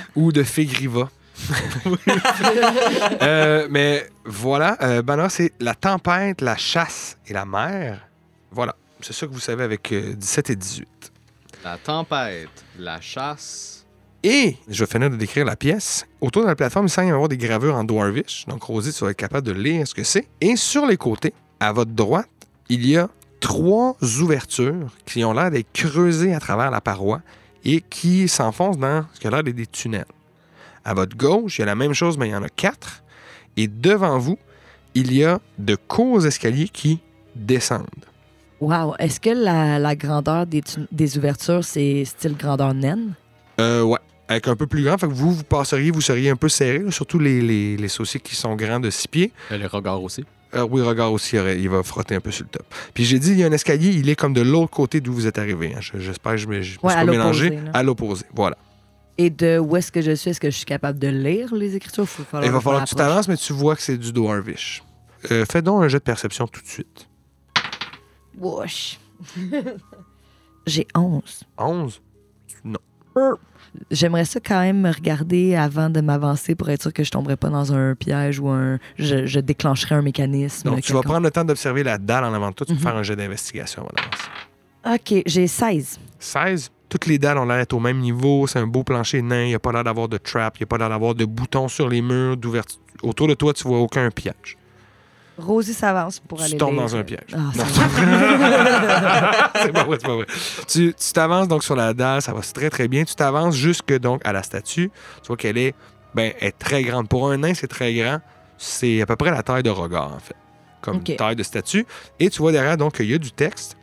Ou 0.16 0.32
de 0.32 0.42
Fégriva. 0.42 1.10
Euh, 3.22 3.66
mais 3.70 4.08
voilà, 4.24 4.76
euh, 4.82 5.02
Banner, 5.02 5.26
c'est 5.28 5.52
la 5.60 5.74
tempête, 5.74 6.40
la 6.40 6.56
chasse 6.56 7.16
et 7.26 7.32
la 7.32 7.44
mer. 7.44 8.08
Voilà, 8.50 8.76
c'est 9.00 9.12
ça 9.12 9.26
que 9.26 9.32
vous 9.32 9.40
savez 9.40 9.64
avec 9.64 9.92
euh, 9.92 10.14
17 10.14 10.50
et 10.50 10.56
18. 10.56 10.88
La 11.64 11.76
tempête, 11.78 12.48
la 12.78 13.00
chasse. 13.00 13.86
Et, 14.22 14.56
je 14.68 14.84
vais 14.84 14.90
finir 14.90 15.10
de 15.10 15.16
décrire 15.16 15.44
la 15.44 15.56
pièce. 15.56 16.06
Autour 16.20 16.42
de 16.42 16.48
la 16.48 16.56
plateforme, 16.56 16.86
il 16.86 16.90
semble 16.90 17.08
y 17.08 17.10
avoir 17.10 17.28
des 17.28 17.36
gravures 17.36 17.74
en 17.74 17.84
Dwarvish. 17.84 18.46
Donc, 18.46 18.62
Rosie, 18.62 18.92
tu 18.92 19.04
vas 19.04 19.10
être 19.10 19.16
capable 19.16 19.46
de 19.46 19.52
lire 19.52 19.86
ce 19.86 19.94
que 19.94 20.04
c'est. 20.04 20.26
Et 20.40 20.56
sur 20.56 20.86
les 20.86 20.96
côtés, 20.96 21.34
à 21.60 21.72
votre 21.72 21.92
droite, 21.92 22.28
il 22.68 22.86
y 22.86 22.96
a 22.96 23.08
trois 23.40 23.96
ouvertures 24.20 24.90
qui 25.04 25.24
ont 25.24 25.34
l'air 25.34 25.50
d'être 25.50 25.72
creusées 25.72 26.34
à 26.34 26.40
travers 26.40 26.70
la 26.70 26.80
paroi 26.80 27.20
et 27.64 27.80
qui 27.80 28.28
s'enfoncent 28.28 28.78
dans 28.78 29.04
ce 29.14 29.20
qui 29.20 29.26
a 29.26 29.30
l'air 29.30 29.42
des 29.42 29.66
tunnels. 29.66 30.04
À 30.84 30.92
votre 30.94 31.16
gauche, 31.16 31.58
il 31.58 31.60
y 31.60 31.62
a 31.62 31.66
la 31.66 31.74
même 31.74 31.94
chose, 31.94 32.18
mais 32.18 32.28
il 32.28 32.32
y 32.32 32.36
en 32.36 32.42
a 32.42 32.48
quatre. 32.48 33.02
Et 33.56 33.68
devant 33.68 34.18
vous, 34.18 34.38
il 34.94 35.12
y 35.14 35.24
a 35.24 35.40
de 35.58 35.74
courts 35.76 36.26
escaliers 36.26 36.68
qui 36.68 37.00
descendent. 37.34 37.86
Wow. 38.60 38.94
Est-ce 38.98 39.18
que 39.20 39.30
la, 39.30 39.78
la 39.78 39.96
grandeur 39.96 40.46
des, 40.46 40.62
tu- 40.62 40.86
des 40.92 41.18
ouvertures, 41.18 41.64
c'est 41.64 42.04
style 42.04 42.36
grandeur 42.36 42.74
naine? 42.74 43.14
Euh, 43.60 43.82
ouais. 43.82 43.98
Avec 44.28 44.48
un 44.48 44.56
peu 44.56 44.66
plus 44.66 44.82
grand. 44.84 44.96
Fait 44.96 45.06
que 45.06 45.12
vous, 45.12 45.32
vous 45.34 45.42
passeriez, 45.44 45.90
vous 45.90 46.00
seriez 46.00 46.30
un 46.30 46.36
peu 46.36 46.48
serré, 46.48 46.82
surtout 46.90 47.18
les, 47.18 47.40
les, 47.42 47.76
les 47.76 47.88
sauciers 47.88 48.20
qui 48.20 48.34
sont 48.34 48.54
grands 48.56 48.80
de 48.80 48.88
6 48.90 49.08
pieds. 49.08 49.32
Euh, 49.52 49.58
le 49.58 49.66
regard 49.66 50.02
aussi. 50.02 50.24
Euh, 50.54 50.66
oui, 50.70 50.82
regarde 50.82 51.12
aussi, 51.12 51.36
il 51.36 51.68
va 51.68 51.82
frotter 51.82 52.14
un 52.14 52.20
peu 52.20 52.30
sur 52.30 52.44
le 52.44 52.50
top. 52.50 52.66
Puis 52.94 53.04
j'ai 53.04 53.18
dit, 53.18 53.32
il 53.32 53.38
y 53.38 53.44
a 53.44 53.46
un 53.46 53.52
escalier, 53.52 53.90
il 53.90 54.08
est 54.08 54.16
comme 54.16 54.32
de 54.34 54.40
l'autre 54.42 54.70
côté 54.70 55.00
d'où 55.00 55.12
vous 55.12 55.26
êtes 55.26 55.38
arrivé. 55.38 55.72
hein. 55.74 55.80
Je- 55.80 55.98
J'espère 55.98 56.32
que 56.32 56.38
je 56.38 56.46
me, 56.46 56.62
je 56.62 56.78
Ouais, 56.82 56.92
suis 56.92 57.00
à 57.00 57.04
pas 57.04 57.10
mélangé. 57.10 57.50
là. 57.50 57.70
À 57.74 57.82
l'opposé. 57.82 58.24
Voilà. 58.34 58.56
Et 59.18 59.30
de 59.30 59.58
où 59.58 59.76
est-ce 59.76 59.90
que 59.92 60.00
je 60.00 60.12
suis? 60.14 60.30
Est-ce 60.30 60.40
que 60.40 60.50
je 60.50 60.56
suis 60.56 60.64
capable 60.64 60.98
de 60.98 61.08
lire 61.08 61.54
les 61.54 61.76
écritures? 61.76 62.06
Il 62.42 62.50
va 62.50 62.60
falloir 62.60 62.84
que 62.84 62.88
tu 62.88 62.94
t'avances, 62.96 63.28
mais 63.28 63.36
tu 63.36 63.52
vois 63.52 63.76
que 63.76 63.82
c'est 63.82 63.96
du 63.98 64.12
Dwarvish. 64.12 64.82
Euh, 65.30 65.44
fais 65.50 65.62
donc 65.62 65.82
un 65.84 65.88
jet 65.88 65.98
de 65.98 66.02
perception 66.04 66.46
tout 66.48 66.60
de 66.60 66.66
suite. 66.66 67.08
Wesh. 68.38 68.98
J'ai 70.66 70.86
11. 70.94 71.42
11. 71.58 72.00
J'aimerais 73.90 74.24
ça 74.24 74.40
quand 74.40 74.60
même 74.60 74.80
me 74.80 74.90
regarder 74.92 75.54
avant 75.56 75.90
de 75.90 76.00
m'avancer 76.00 76.54
pour 76.54 76.70
être 76.70 76.82
sûr 76.82 76.92
que 76.92 77.02
je 77.04 77.10
tomberais 77.10 77.36
pas 77.36 77.48
dans 77.50 77.72
un 77.72 77.94
piège 77.94 78.38
ou 78.38 78.48
un. 78.48 78.78
Je, 78.98 79.26
je 79.26 79.40
déclencherais 79.40 79.94
un 79.96 80.02
mécanisme. 80.02 80.70
Donc, 80.70 80.80
tu 80.82 80.92
vas 80.92 81.02
prendre 81.02 81.22
le 81.22 81.30
temps 81.30 81.44
d'observer 81.44 81.82
la 81.82 81.98
dalle 81.98 82.24
en 82.24 82.32
avant 82.34 82.50
de 82.50 82.54
toi. 82.54 82.66
Tu 82.66 82.72
vas 82.72 82.78
Mhm. 82.78 82.82
faire 82.84 82.96
un 82.96 83.02
jet 83.02 83.16
d'investigation 83.16 83.82
avant 83.82 83.90
d'avancer. 83.94 85.14
OK, 85.16 85.22
j'ai 85.26 85.46
16. 85.46 85.98
16. 86.18 86.70
Toutes 86.88 87.06
les 87.06 87.18
dalles 87.18 87.38
ont 87.38 87.46
l'air 87.46 87.56
d'être 87.58 87.72
au 87.72 87.80
même 87.80 87.98
niveau. 87.98 88.46
C'est 88.46 88.58
un 88.60 88.66
beau 88.66 88.84
plancher 88.84 89.22
nain. 89.22 89.42
Il 89.44 89.48
n'y 89.48 89.54
a 89.54 89.58
pas 89.58 89.72
l'air 89.72 89.82
d'avoir 89.84 90.08
de 90.08 90.16
trap. 90.18 90.56
Il 90.58 90.62
n'y 90.62 90.64
a 90.64 90.66
pas 90.66 90.78
l'air 90.78 90.90
d'avoir 90.90 91.14
de 91.14 91.24
boutons 91.24 91.66
sur 91.68 91.88
les 91.88 92.02
murs, 92.02 92.36
d'ouverture. 92.36 92.78
Autour 93.02 93.26
de 93.28 93.34
toi, 93.34 93.52
tu 93.52 93.64
vois 93.66 93.78
aucun 93.80 94.08
piège. 94.10 94.56
Rosie 95.36 95.74
s'avance 95.74 96.20
pour 96.20 96.38
Tu 96.38 96.44
aller. 96.44 96.56
tombes 96.56 96.74
lire. 96.74 96.82
dans 96.82 96.96
un 96.96 97.02
piège. 97.02 97.20
Ça 97.28 97.64
c'est 99.62 99.72
pas 99.72 99.84
vrai, 99.84 99.96
c'est 100.00 100.06
pas 100.06 100.14
vrai. 100.14 100.26
Tu 100.68 100.94
tu 100.94 101.12
t'avances 101.12 101.48
donc 101.48 101.64
sur 101.64 101.74
la 101.76 101.92
dalle, 101.92 102.22
ça 102.22 102.32
va 102.32 102.40
très 102.42 102.70
très 102.70 102.88
bien. 102.88 103.04
Tu 103.04 103.14
t'avances 103.14 103.54
jusque 103.56 103.92
donc 103.98 104.20
à 104.24 104.32
la 104.32 104.42
statue. 104.42 104.90
Tu 105.22 105.26
vois 105.26 105.36
qu'elle 105.36 105.58
est, 105.58 105.74
ben, 106.14 106.32
est 106.40 106.56
très 106.58 106.82
grande. 106.82 107.08
Pour 107.08 107.30
un 107.30 107.38
nain, 107.38 107.54
c'est 107.54 107.66
très 107.68 107.92
grand. 107.94 108.20
C'est 108.58 109.00
à 109.02 109.06
peu 109.06 109.16
près 109.16 109.30
la 109.30 109.42
taille 109.42 109.62
de 109.64 109.70
regard, 109.70 110.12
en 110.14 110.18
fait. 110.20 110.36
Comme 110.80 111.02
taille 111.02 111.36
de 111.36 111.42
statue. 111.42 111.86
Et 112.20 112.30
tu 112.30 112.38
vois 112.40 112.52
derrière, 112.52 112.76
donc, 112.76 112.96
il 113.00 113.06
y 113.10 113.14
a 113.14 113.18
du 113.18 113.32
texte. 113.32 113.76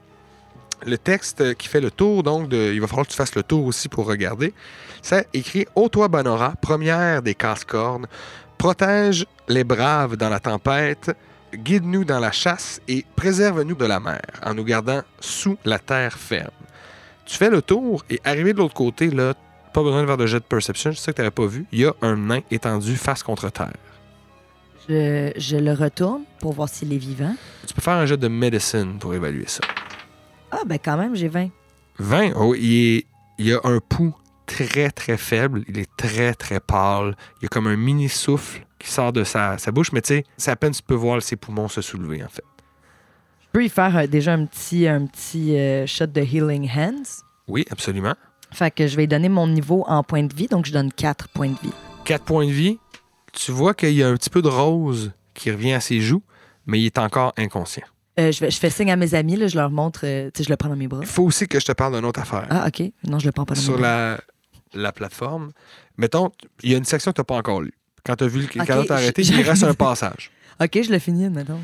Le 0.86 0.98
texte 0.98 1.56
qui 1.56 1.68
fait 1.68 1.82
le 1.82 1.92
tour, 1.92 2.24
donc, 2.24 2.48
de, 2.48 2.72
il 2.74 2.80
va 2.82 2.88
falloir 2.88 3.06
que 3.06 3.12
tu 3.12 3.18
fasses 3.18 3.36
le 3.36 3.44
tour 3.44 3.66
aussi 3.66 3.90
pour 3.90 4.06
regarder. 4.08 4.54
Ça 5.02 5.24
écrit 5.34 5.66
Ô 5.76 5.90
toi, 5.90 6.08
Banora, 6.08 6.54
première 6.62 7.22
des 7.22 7.36
casse-cornes, 7.36 8.08
protège 8.58 9.26
les 9.48 9.64
braves 9.64 10.16
dans 10.16 10.30
la 10.30 10.40
tempête, 10.40 11.12
guide-nous 11.54 12.04
dans 12.06 12.20
la 12.20 12.32
chasse 12.32 12.82
et 12.88 13.06
préserve-nous 13.16 13.76
de 13.76 13.86
la 13.86 14.00
mer 14.00 14.22
en 14.46 14.54
nous 14.54 14.64
gardant 14.64 15.02
sous 15.20 15.58
la 15.66 15.80
terre 15.80 16.18
ferme. 16.18 16.50
Tu 17.26 17.38
fais 17.38 17.50
le 17.50 17.62
tour 17.62 18.04
et 18.10 18.20
arrivé 18.24 18.54
de 18.54 18.58
l'autre 18.60 18.74
côté, 18.74 19.10
là, 19.10 19.34
pas 19.74 19.84
besoin 19.84 20.02
de 20.02 20.08
faire 20.08 20.18
de 20.18 20.26
jet 20.26 20.40
de 20.40 20.44
perception, 20.44 20.92
je 20.92 20.98
sais 20.98 21.12
que 21.12 21.16
tu 21.18 21.22
n'avais 21.22 21.32
pas 21.32 21.46
vu, 21.46 21.66
il 21.72 21.80
y 21.80 21.86
a 21.86 21.94
un 22.02 22.18
nain 22.18 22.42
étendu 22.52 22.96
face 22.98 23.24
contre 23.24 23.50
terre. 23.50 23.72
Je, 24.90 25.32
je 25.38 25.58
le 25.58 25.74
retourne 25.74 26.24
pour 26.40 26.54
voir 26.54 26.68
s'il 26.68 26.92
est 26.94 26.98
vivant. 26.98 27.36
Tu 27.68 27.74
peux 27.74 27.82
faire 27.82 27.94
un 27.94 28.06
jet 28.06 28.18
de 28.18 28.28
medicine 28.28 28.98
pour 29.00 29.14
évaluer 29.14 29.46
ça. 29.48 29.62
Ah, 30.52 30.60
ben 30.66 30.78
quand 30.84 30.98
même, 30.98 31.16
j'ai 31.16 31.28
20. 31.30 31.50
20, 32.00 32.32
oh, 32.36 32.56
il, 32.56 32.98
est- 32.98 33.06
il 33.38 33.48
y 33.48 33.54
a 33.54 33.60
un 33.64 33.80
pouls 33.80 34.16
très 34.48 34.90
très 34.90 35.18
faible, 35.18 35.64
il 35.70 35.78
est 35.80 35.90
très 35.96 36.34
très 36.34 36.60
pâle, 36.60 37.16
il 37.40 37.44
y 37.44 37.46
a 37.46 37.50
comme 37.50 37.68
un 37.68 37.78
mini 37.78 38.10
souffle 38.10 38.66
qui 38.82 38.90
sort 38.90 39.14
de 39.14 39.24
sa, 39.24 39.58
sa 39.58 39.72
bouche, 39.72 39.92
mais 39.92 40.02
tu 40.02 40.10
sais, 40.10 40.24
c'est 40.38 40.52
à 40.52 40.56
peine 40.56 40.74
tu 40.74 40.82
peux 40.84 40.96
voir 40.96 41.22
ses 41.22 41.36
poumons 41.36 41.68
se 41.68 41.82
soulever 41.82 42.24
en 42.24 42.30
fait. 42.30 42.44
Je 43.42 43.48
peux 43.52 43.66
y 43.66 43.70
faire 43.70 43.96
euh, 43.98 44.08
déjà 44.08 44.34
un 44.34 44.46
petit, 44.46 44.88
un 44.88 45.06
petit 45.06 45.58
euh, 45.58 45.86
shot 45.86 46.08
de 46.08 46.22
Healing 46.22 46.70
Hands. 46.76 47.04
Oui, 47.48 47.66
absolument. 47.70 48.16
Fait 48.52 48.72
que 48.72 48.88
je 48.88 48.96
vais 48.96 49.08
donner 49.08 49.30
mon 49.30 49.48
niveau 49.48 49.84
en 49.88 50.04
points 50.04 50.24
de 50.24 50.34
vie, 50.36 50.48
donc 50.48 50.66
je 50.66 50.72
donne 50.74 50.92
4 50.92 51.30
points 51.30 51.50
de 51.50 51.60
vie. 51.62 51.74
4 52.06 52.24
points 52.24 52.46
de 52.46 52.52
vie, 52.52 52.80
tu 53.34 53.52
vois 53.52 53.74
qu'il 53.74 53.94
y 53.94 54.04
a 54.04 54.08
un 54.10 54.16
petit 54.16 54.30
peu 54.30 54.42
de 54.42 54.48
rose 54.48 55.12
qui 55.34 55.52
revient 55.52 55.74
à 55.74 55.80
ses 55.80 56.00
joues, 56.02 56.24
mais 56.66 56.80
il 56.80 56.86
est 56.86 56.98
encore 56.98 57.34
inconscient. 57.38 57.86
Euh, 58.20 58.32
je, 58.32 58.42
vais- 58.42 58.52
je 58.52 58.58
fais 58.60 58.70
signe 58.70 58.92
à 58.92 58.96
mes 58.98 59.14
amis, 59.16 59.38
là, 59.38 59.48
je 59.48 59.56
leur 59.58 59.70
montre, 59.70 60.02
euh, 60.04 60.30
tu 60.34 60.40
sais, 60.40 60.44
je 60.44 60.50
le 60.50 60.58
prends 60.58 60.68
dans 60.70 60.76
mes 60.76 60.88
bras. 60.90 61.00
Il 61.02 61.08
faut 61.08 61.24
aussi 61.24 61.48
que 61.48 61.60
je 61.60 61.66
te 61.66 61.72
parle 61.72 61.96
d'une 61.96 62.04
autre 62.06 62.20
affaire. 62.20 62.46
Ah, 62.50 62.68
OK. 62.68 62.84
Non, 63.08 63.20
je 63.20 63.26
le 63.26 63.32
prends 63.32 63.46
pas 63.46 63.56
dans 63.56 63.62
Sur 63.62 63.76
mes 63.76 63.80
bras. 63.82 64.18
la, 64.74 64.82
la 64.82 64.92
plateforme, 64.92 65.52
mettons, 65.98 66.30
il 66.64 66.72
y 66.72 66.74
a 66.74 66.78
une 66.78 66.84
section 66.86 67.12
que 67.12 67.16
tu 67.16 67.22
n'as 67.22 67.26
pas 67.26 67.36
encore 67.36 67.62
lue. 67.62 67.74
Quand 68.06 68.16
tu 68.16 68.24
as 68.24 68.28
vu 68.28 68.40
le 68.40 68.46
Ok, 68.46 68.68
quand 68.68 68.84
t'as 68.86 68.96
arrêté, 68.96 69.24
j- 69.24 69.34
il 69.38 69.42
reste 69.42 69.64
un 69.64 69.74
passage. 69.88 70.32
OK, 70.60 70.80
je 70.84 70.92
le 70.92 71.00
finis, 71.00 71.30
maintenant. 71.30 71.62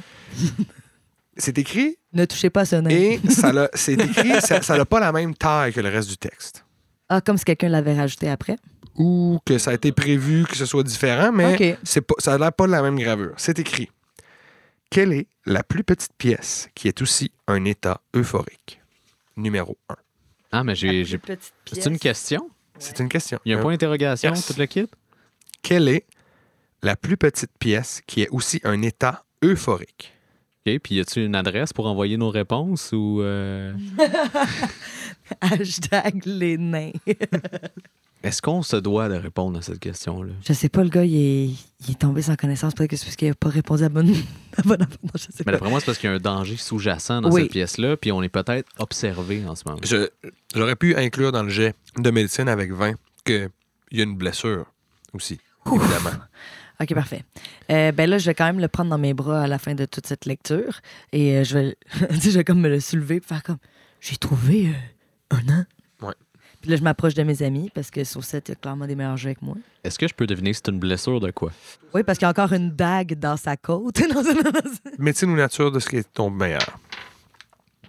C'est 1.36 1.58
écrit 1.58 1.98
Ne 2.14 2.26
touchez 2.26 2.50
pas 2.50 2.62
à 2.62 2.66
ce 2.66 2.76
nain. 2.78 2.90
et 2.90 3.20
ça 3.30 3.54
l'a- 3.54 3.70
c'est 3.74 3.94
écrit, 3.94 4.32
ça 4.42 4.78
n'a 4.78 4.86
pas 4.86 5.00
la 5.00 5.12
même 5.12 5.36
taille 5.36 5.74
que 5.74 5.82
le 5.82 5.90
reste 5.90 6.10
du 6.10 6.18
texte. 6.18 6.64
Ah, 7.10 7.22
comme 7.22 7.38
si 7.38 7.46
quelqu'un 7.46 7.70
l'avait 7.70 7.96
rajouté 7.96 8.30
après. 8.30 8.58
ou 8.96 9.40
que 9.46 9.58
ça 9.60 9.72
a 9.72 9.74
été 9.76 9.92
prévu 9.92 10.46
que 10.46 10.56
ce 10.58 10.66
soit 10.66 10.84
différent, 10.84 11.32
mais 11.32 11.78
pas, 12.08 12.16
ça 12.18 12.38
n'a 12.38 12.52
pas 12.52 12.66
la 12.68 12.82
même 12.82 12.98
gravure. 12.98 13.34
C'est 13.38 13.60
écrit 13.60 13.90
Quelle 14.90 15.14
est 15.14 15.28
la 15.46 15.62
plus 15.64 15.84
petite 15.84 16.14
pièce 16.18 16.70
qui 16.74 16.88
est 16.88 17.02
aussi 17.02 17.32
un 17.48 17.64
état 17.66 18.02
euphorique? 18.16 18.82
Numéro 19.36 19.78
1. 19.90 19.96
Ah, 20.52 20.64
mais 20.64 20.74
j'ai. 20.76 21.06
C'est 21.72 21.86
une 21.86 22.00
question? 22.00 22.50
C'est 22.80 23.00
une 23.00 23.10
question. 23.10 23.38
Il 23.46 23.52
y 23.52 23.56
a 23.56 23.60
un 23.60 23.62
point 23.62 23.72
d'interrogation, 23.74 24.34
yes. 24.34 24.48
tout 24.48 24.56
le 24.58 24.66
kit? 24.66 24.88
Quelle 25.62 25.88
est 25.90 26.06
la 26.84 26.96
plus 26.96 27.18
petite 27.18 27.52
pièce 27.60 28.02
qui 28.08 28.22
est 28.22 28.30
aussi 28.30 28.62
un 28.64 28.82
état 28.82 29.24
euphorique 29.44 30.14
OK, 30.68 30.80
puis 30.80 30.96
y 30.96 31.00
a-tu 31.00 31.24
une 31.24 31.36
adresse 31.36 31.72
pour 31.72 31.88
envoyer 31.88 32.18
nos 32.18 32.30
réponses 32.30 32.92
ou. 32.92 33.22
euh, 33.22 33.74
Hashtag 35.42 36.22
les 36.26 36.58
nains. 36.58 36.92
Est-ce 38.24 38.42
qu'on 38.42 38.64
se 38.64 38.76
doit 38.76 39.08
de 39.10 39.14
répondre 39.16 39.60
à 39.60 39.62
cette 39.62 39.80
question-là? 39.80 40.34
Je 40.46 40.52
sais 40.52 40.70
pas, 40.70 40.84
le 40.84 40.90
gars, 40.90 41.06
il 41.06 41.16
est, 41.16 41.46
il 41.86 41.92
est 41.92 42.00
tombé 42.00 42.22
sans 42.24 42.36
connaissance. 42.36 42.74
Peut-être 42.74 42.90
que 42.90 42.96
c'est 42.98 43.06
parce 43.06 43.16
qu'il 43.16 43.30
a 43.30 43.36
pas 43.36 43.48
répondu 43.50 43.84
à 43.84 43.90
bonne, 43.90 44.12
à 44.58 44.62
bonne 44.64 44.82
affaire. 44.82 44.98
Non, 45.04 45.12
je 45.16 45.20
sais 45.32 45.44
Mais 45.46 45.52
d'après 45.52 45.70
moi, 45.70 45.80
c'est 45.80 45.86
parce 45.86 45.98
qu'il 46.00 46.10
y 46.10 46.14
a 46.14 46.16
un 46.16 46.20
danger 46.20 46.58
sous-jacent 46.58 47.22
dans 47.22 47.32
Oui. 47.32 47.44
cette 47.44 47.52
pièce-là, 47.52 47.96
puis 47.96 48.12
on 48.12 48.24
est 48.24 48.30
peut-être 48.30 48.68
observé 48.80 49.46
en 49.48 49.56
ce 49.56 49.64
moment. 49.66 49.80
Je- 49.84 50.10
J'aurais 50.56 50.76
pu 50.76 50.96
inclure 50.96 51.32
dans 51.32 51.44
le 51.44 51.50
jet 51.50 51.76
de 51.98 52.10
médecine 52.10 52.50
avec 52.50 52.72
20 52.74 52.96
qu'il 53.24 53.50
y 53.92 54.02
a 54.02 54.04
une 54.04 54.16
blessure 54.18 54.66
aussi, 55.14 55.40
évidemment. 55.68 56.18
OK, 56.80 56.94
parfait. 56.94 57.24
Euh, 57.72 57.92
ben 57.92 58.10
là, 58.10 58.18
je 58.18 58.28
vais 58.28 58.36
quand 58.36 58.46
même 58.46 58.60
le 58.60 58.68
prendre 58.68 58.90
dans 58.90 58.98
mes 58.98 59.14
bras 59.14 59.44
à 59.44 59.48
la 59.48 59.58
fin 59.58 59.74
de 59.74 59.86
toute 59.86 60.06
cette 60.06 60.26
lecture. 60.26 60.82
Et 61.12 61.38
euh, 61.38 61.44
je 61.44 61.58
vais, 61.58 61.78
tu 62.10 62.20
sais, 62.20 62.32
je 62.32 62.38
vais 62.38 62.44
comme 62.44 62.62
me 62.62 62.70
le 62.70 62.80
soulever 62.80 63.16
et 63.16 63.20
faire 63.20 63.42
comme 63.42 63.58
J'ai 64.00 64.18
trouvé 64.18 64.68
euh, 64.68 65.38
un 65.38 65.54
an. 65.54 65.66
Ouais. 66.02 66.14
Puis 66.62 66.70
là, 66.70 66.78
je 66.78 66.84
m'approche 66.84 67.16
de 67.16 67.24
mes 67.24 67.42
amis 67.42 67.72
parce 67.74 67.90
que 67.90 68.04
Saucette 68.04 68.52
a 68.52 68.56
clairement 68.56 68.86
des 68.86 68.96
meilleurs 68.96 69.18
jeux 69.18 69.30
avec 69.30 69.42
moi. 69.42 69.56
Est-ce 69.84 69.98
que 69.98 70.08
je 70.08 70.14
peux 70.14 70.28
deviner 70.28 70.54
si 70.54 70.62
c'est 70.64 70.72
une 70.72 70.80
blessure 70.80 71.20
de 71.20 71.32
quoi? 71.32 71.52
Oui, 71.96 72.04
parce 72.04 72.20
qu'il 72.20 72.26
y 72.26 72.28
a 72.28 72.30
encore 72.30 72.54
une 72.54 72.70
dague 72.70 73.18
dans 73.18 73.38
sa 73.38 73.58
côte. 73.58 74.00
Médecine 75.00 75.32
ou 75.32 75.36
nature 75.36 75.72
de 75.72 75.80
ce 75.80 75.90
qui 75.90 75.98
est 75.98 76.14
ton 76.14 76.30
meilleur? 76.30 76.78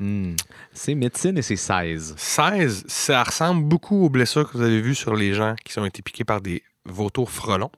Hmm. 0.01 0.35
C'est 0.73 0.95
médecine 0.95 1.37
et 1.37 1.43
c'est 1.43 1.57
16. 1.57 2.15
16, 2.17 2.85
ça 2.87 3.23
ressemble 3.23 3.65
beaucoup 3.65 4.05
aux 4.05 4.09
blessures 4.09 4.49
que 4.49 4.57
vous 4.57 4.63
avez 4.63 4.81
vues 4.81 4.95
sur 4.95 5.15
les 5.15 5.35
gens 5.35 5.57
qui 5.65 5.79
ont 5.79 5.85
été 5.85 6.03
piqués 6.03 6.25
par 6.25 6.41
des 6.41 6.63
vautours 6.85 7.31
frelons. 7.31 7.71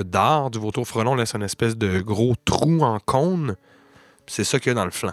Le 0.00 0.04
dard 0.04 0.50
du 0.50 0.58
vautour 0.58 0.88
frelon 0.88 1.14
laisse 1.14 1.34
une 1.34 1.42
espèce 1.42 1.76
de 1.76 2.00
gros 2.00 2.32
trou 2.46 2.80
en 2.80 2.98
cône. 3.00 3.56
C'est 4.26 4.44
ça 4.44 4.58
qu'il 4.58 4.70
y 4.70 4.72
a 4.72 4.74
dans 4.74 4.86
le 4.86 4.90
flanc. 4.90 5.12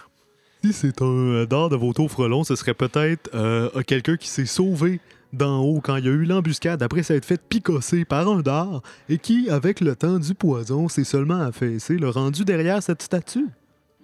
Si 0.64 0.72
c'est 0.72 1.02
un 1.02 1.06
euh, 1.06 1.46
dard 1.46 1.68
de 1.68 1.76
vautour 1.76 2.10
frelon, 2.10 2.46
ce 2.46 2.56
serait 2.56 2.74
peut-être 2.74 3.30
euh, 3.34 3.70
quelqu'un 3.86 4.16
qui 4.16 4.30
s'est 4.30 4.46
sauvé 4.46 5.02
d'en 5.34 5.60
haut 5.60 5.82
quand 5.82 5.98
il 5.98 6.06
y 6.06 6.08
a 6.08 6.12
eu 6.12 6.24
l'embuscade 6.24 6.82
après 6.82 7.04
s'être 7.04 7.26
fait 7.26 7.42
picosser 7.50 8.06
par 8.06 8.30
un 8.30 8.40
dard 8.40 8.82
et 9.10 9.18
qui, 9.18 9.50
avec 9.50 9.82
le 9.82 9.94
temps 9.94 10.20
du 10.20 10.34
poison, 10.34 10.88
s'est 10.88 11.04
seulement 11.04 11.42
affaissé, 11.42 11.98
le 11.98 12.08
rendu 12.08 12.46
derrière 12.46 12.82
cette 12.82 13.02
statue. 13.02 13.48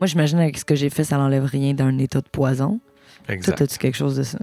Moi, 0.02 0.08
j'imagine 0.08 0.40
avec 0.40 0.58
ce 0.58 0.66
que 0.66 0.76
j'ai 0.76 0.90
fait, 0.90 1.06
ça 1.06 1.18
n'enlève 1.18 1.46
rien 1.46 1.74
d'un 1.74 1.98
état 1.98 2.20
de 2.20 2.28
poison. 2.30 2.82
Toi, 3.26 3.36
Exact. 3.36 3.62
as-tu 3.62 3.78
quelque 3.78 3.96
chose 3.96 4.18
de 4.18 4.24
ça? 4.24 4.38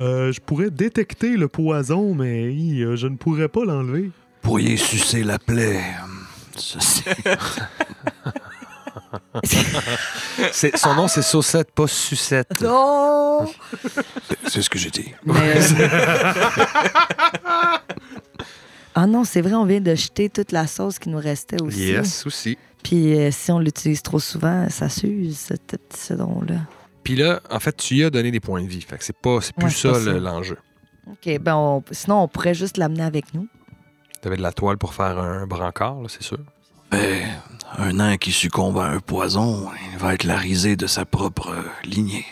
Euh, 0.00 0.32
je 0.32 0.40
pourrais 0.40 0.70
détecter 0.70 1.36
le 1.36 1.46
poison, 1.46 2.14
mais 2.14 2.54
euh, 2.54 2.96
je 2.96 3.06
ne 3.06 3.16
pourrais 3.16 3.48
pas 3.48 3.66
l'enlever. 3.66 4.10
Pourriez 4.42 4.76
sucer 4.76 5.22
la 5.24 5.38
plaie. 5.38 5.82
Ceci. 6.56 7.04
C'est- 10.52 10.76
Son 10.76 10.94
nom, 10.94 11.08
c'est 11.08 11.22
Saucette, 11.22 11.70
pas 11.72 11.86
Sucette. 11.86 12.60
Non! 12.62 13.46
C'est 14.48 14.62
ce 14.62 14.68
que 14.70 14.78
j'ai 14.78 14.90
dit. 14.90 15.12
Mais, 15.24 15.54
euh, 15.56 15.88
ah 18.94 19.06
non, 19.06 19.24
c'est 19.24 19.40
vrai, 19.40 19.54
on 19.54 19.64
vient 19.64 19.80
de 19.80 19.94
jeter 19.94 20.28
toute 20.28 20.52
la 20.52 20.66
sauce 20.66 20.98
qui 20.98 21.08
nous 21.08 21.18
restait 21.18 21.60
aussi. 21.62 21.88
Yes, 21.90 22.26
aussi. 22.26 22.58
Puis 22.82 23.14
euh, 23.18 23.30
si 23.30 23.50
on 23.52 23.58
l'utilise 23.60 24.02
trop 24.02 24.18
souvent, 24.20 24.68
ça 24.70 24.88
s'use, 24.88 25.38
ce 25.38 25.54
petit 25.54 25.98
cedron-là. 25.98 26.60
Puis 27.04 27.16
là, 27.16 27.40
en 27.50 27.60
fait, 27.60 27.76
tu 27.76 27.94
y 27.96 28.04
as 28.04 28.10
donné 28.10 28.30
des 28.30 28.40
points 28.40 28.62
de 28.62 28.68
vie. 28.68 28.82
Fait 28.82 28.98
que 28.98 29.04
c'est 29.04 29.16
pas, 29.16 29.40
c'est 29.40 29.54
plus 29.54 29.66
Ouais, 29.66 29.70
c'est 29.70 29.88
ça 29.88 29.92
pas 29.92 29.98
le- 29.98 30.04
ça. 30.14 30.18
l'enjeu. 30.18 30.56
OK, 31.10 31.38
ben 31.40 31.54
on- 31.56 31.82
sinon, 31.92 32.22
on 32.22 32.28
pourrait 32.28 32.54
juste 32.54 32.76
l'amener 32.76 33.02
avec 33.04 33.32
nous. 33.34 33.48
T'avais 34.20 34.36
de 34.36 34.42
la 34.42 34.52
toile 34.52 34.78
pour 34.78 34.94
faire 34.94 35.18
un 35.18 35.46
brancard, 35.46 36.02
là, 36.02 36.08
c'est 36.08 36.22
sûr. 36.22 36.38
Mais 36.92 37.22
un 37.76 37.92
nain 37.94 38.16
qui 38.16 38.32
succombe 38.32 38.78
à 38.78 38.86
un 38.86 39.00
poison, 39.00 39.68
il 39.92 39.98
va 39.98 40.14
être 40.14 40.24
la 40.24 40.36
risée 40.36 40.76
de 40.76 40.86
sa 40.86 41.04
propre 41.04 41.50
euh, 41.50 41.62
lignée. 41.84 42.24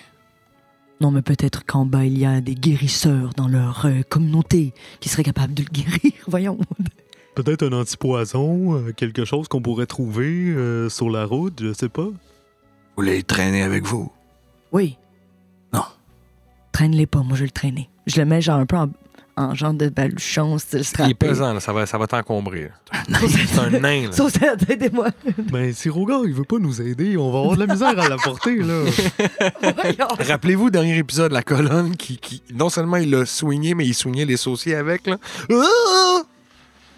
Non, 1.00 1.10
mais 1.10 1.22
peut-être 1.22 1.66
qu'en 1.66 1.84
bas, 1.84 2.04
il 2.04 2.18
y 2.18 2.24
a 2.24 2.40
des 2.40 2.54
guérisseurs 2.54 3.30
dans 3.36 3.48
leur 3.48 3.84
euh, 3.84 4.02
communauté 4.08 4.72
qui 5.00 5.08
seraient 5.08 5.22
capables 5.22 5.52
de 5.52 5.62
le 5.62 5.68
guérir. 5.68 6.12
Voyons. 6.26 6.58
Peut-être 7.34 7.64
un 7.64 7.72
antipoison, 7.72 8.76
euh, 8.76 8.92
quelque 8.92 9.26
chose 9.26 9.46
qu'on 9.46 9.60
pourrait 9.60 9.86
trouver 9.86 10.48
euh, 10.48 10.88
sur 10.88 11.10
la 11.10 11.26
route, 11.26 11.60
je 11.62 11.74
sais 11.74 11.90
pas. 11.90 12.06
Vous 12.06 12.14
voulez 12.96 13.18
le 13.18 13.22
traîner 13.24 13.62
avec 13.62 13.84
vous? 13.84 14.10
Oui. 14.72 14.96
Non. 15.74 15.84
Traîne-les 16.72 17.06
pas, 17.06 17.20
moi, 17.20 17.34
je 17.34 17.40
vais 17.40 17.46
le 17.46 17.50
traîner. 17.50 17.90
Je 18.06 18.18
le 18.18 18.24
mets 18.24 18.40
genre 18.40 18.58
un 18.58 18.64
peu 18.64 18.76
en, 18.76 18.88
en 19.36 19.54
genre 19.54 19.74
de 19.74 19.88
baluchon, 19.90 20.58
style 20.58 20.78
Il 20.80 20.84
strappé. 20.84 21.10
est 21.10 21.14
pesant, 21.14 21.52
là, 21.52 21.60
ça 21.60 21.72
va, 21.72 21.84
ça 21.86 21.98
va 21.98 22.06
t'encombrer. 22.06 22.70
C'est 23.28 23.58
un 23.58 23.70
nain. 23.80 24.06
là. 24.06 24.12
Saucette, 24.12 24.68
aidez-moi. 24.70 25.08
Ben, 25.52 25.72
si 25.74 25.88
Rogar, 25.90 26.20
il 26.24 26.32
veut 26.32 26.44
pas 26.44 26.58
nous 26.58 26.80
aider, 26.80 27.16
on 27.16 27.30
va 27.30 27.38
avoir 27.40 27.54
de 27.56 27.64
la 27.66 27.72
misère 27.72 27.98
à 27.98 28.08
la 28.08 28.16
porter, 28.16 28.56
là. 28.56 28.84
Voyons. 29.74 30.08
Rappelez-vous, 30.26 30.70
dernier 30.70 30.96
épisode, 30.98 31.32
la 31.32 31.42
colonne 31.42 31.96
qui, 31.96 32.16
qui- 32.18 32.42
non 32.54 32.68
seulement 32.70 32.96
il 32.96 33.10
l'a 33.10 33.26
soigné, 33.26 33.74
mais 33.74 33.84
il 33.86 33.94
soignait 33.94 34.24
les 34.24 34.36
sauciers 34.38 34.74
avec. 34.74 35.06
Là. 35.06 35.16
Ah! 35.50 36.22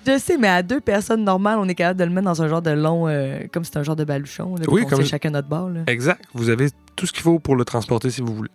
Je 0.06 0.16
sais, 0.18 0.38
mais 0.38 0.48
à 0.48 0.62
deux 0.62 0.80
personnes 0.80 1.24
normales, 1.24 1.58
on 1.58 1.68
est 1.68 1.74
capable 1.74 1.98
de 2.00 2.04
le 2.04 2.10
mettre 2.10 2.24
dans 2.26 2.40
un 2.40 2.48
genre 2.48 2.62
de 2.62 2.70
long, 2.70 3.08
euh, 3.08 3.40
comme 3.52 3.64
c'est 3.64 3.76
un 3.76 3.82
genre 3.82 3.96
de 3.96 4.04
baluchon. 4.04 4.54
Là, 4.56 4.64
Oui, 4.68 4.86
comme- 4.86 5.02
sait 5.02 5.08
chacun 5.08 5.30
notre 5.30 5.48
bord. 5.48 5.68
Là. 5.68 5.80
Exact. 5.86 6.22
Vous 6.32 6.48
avez 6.48 6.68
tout 6.96 7.04
ce 7.06 7.12
qu'il 7.12 7.22
faut 7.22 7.38
pour 7.40 7.56
le 7.56 7.64
transporter 7.64 8.10
si 8.10 8.22
vous 8.22 8.32
voulez. 8.34 8.50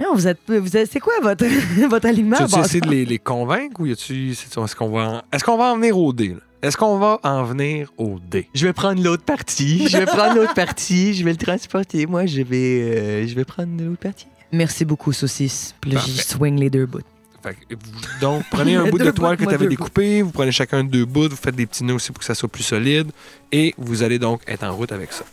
Non, 0.00 0.14
vous 0.14 0.26
êtes, 0.28 0.38
vous 0.48 0.76
êtes, 0.76 0.90
c'est 0.92 1.00
quoi 1.00 1.14
votre, 1.22 1.44
votre 1.88 2.06
aliment? 2.06 2.36
tu 2.36 2.54
as 2.54 2.60
essayé 2.60 2.80
de 2.80 2.88
les, 2.88 3.04
les 3.04 3.18
convaincre 3.18 3.80
ou 3.80 3.86
est-ce 3.86 4.76
qu'on 4.76 4.90
va, 4.90 5.08
en, 5.08 5.22
est-ce 5.32 5.42
qu'on 5.44 5.56
va 5.56 5.64
en 5.72 5.76
venir 5.76 5.98
au 5.98 6.12
dé? 6.12 6.28
là? 6.28 6.40
Est-ce 6.60 6.76
qu'on 6.76 6.98
va 6.98 7.20
en 7.22 7.44
venir 7.44 7.92
au 7.98 8.18
dé? 8.18 8.48
Je 8.52 8.66
vais 8.66 8.72
prendre 8.72 9.00
l'autre 9.02 9.24
partie. 9.24 9.86
Je 9.88 9.96
vais 9.96 10.06
prendre 10.06 10.34
l'autre 10.34 10.54
partie. 10.54 11.14
Je 11.14 11.24
vais 11.24 11.30
le 11.30 11.36
transporter. 11.36 12.06
Moi, 12.06 12.26
je 12.26 12.42
vais, 12.42 12.56
euh, 12.82 13.26
je 13.28 13.34
vais 13.34 13.44
prendre 13.44 13.80
l'autre 13.82 14.00
partie. 14.00 14.26
Merci 14.52 14.84
beaucoup, 14.84 15.12
saucisse. 15.12 15.74
Puis 15.80 15.92
là, 15.92 16.00
je 16.04 16.20
swing 16.22 16.58
les 16.58 16.68
deux 16.70 16.86
bouts. 16.86 16.98
Fait 17.42 17.54
que 17.54 17.74
vous- 17.74 18.20
donc, 18.20 18.42
prenez 18.50 18.74
un 18.74 18.86
bout 18.90 18.98
de 18.98 19.10
toile 19.12 19.36
que 19.36 19.44
tu 19.44 19.54
avais 19.54 19.68
découpé, 19.68 20.22
vous 20.22 20.32
prenez 20.32 20.50
chacun 20.50 20.82
deux 20.82 21.04
bouts, 21.04 21.28
vous 21.28 21.36
faites 21.36 21.54
des 21.54 21.66
petits 21.66 21.84
nœuds 21.84 21.94
aussi 21.94 22.10
pour 22.10 22.18
que 22.18 22.24
ça 22.24 22.34
soit 22.34 22.48
plus 22.48 22.64
solide, 22.64 23.12
et 23.52 23.74
vous 23.78 24.02
allez 24.02 24.18
donc 24.18 24.42
être 24.48 24.64
en 24.64 24.74
route 24.74 24.90
avec 24.90 25.12
ça. 25.12 25.24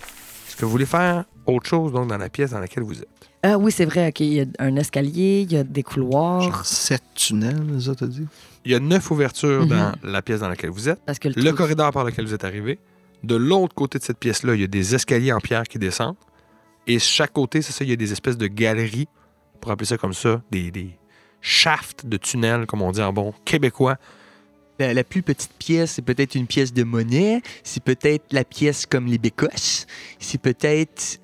Est-ce 0.48 0.56
que 0.56 0.66
vous 0.66 0.72
voulez 0.72 0.86
faire 0.86 1.24
autre 1.48 1.68
chose 1.68 1.92
donc 1.92 2.08
dans 2.10 2.18
la 2.20 2.30
pièce 2.30 2.52
dans 2.52 2.60
laquelle 2.60 2.84
vous 2.84 3.00
êtes? 3.00 3.08
Ah 3.48 3.58
oui, 3.60 3.72
c'est 3.72 3.86
vrai. 3.86 4.08
OK, 4.08 4.22
il 4.22 4.34
y 4.34 4.42
a 4.42 4.46
un 4.60 4.76
escalier, 4.76 5.42
il 5.48 5.52
y 5.54 5.58
a 5.58 5.64
des 5.64 5.84
couloirs. 5.84 6.42
Genre 6.42 6.66
sept 6.66 7.04
tunnels, 7.14 7.80
ça 7.82 7.94
t'as 7.94 8.08
dit? 8.08 8.26
Il 8.66 8.72
y 8.72 8.76
a 8.76 8.80
neuf 8.80 9.12
ouvertures 9.12 9.62
Mhm. 9.64 9.68
dans 9.70 9.92
la 10.04 10.22
pièce 10.24 10.40
dans 10.40 10.50
laquelle 10.50 10.72
vous 10.72 10.90
êtes. 10.90 11.00
Parce 11.06 11.20
que 11.20 11.28
le, 11.28 11.36
Le 11.36 11.44
trou- 11.50 11.58
corridor 11.58 11.92
par 11.92 12.04
lequel 12.04 12.26
vous 12.26 12.34
êtes 12.34 12.44
arrivé. 12.44 12.80
De 13.24 13.36
l'autre 13.36 13.76
côté 13.76 14.00
de 14.00 14.04
cette 14.04 14.18
pièce-là, 14.18 14.56
il 14.56 14.62
y 14.62 14.64
a 14.64 14.68
des 14.68 14.96
escaliers 14.96 15.32
en 15.32 15.40
pierre 15.40 15.64
qui 15.64 15.78
descendent. 15.78 16.16
Et 16.88 16.98
chaque 16.98 17.34
côté, 17.34 17.62
c'est 17.62 17.72
ça, 17.72 17.84
il 17.84 17.90
y 17.90 17.94
a 17.94 17.96
des 17.96 18.12
espèces 18.12 18.38
de 18.38 18.48
galeries, 18.48 19.08
pour 19.62 19.72
appeler 19.72 19.86
ça 19.88 19.98
comme 19.98 20.14
ça, 20.14 20.42
des, 20.52 20.72
des 20.72 20.98
shafts 21.42 22.06
de 22.06 22.18
tunnels, 22.18 22.66
comme 22.66 22.82
on 22.82 22.92
dit 22.92 23.02
en 23.02 23.14
bon 23.14 23.34
québécois. 23.46 23.98
La, 24.80 24.94
la 24.94 25.04
plus 25.04 25.22
petite 25.22 25.54
pièce, 25.58 25.92
c'est 25.94 26.02
peut-être 26.02 26.36
une 26.36 26.48
pièce 26.48 26.74
de 26.74 26.84
monnaie. 26.84 27.42
C'est 27.64 27.82
peut-être 27.84 28.26
la 28.32 28.44
pièce 28.44 28.86
comme 28.86 29.06
les 29.08 29.18
bécosses. 29.20 29.86
C'est 30.20 30.42
peut-être. 30.42 31.20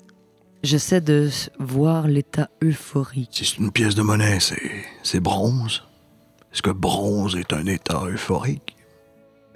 J'essaie 0.62 1.00
de 1.00 1.28
voir 1.58 2.06
l'état 2.06 2.48
euphorique. 2.62 3.30
Si 3.32 3.44
c'est 3.44 3.56
une 3.58 3.72
pièce 3.72 3.94
de 3.96 4.02
monnaie, 4.02 4.38
c'est, 4.40 4.60
c'est 5.02 5.18
bronze. 5.20 5.82
Est-ce 6.52 6.62
que 6.62 6.70
bronze 6.70 7.34
est 7.36 7.52
un 7.52 7.66
état 7.66 8.02
euphorique? 8.06 8.76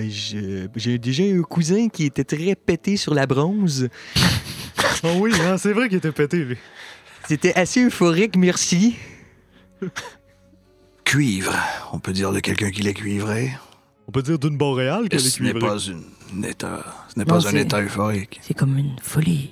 Je- 0.01 0.67
J'ai 0.75 0.99
déjà 0.99 1.23
un 1.25 1.43
cousin 1.43 1.89
qui 1.89 2.05
était 2.05 2.25
très 2.25 2.55
pété 2.57 2.97
sur 2.97 3.15
la 3.15 3.27
bronze. 3.27 3.89
Ah 4.17 5.09
oui, 5.17 5.33
hein, 5.43 5.57
c'est 5.59 5.73
vrai 5.73 5.89
qu'il 5.89 5.99
était 5.99 6.11
pété, 6.13 6.39
lui. 6.45 6.57
C'était 7.29 7.55
assez 7.55 7.85
euphorique, 7.85 8.37
merci. 8.37 8.97
Cuivre. 11.05 11.55
On 11.93 11.99
peut 12.01 12.13
dire 12.13 12.33
de 12.33 12.41
quelqu'un 12.41 12.71
qui 12.71 12.83
l'est 12.83 12.95
cuivré. 12.95 13.53
On 14.09 14.13
peut 14.13 14.23
dire 14.23 14.39
d'une 14.39 14.57
boréale 14.57 15.09
qu'elle 15.09 15.21
est 15.21 15.23
Ce 15.23 15.43
n'est 15.43 15.51
cuivrée. 15.53 15.69
pas, 15.69 15.79
une, 15.79 16.03
un 16.37 16.43
état, 16.49 16.85
ce 17.09 17.19
n'est 17.19 17.25
Non, 17.25 17.41
pas 17.41 17.49
un 17.49 17.55
état 17.55 17.81
euphorique. 17.81 18.41
C'est 18.43 18.55
comme 18.55 18.77
une 18.77 18.97
folie. 19.01 19.51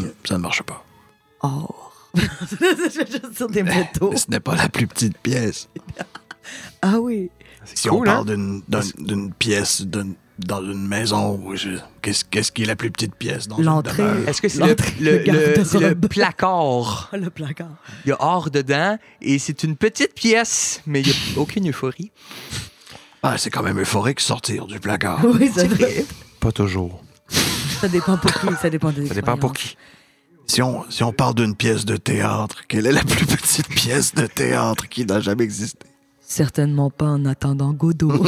Ça, 0.00 0.06
ne- 0.06 0.12
ça 0.24 0.34
ne 0.34 0.42
marche 0.42 0.62
pas. 0.62 0.84
Juste 2.16 3.34
sur 3.36 3.48
des. 3.48 3.62
Mais 3.62 3.88
ce 4.16 4.30
n'est 4.30 4.40
pas 4.40 4.56
la 4.56 4.68
plus 4.68 4.86
petite 4.86 5.18
pièce. 5.18 5.68
Ah 6.82 6.98
oui. 7.00 7.30
C'est 7.64 7.78
Si 7.78 7.88
cool, 7.88 7.98
on 7.98 8.02
hein? 8.10 8.14
parle 8.14 8.26
d'une, 8.26 8.62
d'un- 8.68 8.80
d'une 8.98 9.32
pièce, 9.32 9.82
d'une 9.82 10.14
dans 10.38 10.60
une 10.62 10.86
maison, 10.86 11.40
je- 11.54 11.78
qu'est-ce 12.02 12.22
qu'est-ce 12.24 12.52
qui 12.52 12.62
est 12.62 12.66
la 12.66 12.76
plus 12.76 12.90
petite 12.90 13.14
pièce 13.14 13.48
dans 13.48 13.56
une 13.56 13.64
L'entrée. 13.64 14.04
Est-ce 14.26 14.42
que 14.42 14.48
c'est 14.48 14.60
le, 14.60 14.68
L'entrée, 14.68 14.92
le- 15.00 15.18
le 15.18 15.88
le- 15.90 15.94
placard? 15.94 17.08
Le 17.12 17.30
placard. 17.30 17.76
Il 18.04 18.10
y 18.10 18.12
a 18.12 18.16
or 18.20 18.50
dedans 18.50 18.98
et 19.22 19.38
c'est 19.38 19.62
une 19.64 19.76
petite 19.76 20.14
pièce, 20.14 20.82
mais 20.86 21.00
il 21.00 21.06
n'y 21.06 21.12
a 21.12 21.40
aucune 21.40 21.68
euphorie. 21.70 22.12
Ah, 23.22 23.38
c'est 23.38 23.50
quand 23.50 23.62
même 23.62 23.80
euphorique 23.80 24.20
sortir 24.20 24.66
du 24.66 24.78
placard. 24.78 25.20
Oui, 25.24 25.50
c'est 25.54 25.66
vrai. 25.68 26.04
Pas 26.38 26.52
toujours. 26.52 27.02
Ça 27.80 27.88
dépend 27.88 28.16
pour 28.16 28.32
qui. 28.32 28.46
Ça 28.60 28.70
dépend 28.70 28.90
des 28.90 29.06
Ça 29.06 29.14
dépend 29.14 29.36
pour 29.36 29.52
qui. 29.52 29.76
Si 30.46 30.62
on, 30.62 30.84
si 30.90 31.02
on 31.02 31.12
parle 31.12 31.34
d'une 31.34 31.56
pièce 31.56 31.84
de 31.84 31.96
théâtre, 31.96 32.62
quelle 32.68 32.86
est 32.86 32.92
la 32.92 33.02
plus 33.02 33.26
petite 33.26 33.68
pièce 33.68 34.14
de 34.14 34.26
théâtre 34.26 34.88
qui 34.88 35.04
n'a 35.04 35.20
jamais 35.20 35.44
existé? 35.44 35.86
Certainement 36.20 36.90
pas 36.90 37.06
en 37.06 37.24
attendant 37.24 37.72
Godot. 37.72 38.12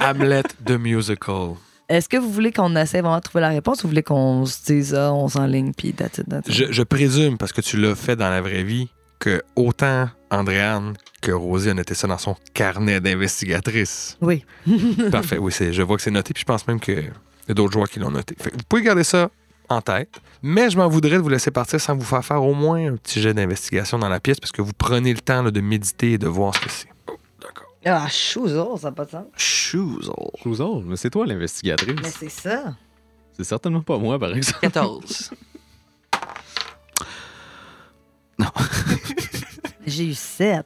Hamlet 0.00 0.44
the 0.64 0.72
Musical. 0.72 1.54
Est-ce 1.88 2.08
que 2.08 2.16
vous 2.16 2.30
voulez 2.30 2.50
qu'on 2.52 2.76
essaie 2.76 3.00
vraiment 3.00 3.18
de 3.18 3.22
trouver 3.22 3.42
la 3.42 3.48
réponse 3.48 3.80
ou 3.80 3.82
vous 3.82 3.90
voulez 3.90 4.02
qu'on 4.02 4.46
se 4.46 4.64
dise 4.64 4.94
ah, 4.94 5.12
on 5.12 5.28
s'enligne 5.28 5.72
puis 5.74 5.92
that's 5.92 6.18
it, 6.18 6.28
that's 6.28 6.48
it? 6.48 6.54
Je, 6.54 6.72
je 6.72 6.82
présume, 6.82 7.36
parce 7.36 7.52
que 7.52 7.60
tu 7.60 7.76
l'as 7.76 7.94
fait 7.94 8.16
dans 8.16 8.30
la 8.30 8.40
vraie 8.40 8.62
vie, 8.62 8.88
que 9.18 9.42
autant 9.56 10.08
Andréane 10.30 10.94
que 11.24 11.32
Rosie 11.32 11.70
a 11.70 11.74
noté 11.74 11.94
ça 11.94 12.06
dans 12.06 12.18
son 12.18 12.36
carnet 12.52 13.00
d'investigatrice. 13.00 14.16
Oui. 14.20 14.44
Parfait, 15.10 15.38
oui, 15.38 15.50
c'est- 15.52 15.72
je 15.72 15.82
vois 15.82 15.96
que 15.96 16.02
c'est 16.02 16.10
noté, 16.10 16.34
puis 16.34 16.42
je 16.42 16.44
pense 16.46 16.66
même 16.68 16.78
qu'il 16.80 17.10
y 17.48 17.50
a 17.50 17.54
d'autres 17.54 17.72
joueurs 17.72 17.88
qui 17.88 17.98
l'ont 17.98 18.10
noté. 18.10 18.34
Fait 18.38 18.50
que 18.50 18.56
vous 18.56 18.62
pouvez 18.68 18.82
garder 18.82 19.04
ça 19.04 19.30
en 19.70 19.80
tête, 19.80 20.10
mais 20.42 20.68
je 20.68 20.76
m'en 20.76 20.86
voudrais 20.88 21.16
de 21.16 21.22
vous 21.22 21.30
laisser 21.30 21.50
partir 21.50 21.80
sans 21.80 21.96
vous 21.96 22.04
faire 22.04 22.22
faire 22.24 22.42
au 22.42 22.52
moins 22.52 22.92
un 22.92 22.96
petit 22.96 23.22
jet 23.22 23.32
d'investigation 23.32 23.98
dans 23.98 24.10
la 24.10 24.20
pièce, 24.20 24.38
parce 24.38 24.52
que 24.52 24.60
vous 24.60 24.72
prenez 24.76 25.14
le 25.14 25.20
temps 25.20 25.42
là, 25.42 25.50
de 25.50 25.60
méditer 25.62 26.12
et 26.12 26.18
de 26.18 26.26
voir 26.28 26.54
ce 26.54 26.60
que 26.60 26.70
c'est. 26.70 26.88
Oh, 27.10 27.16
d'accord. 27.40 27.66
Ah, 27.86 28.06
chouzo, 28.10 28.76
ça 28.76 28.88
n'a 28.88 28.92
pas 28.92 29.06
de 29.06 29.10
sens. 29.12 29.24
Chouzol. 29.36 30.14
Clouzon, 30.42 30.82
mais 30.86 30.96
c'est 30.96 31.08
toi 31.10 31.24
l'investigatrice. 31.26 31.96
Mais 32.02 32.10
c'est 32.10 32.28
ça. 32.28 32.74
C'est 33.32 33.44
certainement 33.44 33.80
pas 33.80 33.96
moi, 33.98 34.18
par 34.18 34.34
exemple. 34.36 34.60
14. 34.60 35.30
J'ai 39.86 40.06
eu 40.06 40.14
7. 40.14 40.64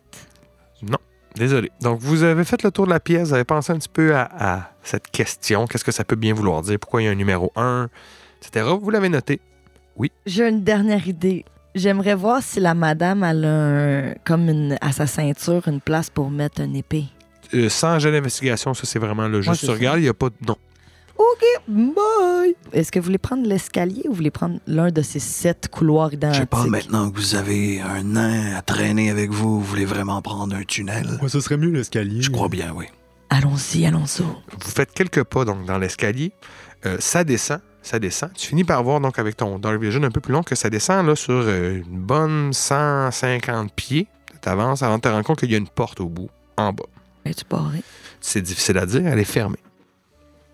Désolé. 1.39 1.71
Donc, 1.81 2.01
vous 2.01 2.23
avez 2.25 2.45
fait 2.45 2.63
le 2.63 2.71
tour 2.71 2.87
de 2.87 2.91
la 2.91 3.01
pièce, 3.01 3.29
vous 3.29 3.35
avez 3.35 3.45
pensé 3.45 3.73
un 3.73 3.79
petit 3.79 3.89
peu 3.89 4.15
à, 4.15 4.29
à 4.39 4.71
cette 4.83 5.09
question. 5.11 5.67
Qu'est-ce 5.67 5.85
que 5.85 5.93
ça 5.93 6.05
peut 6.05 6.17
bien 6.17 6.35
vouloir 6.35 6.63
dire? 6.63 6.79
Pourquoi 6.79 7.03
il 7.03 7.05
y 7.05 7.09
a 7.09 7.13
un 7.13 7.15
numéro 7.15 7.53
1, 7.57 7.89
etc. 8.43 8.67
Vous 8.81 8.91
l'avez 8.91 9.09
noté. 9.09 9.41
J'ai 10.27 10.49
une 10.49 10.63
dernière 10.65 11.07
idée. 11.09 11.45
J'aimerais 11.75 12.15
voir 12.15 12.43
si 12.43 12.61
la 12.61 12.75
madame 12.75 13.23
elle 13.25 13.45
a 13.45 13.49
un- 13.49 14.15
comme 14.25 14.49
une, 14.49 14.77
à 14.81 14.93
sa 14.93 15.07
ceinture 15.07 15.67
une 15.69 15.81
place 15.81 16.09
pour 16.11 16.31
mettre 16.31 16.61
une 16.61 16.75
épée. 16.77 17.05
Euh, 17.55 17.69
sans 17.69 17.99
jet 17.99 18.11
d'investigation, 18.13 18.75
ça, 18.75 18.83
c'est 18.85 18.99
vraiment 18.99 19.27
le 19.29 19.41
juste. 19.41 19.55
c'est 19.57 19.61
tu 19.61 19.67
ça. 19.67 19.73
regardes, 19.73 19.99
il 19.99 20.03
n'y 20.03 20.09
a 20.09 20.15
pas 20.15 20.29
de. 20.29 20.35
Non. 20.47 20.57
OK, 21.19 21.45
bye! 21.67 22.55
Est-ce 22.73 22.93
que 22.93 22.99
vous 23.01 23.07
voulez 23.07 23.19
prendre 23.19 23.45
l'escalier 23.47 24.03
ou 24.05 24.11
vous 24.11 24.15
voulez 24.15 24.31
prendre 24.31 24.61
l'un 24.69 24.91
de 24.93 25.03
ces 25.03 25.19
sept 25.19 25.69
couloirs 25.69 26.11
Je 26.11 26.17
identiques? 26.17 26.41
sais 26.43 26.47
pas, 26.47 26.65
maintenant 26.67 27.11
que 27.11 27.17
vous 27.17 27.35
avez 27.35 27.81
un 27.81 28.05
nain 28.05 28.55
à 28.57 28.63
traîner 28.63 29.11
avec 29.11 29.31
vous, 29.31 29.59
vous 29.59 29.65
voulez 29.67 29.85
vraiment 29.85 30.23
prendre 30.23 30.55
un 30.55 30.63
tunnel? 30.63 31.19
Ouais, 31.21 31.29
ce 31.29 31.41
serait 31.41 31.57
mieux 31.57 31.71
l'escalier. 31.71 32.23
Je 32.23 32.31
crois 32.31 32.49
bien, 32.49 32.73
oui. 32.75 32.87
Allons-y, 33.31 33.85
allons-y. 33.85 34.23
Vous 34.23 34.71
faites 34.71 34.93
quelques 34.93 35.25
pas 35.25 35.45
donc 35.45 35.65
dans 35.67 35.77
l'escalier. 35.79 36.33
Euh, 36.87 36.97
ça 37.01 37.25
descend, 37.25 37.61
ça 37.83 37.99
descend. 37.99 38.31
Tu 38.35 38.47
finis 38.47 38.65
par 38.65 38.83
voir 38.85 39.01
donc 39.01 39.19
avec 39.19 39.37
ton 39.37 39.59
Dark 39.59 39.81
Vision 39.83 40.03
un 40.05 40.11
peu 40.11 40.21
plus 40.21 40.33
long 40.33 40.45
que 40.45 40.55
ça 40.55 40.71
descend 40.71 41.05
là 41.07 41.17
sur 41.17 41.35
euh, 41.35 41.83
une 41.85 41.99
bonne 41.99 42.53
150 42.53 43.73
pieds. 43.75 44.07
Tu 44.41 44.49
avances 44.49 44.83
avant 44.85 44.97
de 44.99 45.03
te 45.03 45.09
rendre 45.09 45.25
compte 45.25 45.41
qu'il 45.41 45.51
y 45.51 45.55
a 45.57 45.59
une 45.59 45.69
porte 45.69 46.01
au 46.01 46.07
bout, 46.09 46.31
en 46.57 46.73
bas. 46.73 46.85
Es-tu 47.25 47.45
barré? 47.51 47.83
C'est 48.21 48.41
difficile 48.41 48.79
à 48.79 48.87
dire, 48.87 49.05
elle 49.07 49.19
est 49.19 49.25
fermée. 49.25 49.59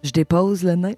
Je 0.05 0.11
dépose 0.11 0.63
le 0.63 0.77
nain. 0.77 0.93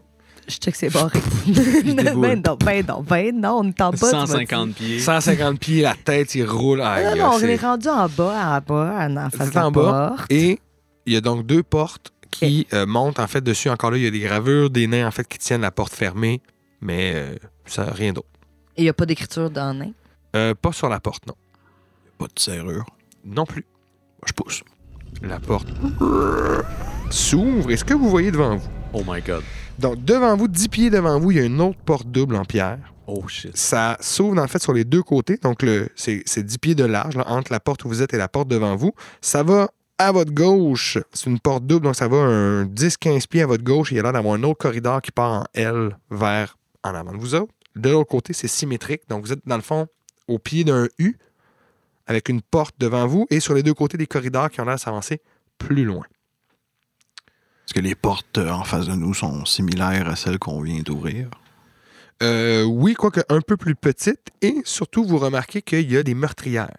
Je 0.48 0.56
check 0.56 0.76
c'est 0.76 0.90
barré. 0.90 1.18
déboule. 1.46 2.20
ben 2.20 2.42
non, 2.44 2.56
ben 2.56 2.84
non, 2.86 3.02
ben 3.02 3.40
non, 3.40 3.58
on 3.60 3.64
ne 3.64 3.72
tente 3.72 3.98
pas. 3.98 4.10
tu 4.10 4.16
m'as 4.16 4.24
dit. 4.26 4.30
150 4.32 4.74
pieds. 4.74 4.98
150 5.00 5.58
pieds, 5.58 5.82
la 5.82 5.94
tête, 5.94 6.34
il 6.34 6.44
roule. 6.44 6.82
Aïe, 6.82 7.16
Non, 7.18 7.30
non, 7.30 7.36
on 7.36 7.40
est 7.40 7.56
rendu 7.56 7.88
en 7.88 8.08
bas, 8.08 8.56
en 8.56 8.60
bas, 8.60 9.08
en 9.08 9.30
face 9.30 9.50
de 9.52 9.58
en 9.58 9.70
bas. 9.72 10.14
porte. 10.16 10.30
Et 10.30 10.60
il 11.06 11.12
y 11.12 11.16
a 11.16 11.20
donc 11.20 11.46
deux 11.46 11.62
portes 11.62 12.12
qui 12.30 12.66
euh, 12.72 12.86
montent 12.86 13.18
en 13.18 13.26
fait 13.26 13.40
dessus. 13.40 13.70
Encore 13.70 13.90
là, 13.92 13.96
il 13.96 14.04
y 14.04 14.06
a 14.06 14.10
des 14.10 14.20
gravures, 14.20 14.70
des 14.70 14.86
nains 14.86 15.06
en 15.08 15.10
fait 15.10 15.26
qui 15.26 15.38
tiennent 15.38 15.62
la 15.62 15.70
porte 15.72 15.92
fermée, 15.94 16.40
mais 16.80 17.12
euh, 17.14 17.34
ça 17.64 17.84
rien 17.92 18.12
d'autre. 18.12 18.28
Et 18.76 18.82
il 18.82 18.84
n'y 18.84 18.90
a 18.90 18.94
pas 18.94 19.06
d'écriture 19.06 19.50
dans 19.50 19.72
le 19.72 19.78
nain? 19.86 19.92
Euh, 20.36 20.54
pas 20.54 20.72
sur 20.72 20.88
la 20.88 21.00
porte, 21.00 21.26
non. 21.26 21.34
Pas 22.18 22.26
de 22.26 22.38
serrure. 22.38 22.84
Non 23.24 23.46
plus. 23.46 23.64
Je 24.26 24.32
pousse. 24.32 24.62
La 25.22 25.40
porte 25.40 25.68
s'ouvre. 27.10 27.70
Et 27.70 27.76
ce 27.76 27.84
que 27.84 27.94
vous 27.94 28.10
voyez 28.10 28.30
devant 28.30 28.56
vous? 28.56 28.68
Oh 28.98 29.02
my 29.06 29.20
god. 29.20 29.42
Donc, 29.78 30.02
devant 30.06 30.34
vous, 30.36 30.48
10 30.48 30.68
pieds 30.68 30.88
devant 30.88 31.20
vous, 31.20 31.30
il 31.30 31.36
y 31.36 31.40
a 31.40 31.44
une 31.44 31.60
autre 31.60 31.78
porte 31.84 32.06
double 32.06 32.34
en 32.34 32.46
pierre. 32.46 32.78
Oh 33.06 33.28
shit. 33.28 33.54
Ça 33.54 33.98
s'ouvre 34.00 34.40
en 34.40 34.48
fait 34.48 34.62
sur 34.62 34.72
les 34.72 34.84
deux 34.84 35.02
côtés. 35.02 35.36
Donc, 35.36 35.62
le, 35.62 35.90
c'est, 35.96 36.22
c'est 36.24 36.42
10 36.42 36.58
pieds 36.58 36.74
de 36.74 36.84
large 36.84 37.14
là, 37.14 37.28
entre 37.28 37.52
la 37.52 37.60
porte 37.60 37.84
où 37.84 37.88
vous 37.88 38.00
êtes 38.00 38.14
et 38.14 38.16
la 38.16 38.28
porte 38.28 38.48
devant 38.48 38.74
vous. 38.74 38.92
Ça 39.20 39.42
va 39.42 39.70
à 39.98 40.12
votre 40.12 40.32
gauche. 40.32 40.96
C'est 41.12 41.28
une 41.28 41.38
porte 41.38 41.66
double, 41.66 41.84
donc 41.84 41.94
ça 41.94 42.08
va 42.08 42.16
un 42.16 42.64
10-15 42.64 43.28
pieds 43.28 43.42
à 43.42 43.46
votre 43.46 43.64
gauche. 43.64 43.92
Et 43.92 43.96
il 43.96 43.98
y 43.98 44.00
a 44.00 44.02
l'air 44.02 44.14
d'avoir 44.14 44.34
un 44.34 44.42
autre 44.44 44.58
corridor 44.58 45.02
qui 45.02 45.12
part 45.12 45.42
en 45.42 45.44
L 45.52 45.98
vers 46.10 46.56
en 46.82 46.94
avant 46.94 47.12
de 47.12 47.18
vous 47.18 47.34
autres. 47.34 47.52
De 47.74 47.90
l'autre 47.90 48.08
côté, 48.08 48.32
c'est 48.32 48.48
symétrique. 48.48 49.02
Donc, 49.10 49.26
vous 49.26 49.32
êtes 49.34 49.46
dans 49.46 49.56
le 49.56 49.62
fond 49.62 49.88
au 50.26 50.38
pied 50.38 50.64
d'un 50.64 50.88
U 50.98 51.18
avec 52.06 52.30
une 52.30 52.40
porte 52.40 52.74
devant 52.78 53.06
vous 53.06 53.26
et 53.28 53.40
sur 53.40 53.52
les 53.52 53.62
deux 53.62 53.74
côtés 53.74 53.98
des 53.98 54.06
corridors 54.06 54.48
qui 54.48 54.62
ont 54.62 54.64
l'air 54.64 54.76
de 54.76 54.80
s'avancer 54.80 55.20
plus 55.58 55.84
loin. 55.84 56.04
Est-ce 57.66 57.74
que 57.74 57.80
les 57.80 57.94
portes 57.94 58.38
euh, 58.38 58.50
en 58.50 58.64
face 58.64 58.86
de 58.86 58.94
nous 58.94 59.12
sont 59.14 59.44
similaires 59.44 60.08
à 60.08 60.16
celles 60.16 60.38
qu'on 60.38 60.60
vient 60.60 60.80
d'ouvrir? 60.82 61.28
Euh, 62.22 62.62
oui, 62.64 62.94
quoique 62.94 63.20
un 63.28 63.40
peu 63.40 63.56
plus 63.56 63.74
petite. 63.74 64.28
Et 64.40 64.56
surtout, 64.64 65.04
vous 65.04 65.18
remarquez 65.18 65.62
qu'il 65.62 65.90
y 65.90 65.96
a 65.96 66.02
des 66.02 66.14
meurtrières 66.14 66.70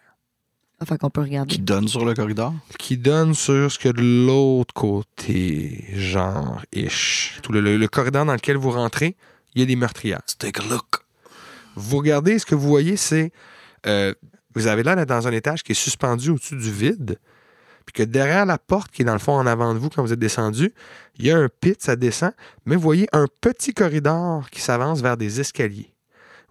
Enfin, 0.80 0.98
qu'on 0.98 1.10
peut 1.10 1.22
regarder. 1.22 1.56
Qui 1.56 1.60
donnent 1.62 1.88
sur 1.88 2.06
le 2.06 2.14
corridor? 2.14 2.54
qui 2.78 2.98
donnent 2.98 3.34
sur 3.34 3.72
ce 3.72 3.78
qu'il 3.80 3.88
y 3.88 3.90
a 3.90 3.94
de 3.94 4.26
l'autre 4.28 4.74
côté, 4.76 5.86
genre 5.96 6.62
ish. 6.72 7.40
Tout 7.42 7.52
le, 7.52 7.62
le- 7.62 7.78
le 7.78 7.88
corridor 7.88 8.26
dans 8.26 8.34
lequel 8.34 8.58
vous 8.58 8.70
rentrez, 8.72 9.16
il 9.56 9.60
y 9.62 9.64
a 9.64 9.66
des 9.66 9.76
meurtrières. 9.76 10.20
Let's 10.28 10.38
take 10.38 10.62
a 10.62 10.64
look. 10.70 11.04
Vous 11.76 11.98
regardez, 11.98 12.38
ce 12.40 12.46
que 12.46 12.54
vous 12.56 12.68
voyez, 12.68 12.96
c'est. 12.96 13.32
euh, 13.88 14.14
vous 14.56 14.68
avez 14.68 14.84
d'être 14.84 15.06
dans 15.08 15.28
un 15.28 15.32
étage 15.32 15.64
qui 15.64 15.72
est 15.74 15.76
suspendu 15.76 16.30
au-dessus 16.30 16.56
du 16.56 16.72
vide. 16.72 17.18
Puis 17.88 17.94
que 17.94 18.04
derrière 18.04 18.46
la 18.46 18.58
porte 18.60 18.92
qui 18.92 19.02
est 19.02 19.06
dans 19.06 19.14
le 19.14 19.20
fond 19.20 19.34
en 19.34 19.48
avant 19.48 19.74
de 19.74 19.80
vous 19.80 19.90
quand 19.90 20.04
vous 20.04 20.14
êtes 20.14 20.20
descendu, 20.20 20.74
il 21.18 21.26
y 21.26 21.32
a 21.32 21.38
un 21.38 21.48
pit, 21.50 21.82
ça 21.82 21.96
descend. 21.96 22.32
Mais 22.66 22.76
vous 22.76 22.82
voyez 22.82 23.08
un 23.14 23.26
petit 23.42 23.74
corridor 23.74 24.50
qui 24.52 24.62
s'avance 24.62 25.02
vers 25.02 25.18
des 25.18 25.40
escaliers. 25.40 25.92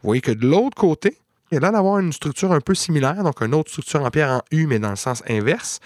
Vous 0.03 0.09
voyez 0.09 0.21
que 0.23 0.33
de 0.33 0.47
l'autre 0.47 0.77
côté, 0.77 1.19
il 1.53 1.55
y 1.55 1.59
a 1.59 1.61
l'air 1.61 1.71
d'avoir 1.73 2.01
une 2.01 2.13
structure 2.13 2.51
un 2.51 2.61
peu 2.61 2.75
similaire, 2.75 3.23
donc 3.23 3.41
une 3.41 3.55
autre 3.55 3.71
structure 3.71 4.03
en 4.03 4.11
pierre 4.11 4.31
en 4.31 4.43
U, 4.51 4.67
mais 4.67 4.81
dans 4.81 4.91
le 4.91 4.97
sens 4.97 5.23
inverse. 5.29 5.79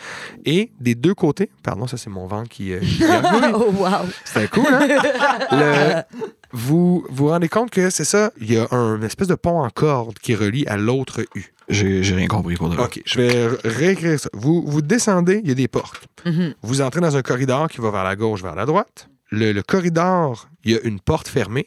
Et 0.47 0.71
des 0.81 0.95
deux 0.95 1.15
côtés, 1.15 1.51
pardon, 1.63 1.87
ça 1.87 1.99
c'est 1.99 2.09
mon 2.09 2.27
ventre 2.27 2.49
qui. 2.49 2.73
euh, 2.73 2.81
qui 2.81 3.03
oh, 3.55 3.71
wow! 3.77 4.07
C'était 4.25 4.49
cool, 4.49 4.65
hein? 4.73 4.87
Le- 5.53 6.03
vous 6.53 7.05
vous 7.11 7.29
rendez 7.29 7.49
compte 7.49 7.71
que 7.71 7.91
c'est 7.91 8.05
ça, 8.05 8.31
il 8.41 8.53
y 8.53 8.57
a 8.57 8.67
un 8.71 8.97
une 8.97 9.05
espèce 9.05 9.29
de 9.29 9.35
pont 9.35 9.63
en 9.63 9.69
corde 9.71 10.19
qui 10.19 10.35
relie 10.35 10.67
à 10.67 10.77
l'autre 10.77 11.21
U. 11.35 11.45
J'ai 11.71 12.15
rien 12.15 12.27
compris 12.27 12.57
pour 12.57 12.69
de 12.69 12.75
vrai. 12.75 12.85
OK, 12.85 13.03
je 13.05 13.21
vais 13.21 13.47
réécrire 13.65 14.19
ça. 14.19 14.29
Vous, 14.33 14.63
vous 14.67 14.83
descendez, 14.83 15.41
il 15.43 15.49
y 15.49 15.53
a 15.53 15.55
des 15.55 15.69
portes. 15.69 16.07
Mhm. 16.27 16.55
Vous 16.63 16.81
entrez 16.81 17.01
dans 17.01 17.17
un 17.17 17.23
corridor 17.23 17.69
qui 17.69 17.81
va 17.81 17.91
vers 17.91 18.05
la 18.05 18.17
gauche, 18.17 18.43
vers 18.43 18.55
la 18.55 18.67
droite. 18.67 19.09
Le, 19.31 19.53
le 19.53 19.63
corridor, 19.63 20.49
il 20.65 20.73
y 20.73 20.75
a 20.75 20.81
une 20.83 21.01
porte 21.01 21.29
fermée. 21.29 21.67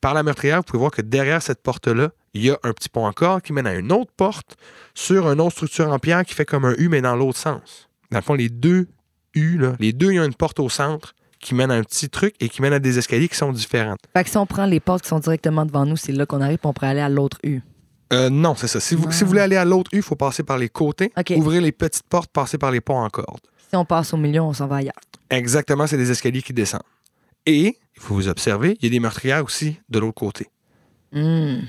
Par 0.00 0.12
la 0.12 0.22
meurtrière, 0.22 0.58
vous 0.58 0.64
pouvez 0.64 0.80
voir 0.80 0.90
que 0.90 1.00
derrière 1.00 1.40
cette 1.40 1.62
porte-là, 1.62 2.10
il 2.34 2.44
y 2.44 2.50
a 2.50 2.58
un 2.62 2.72
petit 2.72 2.88
pont 2.88 3.06
en 3.06 3.12
corde 3.12 3.42
qui 3.42 3.52
mène 3.52 3.66
à 3.66 3.74
une 3.74 3.92
autre 3.92 4.10
porte 4.16 4.56
sur 4.92 5.30
une 5.30 5.40
autre 5.40 5.52
structure 5.52 5.90
en 5.90 5.98
pierre 5.98 6.24
qui 6.24 6.34
fait 6.34 6.44
comme 6.44 6.64
un 6.64 6.74
U, 6.76 6.88
mais 6.88 7.00
dans 7.00 7.16
l'autre 7.16 7.38
sens. 7.38 7.88
Dans 8.10 8.18
le 8.18 8.22
fond, 8.22 8.34
les 8.34 8.48
deux 8.48 8.88
U, 9.34 9.56
là, 9.58 9.74
les 9.78 9.92
deux, 9.92 10.10
il 10.10 10.16
y 10.16 10.18
a 10.18 10.24
une 10.24 10.34
porte 10.34 10.60
au 10.60 10.68
centre 10.68 11.14
qui 11.40 11.54
mène 11.54 11.70
à 11.70 11.74
un 11.74 11.82
petit 11.82 12.08
truc 12.08 12.34
et 12.40 12.48
qui 12.48 12.62
mène 12.62 12.72
à 12.72 12.78
des 12.78 12.98
escaliers 12.98 13.28
qui 13.28 13.36
sont 13.36 13.52
différents. 13.52 13.96
Fait 14.16 14.24
que 14.24 14.30
si 14.30 14.36
on 14.36 14.46
prend 14.46 14.66
les 14.66 14.80
portes 14.80 15.02
qui 15.02 15.08
sont 15.08 15.20
directement 15.20 15.64
devant 15.64 15.86
nous, 15.86 15.96
c'est 15.96 16.12
là 16.12 16.26
qu'on 16.26 16.40
arrive, 16.40 16.58
puis 16.58 16.66
on 16.66 16.72
pourrait 16.72 16.88
aller 16.88 17.00
à 17.00 17.08
l'autre 17.08 17.38
U. 17.44 17.60
Euh, 18.14 18.30
non, 18.30 18.54
c'est 18.54 18.68
ça. 18.68 18.80
Si 18.80 18.94
vous, 18.94 19.10
si 19.10 19.22
vous 19.24 19.28
voulez 19.30 19.40
aller 19.40 19.56
à 19.56 19.64
l'autre 19.64 19.90
U, 19.92 19.96
il 19.96 20.02
faut 20.02 20.16
passer 20.16 20.42
par 20.42 20.58
les 20.58 20.68
côtés, 20.68 21.12
OK. 21.16 21.32
ouvrir 21.36 21.60
les 21.60 21.72
petites 21.72 22.04
portes, 22.04 22.30
passer 22.30 22.58
par 22.58 22.70
les 22.70 22.80
ponts 22.80 22.98
en 23.00 23.10
corde. 23.10 23.40
Si 23.68 23.76
on 23.76 23.84
passe 23.84 24.12
au 24.14 24.16
milieu, 24.16 24.40
on 24.40 24.52
s'en 24.52 24.66
va 24.66 24.76
ailleurs. 24.76 24.92
Exactement, 25.30 25.86
c'est 25.86 25.96
des 25.96 26.10
escaliers 26.10 26.42
qui 26.42 26.52
descendent. 26.52 26.82
Et, 27.46 27.76
il 27.96 28.00
faut 28.00 28.14
vous 28.14 28.28
observer, 28.28 28.76
il 28.80 28.84
y 28.84 28.88
a 28.88 28.90
des 28.90 29.00
meurtrières 29.00 29.44
aussi 29.44 29.80
de 29.88 29.98
l'autre 29.98 30.14
côté. 30.14 30.48
Hmm. 31.12 31.60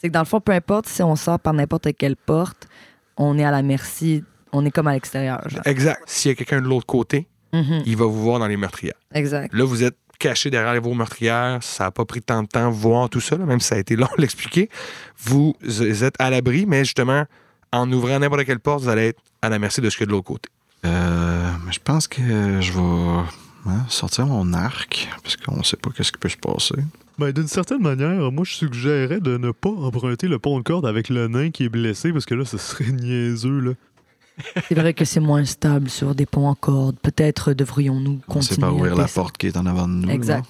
C'est 0.00 0.08
que 0.08 0.12
dans 0.12 0.20
le 0.20 0.26
fond, 0.26 0.40
peu 0.40 0.52
importe 0.52 0.86
si 0.88 1.02
on 1.02 1.16
sort 1.16 1.38
par 1.40 1.52
n'importe 1.52 1.88
quelle 1.96 2.16
porte, 2.16 2.68
on 3.16 3.38
est 3.38 3.44
à 3.44 3.50
la 3.50 3.62
merci, 3.62 4.22
on 4.52 4.64
est 4.64 4.70
comme 4.70 4.86
à 4.86 4.92
l'extérieur. 4.92 5.40
Exact. 5.64 6.02
S'il 6.06 6.30
y 6.30 6.32
a 6.32 6.34
quelqu'un 6.34 6.60
de 6.60 6.66
l'autre 6.66 6.86
côté, 6.86 7.28
Mhm. 7.54 7.82
il 7.86 7.96
va 7.96 8.04
vous 8.06 8.20
voir 8.20 8.38
dans 8.40 8.48
les 8.48 8.56
meurtrières. 8.56 8.98
Exact. 9.12 9.54
Là, 9.54 9.64
vous 9.64 9.84
êtes 9.84 9.96
caché 10.18 10.50
derrière 10.50 10.80
vos 10.80 10.94
meurtrières. 10.94 11.58
Ça 11.62 11.84
n'a 11.84 11.90
pas 11.90 12.04
pris 12.04 12.22
tant 12.22 12.42
de 12.42 12.48
temps 12.48 12.70
de 12.70 12.74
voir 12.74 13.08
tout 13.08 13.20
ça, 13.20 13.36
là, 13.36 13.44
même 13.44 13.60
si 13.60 13.68
ça 13.68 13.76
a 13.76 13.78
été 13.78 13.96
long 13.96 14.08
de 14.16 14.22
l'expliquer. 14.22 14.68
Vous 15.18 15.54
êtes 15.80 16.14
à 16.18 16.30
l'abri, 16.30 16.66
mais 16.66 16.84
justement, 16.84 17.24
en 17.72 17.90
ouvrant 17.92 18.18
n'importe 18.18 18.44
quelle 18.44 18.60
porte, 18.60 18.82
vous 18.82 18.88
allez 18.88 19.08
être 19.08 19.20
à 19.42 19.48
la 19.48 19.58
merci 19.58 19.80
de 19.80 19.90
ce 19.90 19.96
qu'il 19.96 20.04
y 20.04 20.06
a 20.06 20.08
de 20.08 20.12
l'autre 20.12 20.26
côté. 20.26 20.48
Euh, 20.84 21.50
je 21.70 21.78
pense 21.82 22.06
que 22.08 22.60
je 22.60 22.72
vais 22.72 23.70
hein, 23.70 23.84
sortir 23.88 24.26
mon 24.26 24.52
arc, 24.52 25.08
parce 25.22 25.36
qu'on 25.36 25.62
sait 25.62 25.76
pas 25.76 25.90
qu'est-ce 25.90 26.12
qui 26.12 26.18
peut 26.18 26.28
se 26.28 26.36
passer. 26.36 26.76
Ben, 27.18 27.32
d'une 27.32 27.46
certaine 27.46 27.80
manière, 27.80 28.32
moi, 28.32 28.44
je 28.44 28.54
suggérerais 28.54 29.20
de 29.20 29.38
ne 29.38 29.50
pas 29.52 29.70
emprunter 29.70 30.26
le 30.28 30.38
pont 30.38 30.58
de 30.58 30.64
corde 30.64 30.86
avec 30.86 31.08
le 31.08 31.28
nain 31.28 31.50
qui 31.50 31.64
est 31.64 31.68
blessé, 31.68 32.12
parce 32.12 32.26
que 32.26 32.34
là, 32.34 32.44
ce 32.44 32.58
serait 32.58 32.84
niaiseux, 32.90 33.60
là. 33.60 33.72
C'est 34.68 34.74
vrai 34.74 34.94
que 34.94 35.04
c'est 35.04 35.20
moins 35.20 35.44
stable 35.44 35.88
sur 35.88 36.14
des 36.14 36.26
ponts 36.26 36.48
en 36.48 36.54
corde. 36.54 36.98
Peut-être 37.00 37.52
devrions-nous 37.52 38.20
On 38.28 38.40
sait 38.42 38.48
continuer. 38.56 38.60
pas 38.60 38.66
à 38.66 38.72
ouvrir 38.72 38.96
la 38.96 39.06
porte 39.08 39.36
qui 39.38 39.46
est 39.46 39.56
en 39.56 39.66
avant 39.66 39.86
de 39.88 39.92
nous. 39.94 40.10
Exact. 40.10 40.40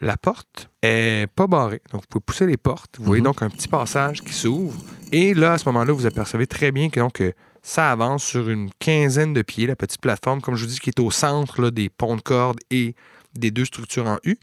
là. 0.00 0.08
La 0.08 0.16
porte 0.18 0.70
est 0.82 1.26
pas 1.34 1.46
barrée. 1.46 1.80
Donc, 1.92 2.02
vous 2.02 2.06
pouvez 2.08 2.22
pousser 2.24 2.46
les 2.46 2.56
portes. 2.58 2.96
Vous 2.98 3.04
voyez 3.04 3.20
Mhm. 3.22 3.26
donc 3.26 3.42
un 3.42 3.48
petit 3.50 3.68
passage 3.68 4.22
qui 4.22 4.32
s'ouvre. 4.34 4.78
Et 5.12 5.32
là, 5.34 5.54
à 5.54 5.58
ce 5.58 5.66
moment-là, 5.68 5.92
vous 5.92 6.04
apercevez 6.06 6.46
très 6.46 6.70
bien 6.72 6.90
que 6.90 7.00
donc, 7.00 7.20
euh, 7.22 7.32
ça 7.62 7.90
avance 7.90 8.22
sur 8.24 8.48
une 8.50 8.70
quinzaine 8.78 9.32
de 9.32 9.42
pieds, 9.42 9.66
la 9.66 9.74
petite 9.76 10.00
plateforme, 10.00 10.40
comme 10.42 10.54
je 10.54 10.64
vous 10.64 10.70
dis, 10.70 10.78
qui 10.78 10.90
est 10.90 11.00
au 11.00 11.10
centre 11.10 11.60
là, 11.62 11.70
des 11.70 11.88
ponts 11.88 12.16
de 12.16 12.20
corde 12.20 12.58
et 12.70 12.94
des 13.34 13.50
deux 13.50 13.64
structures 13.64 14.06
en 14.06 14.18
U. 14.24 14.36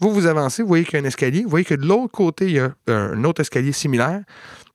Vous, 0.00 0.12
vous 0.12 0.26
avancez, 0.26 0.62
vous 0.62 0.68
voyez 0.68 0.84
qu'il 0.84 0.94
y 0.94 0.96
a 0.96 1.00
un 1.04 1.06
escalier. 1.06 1.42
Vous 1.44 1.50
voyez 1.50 1.64
que 1.64 1.74
de 1.74 1.86
l'autre 1.86 2.12
côté, 2.12 2.46
il 2.46 2.52
y 2.52 2.58
a 2.60 2.72
un 2.88 3.22
autre 3.24 3.40
escalier 3.40 3.72
similaire. 3.72 4.22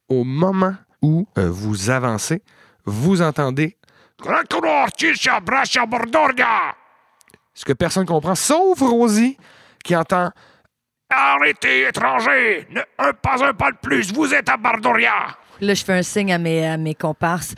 Au 0.09 0.23
moment 0.25 0.75
où 1.01 1.25
euh, 1.37 1.49
vous 1.49 1.89
avancez, 1.89 2.41
vous 2.87 3.21
entendez 3.21 3.77
ce 7.53 7.65
que 7.65 7.73
personne 7.73 8.05
comprend, 8.05 8.33
sauf 8.35 8.79
Rosie, 8.79 9.37
qui 9.83 9.95
entend 9.95 10.31
Arrêtez, 11.09 11.87
étrangers! 11.87 12.67
Ne- 12.69 12.81
un 12.97 13.13
pas 13.13 13.41
un 13.45 13.53
pas 13.53 13.71
de 13.71 13.77
plus, 13.81 14.11
vous 14.11 14.33
êtes 14.33 14.49
à 14.49 14.57
Bardoria! 14.57 15.37
Là, 15.61 15.73
je 15.73 15.83
fais 15.83 15.93
un 15.93 16.03
signe 16.03 16.33
à 16.33 16.37
mes, 16.37 16.67
à 16.67 16.75
mes 16.77 16.93
comparses. 16.95 17.55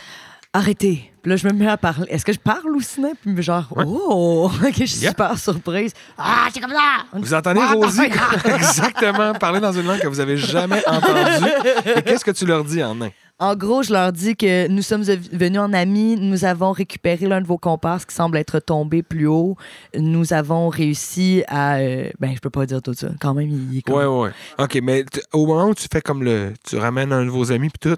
Arrêtez. 0.54 1.12
Puis 1.22 1.30
là, 1.32 1.36
je 1.36 1.48
me 1.48 1.54
mets 1.54 1.68
à 1.68 1.78
parler. 1.78 2.06
Est-ce 2.10 2.24
que 2.26 2.32
je 2.34 2.40
parle 2.40 2.70
ou 2.76 2.82
sinon? 2.82 3.14
Puis 3.22 3.42
genre, 3.44 3.66
Ouais. 3.76 3.84
oh! 3.88 4.52
Ok, 4.64 4.74
je 4.80 4.86
suis 4.86 5.00
Yep. 5.02 5.10
super 5.12 5.38
surprise. 5.38 5.94
Ah, 6.18 6.48
c'est 6.54 6.60
comme 6.60 6.72
ça! 6.72 7.06
Vous 7.14 7.34
entendez 7.34 7.60
Ah, 7.64 7.74
Rosie 7.74 8.04
exactement 8.46 9.34
parler 9.34 9.60
dans 9.60 9.72
une 9.72 9.86
langue 9.88 10.00
que 10.00 10.08
vous 10.08 10.20
avez 10.20 10.38
jamais 10.38 10.82
entendue. 10.88 11.50
Et 11.86 12.02
qu'est-ce 12.04 12.24
que 12.26 12.32
tu 12.32 12.46
leur 12.46 12.64
dis 12.64 12.84
en 12.84 12.96
nain? 12.96 13.10
En 13.42 13.56
gros, 13.56 13.84
je 13.84 13.94
leur 13.94 14.12
dis 14.12 14.36
que 14.36 14.68
nous 14.68 14.82
sommes 14.82 15.04
venus 15.04 15.60
en 15.62 15.72
amis, 15.72 16.18
nous 16.20 16.44
avons 16.44 16.74
récupéré 16.74 17.26
l'un 17.26 17.40
de 17.40 17.48
vos 17.48 17.58
comparses 17.58 18.04
qui 18.06 18.14
semble 18.14 18.36
être 18.38 18.60
tombé 18.60 19.02
plus 19.02 19.28
haut. 19.28 19.56
Nous 19.98 20.34
avons 20.34 20.68
réussi 20.68 21.44
à. 21.48 21.78
euh, 21.78 22.10
ben, 22.20 22.34
je 22.36 22.40
peux 22.40 22.50
pas 22.50 22.66
dire 22.66 22.82
tout 22.82 22.94
ça. 22.94 23.08
Quand 23.22 23.34
même, 23.34 23.50
il 23.72 23.78
est 23.78 23.82
comme. 23.82 23.96
Ouais, 23.96 24.06
ouais. 24.06 24.32
OK, 24.58 24.80
mais 24.84 25.06
t- 25.06 25.22
au 25.32 25.46
moment 25.46 25.68
où 25.70 25.74
tu 25.74 25.88
fais 25.92 26.02
comme 26.02 26.22
le. 26.24 26.54
Tu 26.68 26.76
ramènes 26.78 27.14
un 27.14 27.24
de 27.24 27.30
vos 27.30 27.50
amis, 27.54 27.70
puis 27.70 27.92
tout, 27.92 27.98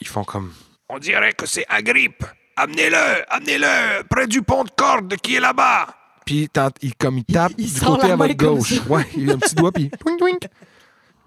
ils 0.00 0.06
font 0.06 0.22
comme. 0.22 0.52
On 0.88 0.98
dirait 1.00 1.32
que 1.32 1.46
c'est 1.46 1.66
Agrippe. 1.68 2.24
Amenez-le, 2.56 3.24
amenez-le, 3.34 4.04
près 4.08 4.28
du 4.28 4.40
pont 4.42 4.62
de 4.62 4.70
corde 4.70 5.16
qui 5.16 5.34
est 5.34 5.40
là-bas. 5.40 5.88
Puis 6.24 6.48
t'ent- 6.48 6.70
il, 6.80 6.94
comme 6.94 7.18
il 7.18 7.24
tape 7.24 7.52
il 7.58 7.66
du 7.66 7.70
sort 7.72 7.96
côté 7.96 8.06
la 8.08 8.14
à 8.14 8.16
main 8.16 8.26
votre 8.28 8.36
comme 8.38 8.58
gauche. 8.58 8.80
Ouais, 8.88 9.04
il 9.16 9.30
a 9.30 9.34
un 9.34 9.38
petit 9.38 9.54
doigt, 9.56 9.72
puis. 9.72 9.90
twink, 9.98 10.18
twink. 10.18 10.42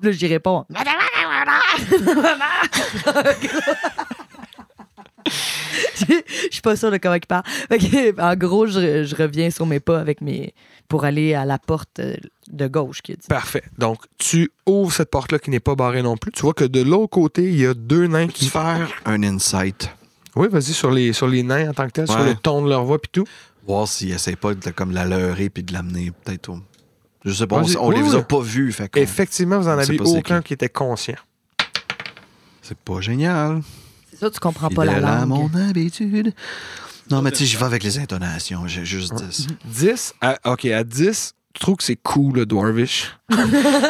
Là, 0.01 0.11
j'y 0.11 0.27
réponds. 0.27 0.65
Je 5.95 6.21
suis 6.51 6.61
pas 6.61 6.75
sûre 6.75 6.91
de 6.91 6.97
comment 6.97 7.15
il 7.15 7.25
parle. 7.25 7.43
En 8.19 8.35
gros, 8.35 8.67
je, 8.67 9.03
je 9.03 9.15
reviens 9.15 9.49
sur 9.49 9.65
mes 9.65 9.79
pas 9.79 9.99
avec 9.99 10.21
mes 10.21 10.53
pour 10.87 11.05
aller 11.05 11.33
à 11.35 11.45
la 11.45 11.59
porte 11.59 11.99
euh, 11.99 12.15
de 12.47 12.67
gauche 12.67 13.01
qui 13.01 13.13
dit. 13.13 13.27
Parfait. 13.27 13.63
Donc, 13.77 13.99
tu 14.17 14.51
ouvres 14.65 14.91
cette 14.91 15.11
porte-là 15.11 15.37
qui 15.39 15.51
n'est 15.51 15.59
pas 15.59 15.75
barrée 15.75 16.01
non 16.01 16.17
plus. 16.17 16.31
Tu 16.31 16.41
vois 16.41 16.53
que 16.53 16.63
de 16.65 16.81
l'autre 16.81 17.09
côté, 17.11 17.43
il 17.43 17.59
y 17.59 17.65
a 17.65 17.73
deux 17.73 18.07
nains 18.07 18.27
qui. 18.27 18.49
faire 18.49 18.89
un 19.05 19.21
insight? 19.23 19.89
Oui, 20.35 20.47
vas-y, 20.49 20.73
sur 20.73 20.91
les, 20.91 21.13
sur 21.13 21.27
les 21.27 21.43
nains 21.43 21.69
en 21.69 21.73
tant 21.73 21.85
que 21.87 21.91
tel, 21.91 22.07
sur 22.07 22.23
le 22.23 22.35
ton 22.35 22.63
de 22.63 22.69
leur 22.69 22.83
voix, 22.85 22.99
puis 22.99 23.09
tout. 23.11 23.25
Voir 23.67 23.87
s'ils 23.87 24.11
essaient 24.11 24.35
pas 24.35 24.55
de 24.55 24.69
comme 24.71 24.91
la 24.91 25.05
leurrer 25.05 25.49
puis 25.49 25.63
de 25.63 25.73
l'amener 25.73 26.11
peut-être 26.23 26.49
au... 26.49 26.59
Je 27.31 27.37
sais 27.37 27.47
pas, 27.47 27.57
on, 27.57 27.75
on 27.87 27.91
les 27.91 28.01
Oui, 28.01 28.15
a 28.15 28.21
pas 28.21 28.41
vus, 28.41 28.71
fait 28.71 28.89
Effectivement, 28.97 29.59
vous 29.59 29.67
en 29.67 29.77
avez 29.77 29.99
aucun 30.01 30.41
qui. 30.41 30.53
était 30.53 30.69
conscient. 30.69 31.15
C'est 32.61 32.77
pas 32.77 33.01
génial. 33.01 33.61
C'est 34.11 34.19
ça, 34.19 34.29
tu 34.29 34.39
comprends 34.39 34.69
pas 34.69 34.85
la 34.85 34.99
langue. 34.99 35.27
mon 35.27 35.49
habitude. 35.55 36.33
Non, 37.09 37.21
mais 37.23 37.31
tu 37.31 37.37
sais, 37.39 37.45
je 37.45 37.57
vais 37.57 37.65
avec 37.65 37.83
les 37.83 37.97
intonations. 37.97 38.67
J'ai 38.67 38.85
juste 38.85 39.13
10. 39.15 39.47
10, 39.65 40.13
à- 40.21 40.37
OK, 40.51 40.65
à 40.65 40.83
10, 40.83 41.33
tu 41.53 41.59
trouves 41.59 41.77
que 41.77 41.83
c'est 41.83 41.95
cool, 41.95 42.35
le 42.35 42.45
Dwarvish? 42.45 43.15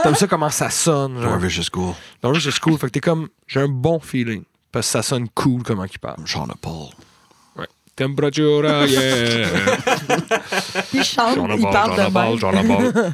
T'aimes 0.04 0.16
ça 0.16 0.28
comment 0.28 0.50
ça 0.50 0.70
sonne. 0.70 1.16
Genre? 1.16 1.24
Dwarvish 1.24 1.58
is 1.58 1.70
cool. 1.70 1.94
Dwarvish, 2.22 2.50
c'est 2.50 2.60
cool. 2.60 2.78
Fait 2.78 2.88
que 2.88 2.92
t'es 2.94 3.00
comme, 3.02 3.28
j'ai 3.48 3.60
un 3.60 3.68
bon 3.68 4.00
feeling. 4.00 4.44
Parce 4.72 4.86
que 4.88 4.92
ça 4.94 5.02
sonne 5.02 5.28
cool 5.30 5.64
comment 5.64 5.84
il 5.84 6.00
parle. 6.00 6.24
Paul. 6.62 6.90
Temperature, 8.00 8.64
yeah. 8.88 9.48
Il 10.94 11.04
chante, 11.04 11.36
J'en 11.36 11.50
il 11.56 11.62
parle 11.64 11.98
de 11.98 12.14
même. 12.14 12.38
j'en 12.40 12.52
ai 12.54 12.64
marre. 12.64 13.14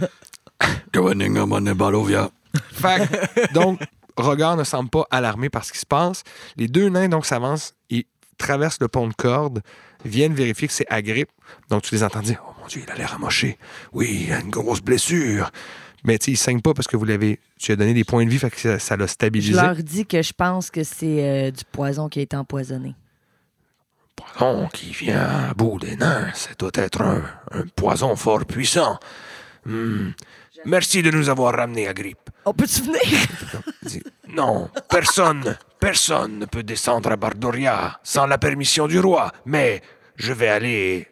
Fait 2.72 3.08
que, 3.08 3.54
donc, 3.54 3.80
Regard 4.16 4.56
ne 4.58 4.64
semble 4.64 4.90
pas 4.90 5.06
alarmé 5.12 5.50
par 5.50 5.66
ce 5.66 5.74
qui 5.74 5.80
se 5.80 5.86
passe. 5.86 6.24
Les 6.56 6.68
deux 6.68 6.90
nains, 6.90 7.10
donc, 7.10 7.26
s'avancent 7.26 7.74
et 7.90 8.06
traversent 8.38 8.80
le 8.80 8.88
pont 8.88 9.08
de 9.08 9.14
corde, 9.14 9.62
viennent 10.06 10.34
vérifier 10.34 10.68
que 10.68 10.74
c'est 10.74 10.86
Agrippe. 10.90 11.30
Donc, 11.70 11.82
tu 11.82 11.94
les 11.96 12.04
entends 12.04 12.22
dire 12.22 12.42
Oh 12.48 12.52
mon 12.62 12.68
Dieu, 12.68 12.82
il 12.86 12.92
a 12.92 12.96
l'air 12.96 13.14
amoché. 13.16 13.58
Oui, 13.92 14.26
il 14.28 14.34
a 14.34 14.40
une 14.40 14.50
grosse 14.52 14.82
blessure. 14.82 15.52
Mais 16.04 16.18
tu 16.20 16.26
sais, 16.26 16.32
il 16.34 16.38
saigne 16.38 16.62
pas 16.62 16.74
parce 16.76 16.88
que 16.88 16.96
vous 16.96 17.06
l'avez. 17.06 17.40
Tu 17.60 17.68
lui 17.68 17.74
as 17.74 17.76
donné 17.78 17.94
des 17.96 18.04
points 18.04 18.24
de 18.24 18.30
vie, 18.30 18.38
fait 18.38 18.52
que 18.52 18.78
ça- 18.78 18.96
l'a 18.96 19.06
Je 19.08 19.12
stabilisé. 19.12 19.54
leur 19.60 19.76
dis 19.78 20.06
que 20.06 20.22
je 20.22 20.32
pense 20.34 20.70
que 20.70 20.84
c'est 20.84 21.48
euh, 21.48 21.52
du 21.52 21.64
poison 21.72 22.08
qui 22.10 22.20
a 22.20 22.22
été 22.22 22.38
empoisonné. 22.38 22.94
Poison 24.16 24.68
qui 24.74 24.91
vient 24.91 25.49
à 25.49 25.53
bout 25.53 25.80
des 25.80 25.95
nains, 25.95 26.32
ça 26.34 26.51
doit 26.57 26.72
être 26.76 27.01
un, 27.01 27.24
un 27.51 27.63
poison 27.76 28.16
fort 28.16 28.45
puissant. 28.45 28.99
Hmm. 29.66 30.11
Merci 30.66 31.03
de 31.03 31.11
nous 31.11 31.30
avoir 31.30 31.55
ramenés, 31.55 31.88
Agrippe. 31.88 32.30
On 32.45 32.53
peut-tu 32.53 32.82
venir? 32.82 33.01
Non, 34.28 34.70
personne, 34.89 35.55
personne 35.80 36.39
ne 36.39 36.45
peut 36.45 36.63
descendre 36.63 37.09
à 37.11 37.16
Bardoria 37.16 37.99
sans 38.03 38.26
la 38.26 38.38
permission 38.38 38.86
du 38.88 38.99
roi, 38.99 39.32
mais 39.45 39.82
je 40.18 40.34
vais 40.34 40.49
aller 40.49 41.07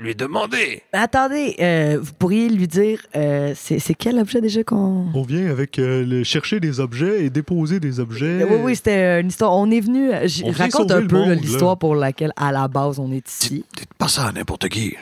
lui 0.00 0.14
demander. 0.14 0.82
Attendez, 0.92 1.56
euh, 1.60 1.98
vous 2.00 2.12
pourriez 2.14 2.48
lui 2.48 2.66
dire, 2.66 3.00
euh, 3.16 3.52
c'est 3.56 3.78
c'est 3.78 3.94
quel 3.94 4.18
objet 4.18 4.40
déjà 4.40 4.64
qu'on... 4.64 5.06
On 5.14 5.22
vient 5.22 5.48
avec 5.50 5.78
euh, 5.78 6.04
le 6.04 6.24
chercher 6.24 6.58
des 6.60 6.80
objets 6.80 7.24
et 7.24 7.30
déposer 7.30 7.80
des 7.80 8.00
objets. 8.00 8.44
Oui, 8.44 8.56
oui, 8.62 8.76
c'était 8.76 9.20
une 9.20 9.28
histoire. 9.28 9.56
On 9.56 9.70
est 9.70 9.80
venu. 9.80 10.10
Je 10.26 10.44
On 10.44 10.50
vient 10.50 10.64
raconte 10.64 10.88
sauver 10.88 10.94
un 10.94 11.00
le 11.02 11.06
peu 11.08 11.16
là, 11.16 11.20
monde, 11.26 11.28
là. 11.30 11.34
l'histoire 11.40 11.78
pour 11.78 11.94
laquelle, 11.94 12.32
à 12.36 12.50
la 12.52 12.66
base, 12.68 12.98
on 12.98 13.12
est 13.12 13.28
ici. 13.28 13.64
Dites 13.76 13.94
pas 13.94 14.08
ça 14.08 14.26
à 14.28 14.32
n'importe 14.32 14.68
qui. 14.68 14.96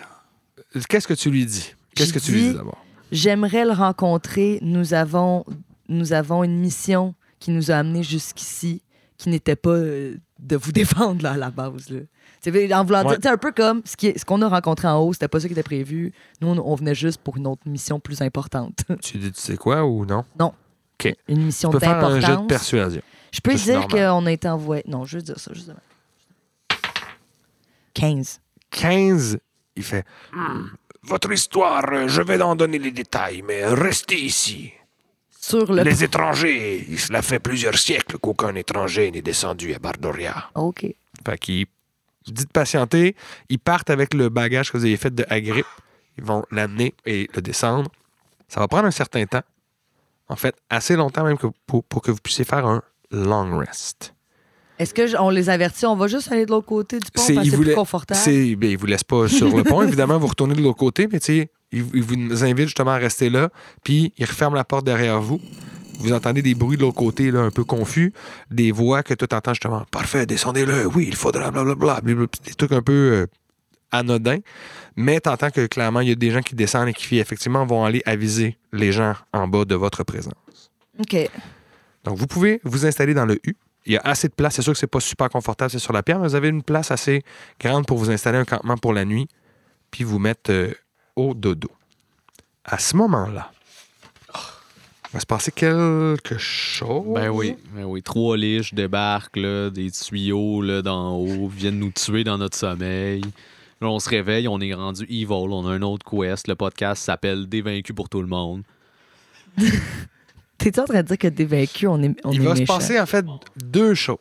Qu'est-ce 0.89 1.09
que 1.09 1.15
tu 1.15 1.31
lui 1.31 1.47
dis? 1.47 1.75
Qu'est-ce 1.95 2.13
que 2.13 2.19
tu 2.19 2.33
lui 2.33 2.43
dis- 2.43 2.55
d'abord? 2.55 2.85
J'aimerais 3.11 3.65
le 3.65 3.73
rencontrer. 3.73 4.59
Nous 4.63 4.93
avons, 4.95 5.45
nous 5.89 6.13
avons 6.13 6.45
une 6.45 6.59
mission 6.59 7.15
qui 7.41 7.51
nous 7.53 7.71
a 7.71 7.77
amenés 7.77 8.03
jusqu'ici, 8.03 8.83
qui 9.17 9.31
n'était 9.31 9.57
pas 9.57 9.71
euh, 9.71 10.15
de 10.39 10.57
vous 10.57 10.73
défendre 10.83 11.23
là, 11.23 11.33
à 11.33 11.37
la 11.37 11.51
base. 11.51 11.89
Là. 11.89 12.01
C'est 12.41 12.73
en 12.75 12.85
voulant 12.85 13.03
dire- 13.03 13.11
Ouais. 13.11 13.17
c'est 13.23 13.29
un 13.29 13.37
peu 13.37 13.53
comme 13.53 13.83
ce 13.85 13.97
qui 13.97 14.09
est- 14.09 14.19
ce 14.19 14.25
qu'on 14.25 14.41
a 14.43 14.49
rencontré 14.49 14.87
en 14.89 14.99
haut, 14.99 15.13
c'était 15.13 15.29
pas 15.29 15.41
ça 15.41 15.49
qui 15.49 15.53
était 15.53 15.63
prévu. 15.63 16.13
Nous, 16.41 16.49
on, 16.49 16.59
on 16.59 16.75
venait 16.77 16.95
juste 16.95 17.21
pour 17.21 17.37
une 17.37 17.47
autre 17.47 17.63
mission 17.67 17.99
plus 18.01 18.23
importante. 18.23 18.79
Tu 19.03 19.19
dis 19.19 19.33
tu 19.33 19.41
sais 19.41 19.57
quoi 19.57 19.85
ou 19.85 20.05
non? 20.05 20.25
une 21.29 21.45
mission 21.45 21.71
Tu 21.71 21.75
peux 21.79 21.81
faire 21.81 22.05
un 22.05 22.11
jet 22.15 22.17
de 22.17 22.21
d'importance. 22.23 22.49
persuasion. 22.49 23.03
Je 23.33 23.41
peux 23.41 23.55
dire 23.55 23.87
qu'on 23.89 24.27
a 24.27 24.33
été 24.33 24.49
envoyé. 24.49 24.83
Non, 24.87 25.05
juste 25.05 25.27
dire 25.27 25.39
ça, 25.39 25.53
juste 25.53 25.67
dire. 25.67 25.77
15. 27.95 28.41
15, 28.71 29.39
il 29.77 29.83
fait 29.83 30.05
Hmm, 30.33 30.67
Votre 31.03 31.33
histoire, 31.33 31.83
je 32.09 32.21
vais 32.23 32.41
en 32.43 32.55
donner 32.57 32.79
les 32.79 32.91
détails, 32.91 33.43
mais 33.47 33.65
restez 33.67 34.21
ici. 34.21 34.73
Sur 35.41 35.73
le. 35.73 35.83
Les 35.83 36.05
étrangers, 36.05 36.87
cela 36.99 37.23
fait 37.23 37.39
plusieurs 37.39 37.79
siècles 37.79 38.19
qu'aucun 38.19 38.55
étranger 38.57 39.11
n'est 39.11 39.23
descendu 39.23 39.73
à 39.75 39.79
Bardoria. 39.79 40.51
OK. 40.55 40.85
Fait 41.25 41.39
qu'ils 41.39 41.67
dites 42.33 42.53
patienter. 42.53 43.15
Ils 43.49 43.59
partent 43.59 43.91
avec 43.91 44.15
le 44.15 44.29
bagage 44.29 44.71
que 44.73 44.77
vous 44.79 44.85
avez 44.85 44.97
fait 44.97 45.15
de 45.15 45.25
Agrippe. 45.29 45.67
Ils 46.17 46.25
vont 46.25 46.45
l'amener 46.51 46.95
et 47.07 47.29
le 47.35 47.41
descendre. 47.43 47.91
Ça 48.49 48.61
va 48.61 48.69
prendre 48.69 48.87
un 48.87 48.91
certain 48.91 49.25
temps. 49.27 49.43
En 50.29 50.37
fait, 50.37 50.55
assez 50.69 50.97
longtemps 50.97 51.25
même 51.25 51.39
que 51.39 51.47
pour, 51.67 51.85
pour 51.85 52.03
que 52.03 52.11
vous 52.11 52.19
puissiez 52.23 52.45
faire 52.45 52.67
un 52.67 52.83
long 53.11 53.59
rest. 53.59 54.15
Est-ce 54.79 54.95
que 54.95 55.07
j- 55.07 55.17
on 55.19 55.31
les 55.31 55.49
avertit, 55.51 55.87
on 55.87 55.97
va 55.97 56.07
juste 56.07 56.31
aller 56.31 56.45
de 56.47 56.51
l'autre 56.51 56.67
côté 56.67 56.99
du 57.01 57.11
pont 57.11 57.23
C'est- 57.23 57.35
parce 57.35 57.47
que 57.49 57.57
c'est 57.57 57.63
plus 57.63 57.75
confortable? 57.75 58.21
Ben, 58.57 58.71
ils 58.71 58.77
vous 58.79 58.87
laissent 58.87 59.03
pas 59.05 59.27
sur 59.29 59.57
le 59.57 59.65
pont. 59.65 59.83
Évidemment, 59.83 60.19
vous 60.19 60.27
retournez 60.29 60.55
de 60.55 60.61
l'autre 60.63 60.79
côté, 60.79 61.09
mais 61.11 61.19
ils, 61.19 61.47
ils 61.73 62.03
vous 62.03 62.45
invitent 62.45 62.67
justement 62.69 62.93
à 62.93 62.97
rester 62.99 63.29
là. 63.31 63.49
Puis 63.83 64.13
ils 64.19 64.25
referment 64.25 64.55
la 64.57 64.65
porte 64.65 64.85
derrière 64.85 65.21
vous. 65.21 65.41
Vous 65.99 66.13
entendez 66.13 66.43
des 66.43 66.55
bruits 66.55 66.77
de 66.77 66.83
l'autre 66.83 66.97
côté, 66.97 67.31
là, 67.31 67.41
un 67.41 67.51
peu 67.51 67.65
confus. 67.65 68.13
Des 68.51 68.73
voix 68.73 69.03
que 69.03 69.15
toi 69.15 69.29
t'entends 69.29 69.53
justement. 69.53 69.85
Parfait, 69.91 70.27
descendez-le. 70.27 70.87
Oui, 70.87 71.07
il 71.09 71.17
faudra, 71.17 71.51
blablabla. 71.51 72.01
Des 72.03 72.55
trucs 72.55 72.73
un 72.73 72.83
peu 72.83 72.93
euh, 72.93 73.27
anodins. 73.91 74.39
Mais 74.97 75.21
t'entends 75.21 75.51
que 75.51 75.67
clairement, 75.67 76.01
il 76.01 76.09
y 76.09 76.13
a 76.13 76.15
des 76.15 76.31
gens 76.31 76.41
qui 76.41 76.55
descendent 76.55 76.89
et 76.89 76.93
qui, 76.93 77.19
effectivement, 77.19 77.67
vont 77.67 77.85
aller 77.85 78.03
aviser 78.07 78.59
les 78.73 78.93
gens 78.93 79.15
en 79.33 79.49
bas 79.49 79.65
de 79.65 79.75
votre 79.75 80.05
présence. 80.05 80.71
OK. 80.99 81.17
Donc, 82.05 82.17
vous 82.17 82.27
pouvez 82.27 82.61
vous 82.65 82.87
installer 82.87 83.15
dans 83.15 83.27
le 83.27 83.39
U. 83.45 83.57
Il 83.87 83.93
y 83.93 83.97
a 83.97 84.03
assez 84.05 84.29
de 84.29 84.35
place. 84.35 84.55
C'est 84.55 84.63
sûr 84.63 84.73
que 84.73 84.79
c'est 84.79 84.87
pas 84.87 85.01
super 85.01 85.29
confortable, 85.29 85.71
c'est 85.71 85.79
sur 85.79 85.93
la 85.93 86.03
pierre, 86.03 86.19
mais 86.19 86.29
vous 86.29 86.35
avez 86.35 86.49
une 86.49 86.63
place 86.63 86.91
assez 86.91 87.23
grande 87.61 87.87
pour 87.87 87.99
vous 87.99 88.11
installer 88.11 88.39
un 88.39 88.45
campement 88.45 88.77
pour 88.77 88.93
la 88.93 89.05
nuit. 89.05 89.29
puis 89.91 90.05
vous 90.05 90.19
mettre 90.19 90.51
euh, 90.53 90.73
au 91.17 91.35
dodo. 91.35 91.71
À 92.65 92.79
ce 92.79 92.97
moment-là, 92.97 93.51
il 95.11 95.15
va 95.15 95.21
se 95.21 95.27
passer 95.27 95.53
quelque 95.53 96.37
chose. 96.37 97.15
Ben 97.15 97.31
oui, 97.31 97.57
ben 97.73 97.85
oui. 97.85 98.03
Trois 98.03 98.37
liches 98.37 98.75
débarquent, 98.75 99.39
là, 99.39 99.71
des 99.71 99.91
tuyaux 99.91 100.61
là, 100.61 100.83
d'en 100.83 101.17
haut, 101.17 101.49
viennent 101.49 101.79
nous 101.79 101.93
tuer 101.93 102.25
dans 102.25 102.37
notre 102.37 102.57
sommeil. 102.57 103.23
Là, 103.81 103.89
on 103.89 104.01
se 104.01 104.11
réveille, 104.11 104.49
on 104.49 104.61
est 104.61 104.75
rendu 104.75 105.05
evil, 105.05 105.27
on 105.31 105.67
a 105.67 105.71
un 105.71 105.83
autre 105.83 106.05
quest. 106.05 106.47
Le 106.47 106.57
podcast 106.57 107.03
s'appelle 107.03 107.49
Des 107.49 107.63
vaincus 107.63 107.97
pour 107.97 108.11
tout 108.11 108.21
le 108.21 108.27
monde. 108.27 108.63
T'es-tu 110.59 110.81
en 110.81 110.85
train 110.85 111.03
de 111.03 111.07
dire 111.07 111.19
que 111.19 111.29
des 111.29 111.45
vaincus, 111.45 111.89
on 111.89 112.03
est, 112.03 112.15
on 112.25 112.33
Il 112.33 112.43
est 112.43 112.45
va 112.45 112.57
se 112.57 112.63
passer 112.63 113.01
en 113.01 113.07
fait 113.07 113.25
deux 113.57 113.95
choses. 113.95 114.19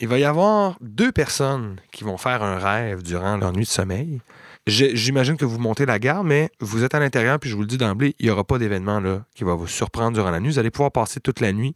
Il 0.00 0.08
va 0.08 0.18
y 0.18 0.24
avoir 0.24 0.76
deux 0.80 1.12
personnes 1.12 1.76
qui 1.92 2.02
vont 2.02 2.16
faire 2.16 2.42
un 2.42 2.58
rêve 2.58 3.02
durant 3.02 3.36
leur 3.36 3.52
nuit 3.52 3.64
de 3.64 3.70
sommeil. 3.70 4.20
J'imagine 4.66 5.36
que 5.36 5.44
vous 5.44 5.58
montez 5.58 5.84
la 5.84 5.98
garde, 5.98 6.26
mais 6.26 6.50
vous 6.58 6.84
êtes 6.84 6.94
à 6.94 6.98
l'intérieur, 6.98 7.38
puis 7.38 7.50
je 7.50 7.54
vous 7.54 7.60
le 7.60 7.66
dis 7.66 7.76
d'emblée, 7.76 8.14
il 8.18 8.24
n'y 8.26 8.30
aura 8.30 8.44
pas 8.44 8.58
d'événement 8.58 8.98
là 8.98 9.24
qui 9.34 9.44
va 9.44 9.54
vous 9.54 9.66
surprendre 9.66 10.12
durant 10.14 10.30
la 10.30 10.40
nuit. 10.40 10.48
Vous 10.50 10.58
allez 10.58 10.70
pouvoir 10.70 10.90
passer 10.90 11.20
toute 11.20 11.40
la 11.40 11.52
nuit, 11.52 11.74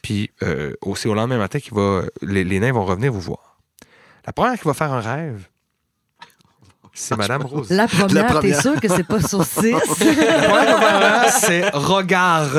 puis 0.00 0.30
euh, 0.44 0.74
au- 0.80 0.94
c'est 0.94 1.08
au 1.08 1.14
lendemain 1.14 1.38
matin 1.38 1.58
que 1.58 2.08
les, 2.22 2.44
les 2.44 2.60
nains 2.60 2.72
vont 2.72 2.84
revenir 2.84 3.12
vous 3.12 3.20
voir. 3.20 3.58
La 4.26 4.32
première 4.32 4.56
qui 4.58 4.64
va 4.64 4.74
faire 4.74 4.92
un 4.92 5.00
rêve, 5.00 5.48
c'est 6.94 7.16
Madame 7.16 7.42
Rose. 7.46 7.68
La 7.70 7.88
première, 7.88 8.26
t'es 8.28 8.32
première. 8.34 8.62
sûr 8.62 8.80
que 8.80 8.88
c'est 8.88 9.02
pas 9.06 9.20
saucisse? 9.20 9.64
La 10.00 10.48
première 10.48 10.78
va 10.78 11.30
c'est 11.32 11.68
regard. 11.70 12.50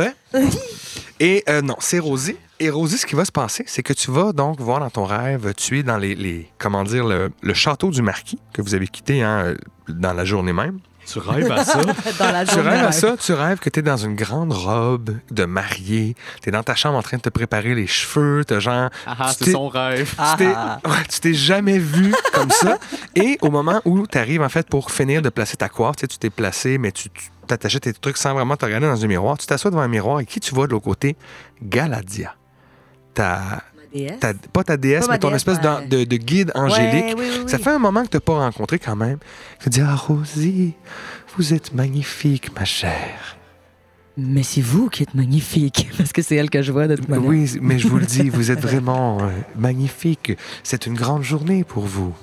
Et 1.21 1.43
euh, 1.47 1.61
non, 1.61 1.75
c'est 1.79 1.99
Rosie. 1.99 2.35
Et 2.63 2.69
Rosie, 2.69 2.99
ce 2.99 3.07
qui 3.07 3.15
va 3.15 3.25
se 3.25 3.31
passer, 3.31 3.63
c'est 3.65 3.81
que 3.81 3.91
tu 3.91 4.11
vas 4.11 4.33
donc 4.33 4.59
voir 4.61 4.79
dans 4.81 4.91
ton 4.91 5.03
rêve, 5.05 5.51
tu 5.57 5.79
es 5.79 5.83
dans 5.83 5.97
les, 5.97 6.13
les- 6.13 6.47
comment 6.59 6.83
dire, 6.83 7.05
le, 7.07 7.31
le 7.41 7.53
château 7.55 7.89
du 7.89 8.03
marquis 8.03 8.37
que 8.53 8.61
vous 8.61 8.75
avez 8.75 8.87
quitté 8.87 9.23
hein, 9.23 9.45
euh, 9.47 9.55
dans 9.89 10.13
la 10.13 10.25
journée 10.25 10.53
même. 10.53 10.77
Tu 11.11 11.17
rêves 11.17 11.51
à 11.51 11.65
ça? 11.65 11.81
Dans 12.19 12.31
la 12.31 12.45
Tu 12.45 12.59
rêves 12.59 12.85
à 12.85 12.91
ça, 12.91 13.17
tu 13.17 13.33
rêves 13.33 13.57
que 13.57 13.71
tu 13.71 13.79
es 13.79 13.81
dans 13.81 13.97
une 13.97 14.15
grande 14.15 14.53
robe 14.53 15.17
de 15.31 15.45
mariée, 15.45 16.15
tu 16.43 16.49
es 16.49 16.51
dans 16.51 16.61
ta 16.61 16.75
chambre 16.75 16.95
en 16.99 17.01
train 17.01 17.17
de 17.17 17.23
te 17.23 17.29
préparer 17.29 17.73
les 17.73 17.87
cheveux, 17.87 18.45
t'as 18.45 18.59
genre 18.59 18.91
Ah 19.07 19.15
ah, 19.19 19.25
Tu 19.29 19.39
c'est 19.39 19.45
t'es- 19.45 19.51
son 19.53 19.67
rêve. 19.67 20.07
tu 20.11 20.37
t'es 20.37 20.53
Ah. 20.55 20.79
tu 21.09 21.19
t'es 21.19 21.33
jamais 21.33 21.79
vu 21.79 22.13
comme 22.35 22.51
ça. 22.51 22.77
Et 23.15 23.39
au 23.41 23.49
moment 23.49 23.81
où 23.85 24.05
tu 24.05 24.15
arrives, 24.19 24.43
en 24.43 24.49
fait, 24.49 24.67
pour 24.69 24.91
finir 24.91 25.23
de 25.23 25.29
placer 25.29 25.57
ta 25.57 25.69
coiffe, 25.69 25.95
tu 25.95 26.07
tu 26.07 26.19
t'es 26.19 26.29
placé, 26.29 26.77
mais 26.77 26.91
tu 26.91 27.09
tu 27.09 27.29
t'attachais 27.47 27.79
tes 27.79 27.93
trucs 27.93 28.17
sans 28.17 28.35
vraiment 28.35 28.55
te 28.55 28.63
regarder 28.65 28.85
dans 28.85 29.03
un 29.03 29.07
miroir. 29.07 29.39
Tu 29.39 29.47
t'assois 29.47 29.71
devant 29.71 29.81
un 29.81 29.87
miroir 29.87 30.19
et 30.19 30.25
qui 30.27 30.39
tu 30.39 30.53
vois 30.53 30.67
de 30.67 30.71
l'autre 30.73 30.85
côté? 30.85 31.17
Galadia. 31.63 32.35
Ta, 33.13 33.63
ta- 34.19 34.33
pas 34.53 34.63
ta 34.63 34.77
déesse, 34.77 35.05
Pas 35.07 35.13
mais 35.13 35.19
ton 35.19 35.33
espèce 35.35 35.59
de, 35.59 36.03
de 36.05 36.17
guide 36.17 36.51
angélique. 36.55 37.05
Ouais, 37.05 37.13
oui, 37.17 37.25
oui, 37.29 37.37
oui. 37.43 37.49
Ça 37.49 37.57
fait 37.57 37.71
un 37.71 37.79
moment 37.79 38.03
que 38.03 38.09
tu 38.09 38.17
n'as 38.17 38.21
pas 38.21 38.33
rencontré 38.39 38.79
quand 38.79 38.95
même. 38.95 39.17
Tu 39.61 39.69
dis, 39.69 39.81
ah, 39.81 39.95
Rosie, 39.95 40.73
vous 41.35 41.53
êtes 41.53 41.73
magnifique, 41.73 42.53
ma 42.55 42.65
chère. 42.65 43.37
Mais 44.17 44.43
c'est 44.43 44.61
vous 44.61 44.89
qui 44.89 45.03
êtes 45.03 45.13
magnifique, 45.15 45.89
parce 45.97 46.11
que 46.13 46.21
c'est 46.21 46.35
elle 46.35 46.49
que 46.49 46.61
je 46.61 46.71
vois 46.71 46.87
de 46.87 46.95
toute 46.95 47.09
manière. 47.09 47.27
Oui, 47.29 47.57
mais 47.61 47.79
je 47.79 47.87
vous 47.87 47.97
le 47.97 48.05
dis, 48.05 48.29
vous 48.29 48.51
êtes 48.51 48.59
vraiment 48.69 49.19
euh, 49.21 49.29
magnifique. 49.55 50.33
C'est 50.63 50.85
une 50.85 50.93
grande 50.95 51.23
journée 51.23 51.63
pour 51.63 51.83
vous. 51.85 52.13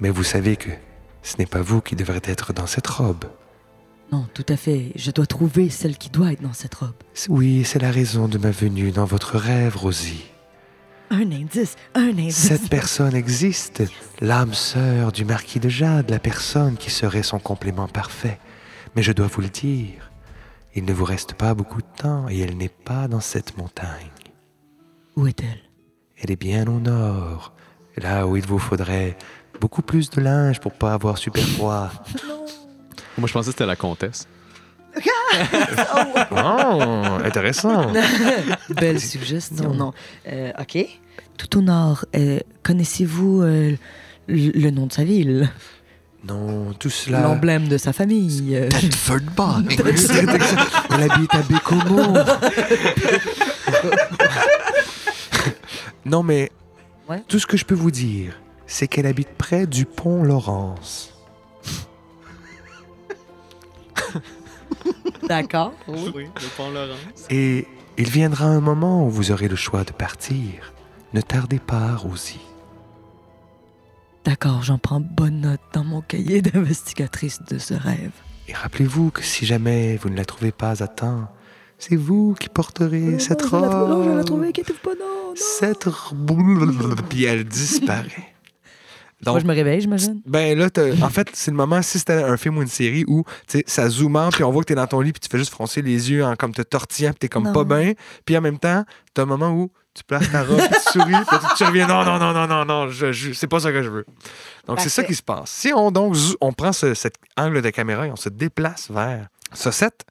Mais 0.00 0.10
vous 0.10 0.24
savez 0.24 0.56
que 0.56 0.70
ce 1.22 1.36
n'est 1.38 1.46
pas 1.46 1.60
vous 1.62 1.80
qui 1.80 1.96
devrez 1.96 2.20
être 2.24 2.52
dans 2.52 2.66
cette 2.66 2.86
robe. 2.86 3.24
Non, 4.12 4.26
tout 4.34 4.44
à 4.50 4.56
fait. 4.56 4.92
Je 4.94 5.10
dois 5.10 5.24
trouver 5.24 5.70
celle 5.70 5.96
qui 5.96 6.10
doit 6.10 6.32
être 6.32 6.42
dans 6.42 6.52
cette 6.52 6.74
robe. 6.74 6.92
Oui, 7.30 7.64
c'est 7.64 7.78
la 7.78 7.90
raison 7.90 8.28
de 8.28 8.36
ma 8.36 8.50
venue 8.50 8.90
dans 8.90 9.06
votre 9.06 9.38
rêve, 9.38 9.76
Rosie. 9.76 10.24
Un 11.10 11.32
indice, 11.32 11.76
un 11.94 12.10
indice. 12.10 12.36
Cette 12.36 12.68
personne 12.68 13.14
existe, 13.14 13.82
l'âme 14.20 14.52
sœur 14.52 15.12
du 15.12 15.24
marquis 15.24 15.60
de 15.60 15.68
Jade, 15.70 16.10
la 16.10 16.18
personne 16.18 16.76
qui 16.76 16.90
serait 16.90 17.22
son 17.22 17.38
complément 17.38 17.88
parfait. 17.88 18.38
Mais 18.94 19.02
je 19.02 19.12
dois 19.12 19.28
vous 19.28 19.40
le 19.40 19.48
dire, 19.48 20.10
il 20.74 20.84
ne 20.84 20.92
vous 20.92 21.04
reste 21.04 21.32
pas 21.34 21.54
beaucoup 21.54 21.80
de 21.80 21.96
temps 21.96 22.28
et 22.28 22.38
elle 22.38 22.56
n'est 22.56 22.68
pas 22.68 23.08
dans 23.08 23.20
cette 23.20 23.56
montagne. 23.56 24.10
Où 25.16 25.26
est-elle? 25.26 25.60
Elle 26.18 26.30
est 26.30 26.40
bien 26.40 26.66
au 26.66 26.80
nord, 26.80 27.54
là 27.96 28.26
où 28.26 28.36
il 28.36 28.46
vous 28.46 28.58
faudrait 28.58 29.16
beaucoup 29.60 29.82
plus 29.82 30.10
de 30.10 30.20
linge 30.20 30.60
pour 30.60 30.72
pas 30.72 30.92
avoir 30.92 31.18
super 31.18 31.46
froid. 31.46 31.90
Moi, 33.18 33.26
je 33.28 33.32
pensais 33.32 33.46
que 33.46 33.52
c'était 33.52 33.66
la 33.66 33.76
comtesse. 33.76 34.26
Oh, 36.30 37.18
intéressant. 37.24 37.92
Belle 38.70 39.00
suggestion, 39.00 39.72
non. 39.74 39.92
Euh, 40.28 40.52
OK. 40.60 40.78
Tout 41.38 41.58
au 41.58 41.62
nord, 41.62 42.04
euh, 42.14 42.40
connaissez-vous 42.62 43.42
euh, 43.42 43.72
le, 44.28 44.50
le 44.50 44.70
nom 44.70 44.86
de 44.86 44.92
sa 44.92 45.04
ville? 45.04 45.50
Non, 46.24 46.72
tout 46.78 46.90
cela. 46.90 47.22
L'emblème 47.22 47.66
de 47.68 47.78
sa 47.78 47.92
famille? 47.94 48.54
euh, 48.54 48.68
Tedford 48.80 49.20
Bog. 49.34 49.74
Elle 49.80 51.10
habite 51.10 51.34
à 51.34 51.42
Bécomo. 51.42 52.14
non, 56.04 56.22
mais 56.22 56.50
Ouais. 57.08 57.22
tout 57.28 57.38
ce 57.38 57.46
que 57.46 57.56
je 57.56 57.64
peux 57.64 57.74
vous 57.74 57.90
dire, 57.90 58.34
c'est 58.66 58.86
qu'elle 58.86 59.06
habite 59.06 59.30
près 59.36 59.66
du 59.66 59.84
pont 59.86 60.22
Laurence. 60.22 61.11
D'accord. 65.36 65.72
Oui, 65.88 66.26
le 66.26 66.56
pont 66.56 66.70
Laurence. 66.70 67.26
Et 67.30 67.66
il 67.98 68.08
viendra 68.08 68.46
un 68.46 68.60
moment 68.60 69.06
où 69.06 69.10
vous 69.10 69.30
aurez 69.32 69.48
le 69.48 69.56
choix 69.56 69.84
de 69.84 69.92
partir. 69.92 70.72
Ne 71.14 71.20
tardez 71.20 71.58
pas, 71.58 71.94
Rosie. 71.96 72.40
D'accord, 74.24 74.62
j'en 74.62 74.78
prends 74.78 75.00
bonne 75.00 75.40
note 75.40 75.60
dans 75.72 75.84
mon 75.84 76.00
cahier 76.00 76.42
d'investigatrice 76.42 77.40
de 77.42 77.58
ce 77.58 77.74
rêve. 77.74 78.12
Et 78.48 78.52
rappelez-vous 78.54 79.10
que 79.10 79.22
si 79.22 79.46
jamais 79.46 79.96
vous 79.96 80.10
ne 80.10 80.16
la 80.16 80.24
trouvez 80.24 80.52
pas 80.52 80.82
à 80.82 80.86
temps, 80.88 81.28
c'est 81.78 81.96
vous 81.96 82.34
qui 82.38 82.48
porterez 82.48 83.18
cette 83.18 83.42
Non, 83.42 83.48
je 83.50 83.56
vais 83.56 83.60
la 83.62 83.68
trou- 83.68 83.88
Non, 83.88 84.02
je 84.02 84.08
vais 84.08 84.08
la 84.10 84.16
robe. 84.18 84.26
trouver, 84.26 84.48
inquiétez-vous 84.48 84.78
pas, 84.80 84.94
non, 84.94 85.28
non. 85.30 85.32
Cette 85.34 85.84
robe. 85.84 87.00
Puis 87.08 87.24
elle 87.24 87.44
disparaît. 87.44 88.34
Moi, 89.26 89.38
je 89.40 89.44
me 89.46 89.54
réveille, 89.54 89.80
j'imagine. 89.80 90.20
Ben 90.26 90.58
là, 90.58 90.68
en 91.02 91.08
fait, 91.10 91.28
c'est 91.32 91.50
le 91.50 91.56
moment, 91.56 91.80
si 91.82 91.98
c'était 91.98 92.22
un 92.24 92.36
film 92.36 92.58
ou 92.58 92.62
une 92.62 92.68
série 92.68 93.04
où 93.06 93.24
ça 93.66 93.88
zoome 93.88 94.16
en, 94.16 94.30
puis 94.30 94.42
on 94.44 94.50
voit 94.50 94.62
que 94.62 94.68
t'es 94.68 94.74
dans 94.74 94.86
ton 94.86 95.00
lit, 95.00 95.12
puis 95.12 95.20
tu 95.20 95.28
fais 95.28 95.38
juste 95.38 95.52
froncer 95.52 95.80
les 95.82 96.10
yeux 96.10 96.24
en 96.24 96.34
comme 96.34 96.52
te 96.52 96.62
tortillant, 96.62 97.10
puis 97.10 97.20
t'es 97.20 97.28
comme 97.28 97.44
Non. 97.44 97.52
pas 97.52 97.64
bien. 97.64 97.92
Puis 98.24 98.36
en 98.36 98.40
même 98.40 98.58
temps, 98.58 98.84
t'as 99.14 99.22
un 99.22 99.26
moment 99.26 99.50
où 99.50 99.70
tu 99.94 100.02
places 100.04 100.30
ta 100.32 100.42
robe, 100.42 100.58
tu 100.58 100.98
souris, 100.98 101.12
puis 101.28 101.36
tu 101.56 101.64
reviens, 101.64 101.86
non, 101.86 102.04
non, 102.04 102.18
non, 102.18 102.32
non, 102.32 102.46
non, 102.48 102.64
non, 102.64 102.88
je, 102.88 103.12
je- 103.12 103.32
c'est 103.32 103.46
pas 103.46 103.60
ça 103.60 103.70
que 103.72 103.82
je 103.82 103.90
veux. 103.90 104.06
Donc 104.66 104.80
c'est 104.80 104.88
ça 104.88 105.04
qui 105.04 105.14
se 105.14 105.22
passe. 105.22 105.50
Si 105.50 105.72
on 105.74 105.90
donc 105.90 106.16
on 106.40 106.52
prend 106.52 106.72
ce- 106.72 106.94
cet 106.94 107.14
angle 107.36 107.60
de 107.62 107.70
caméra 107.70 108.06
et 108.06 108.10
on 108.10 108.16
se 108.16 108.28
déplace 108.30 108.90
vers 108.90 109.28
Saucette, 109.52 110.04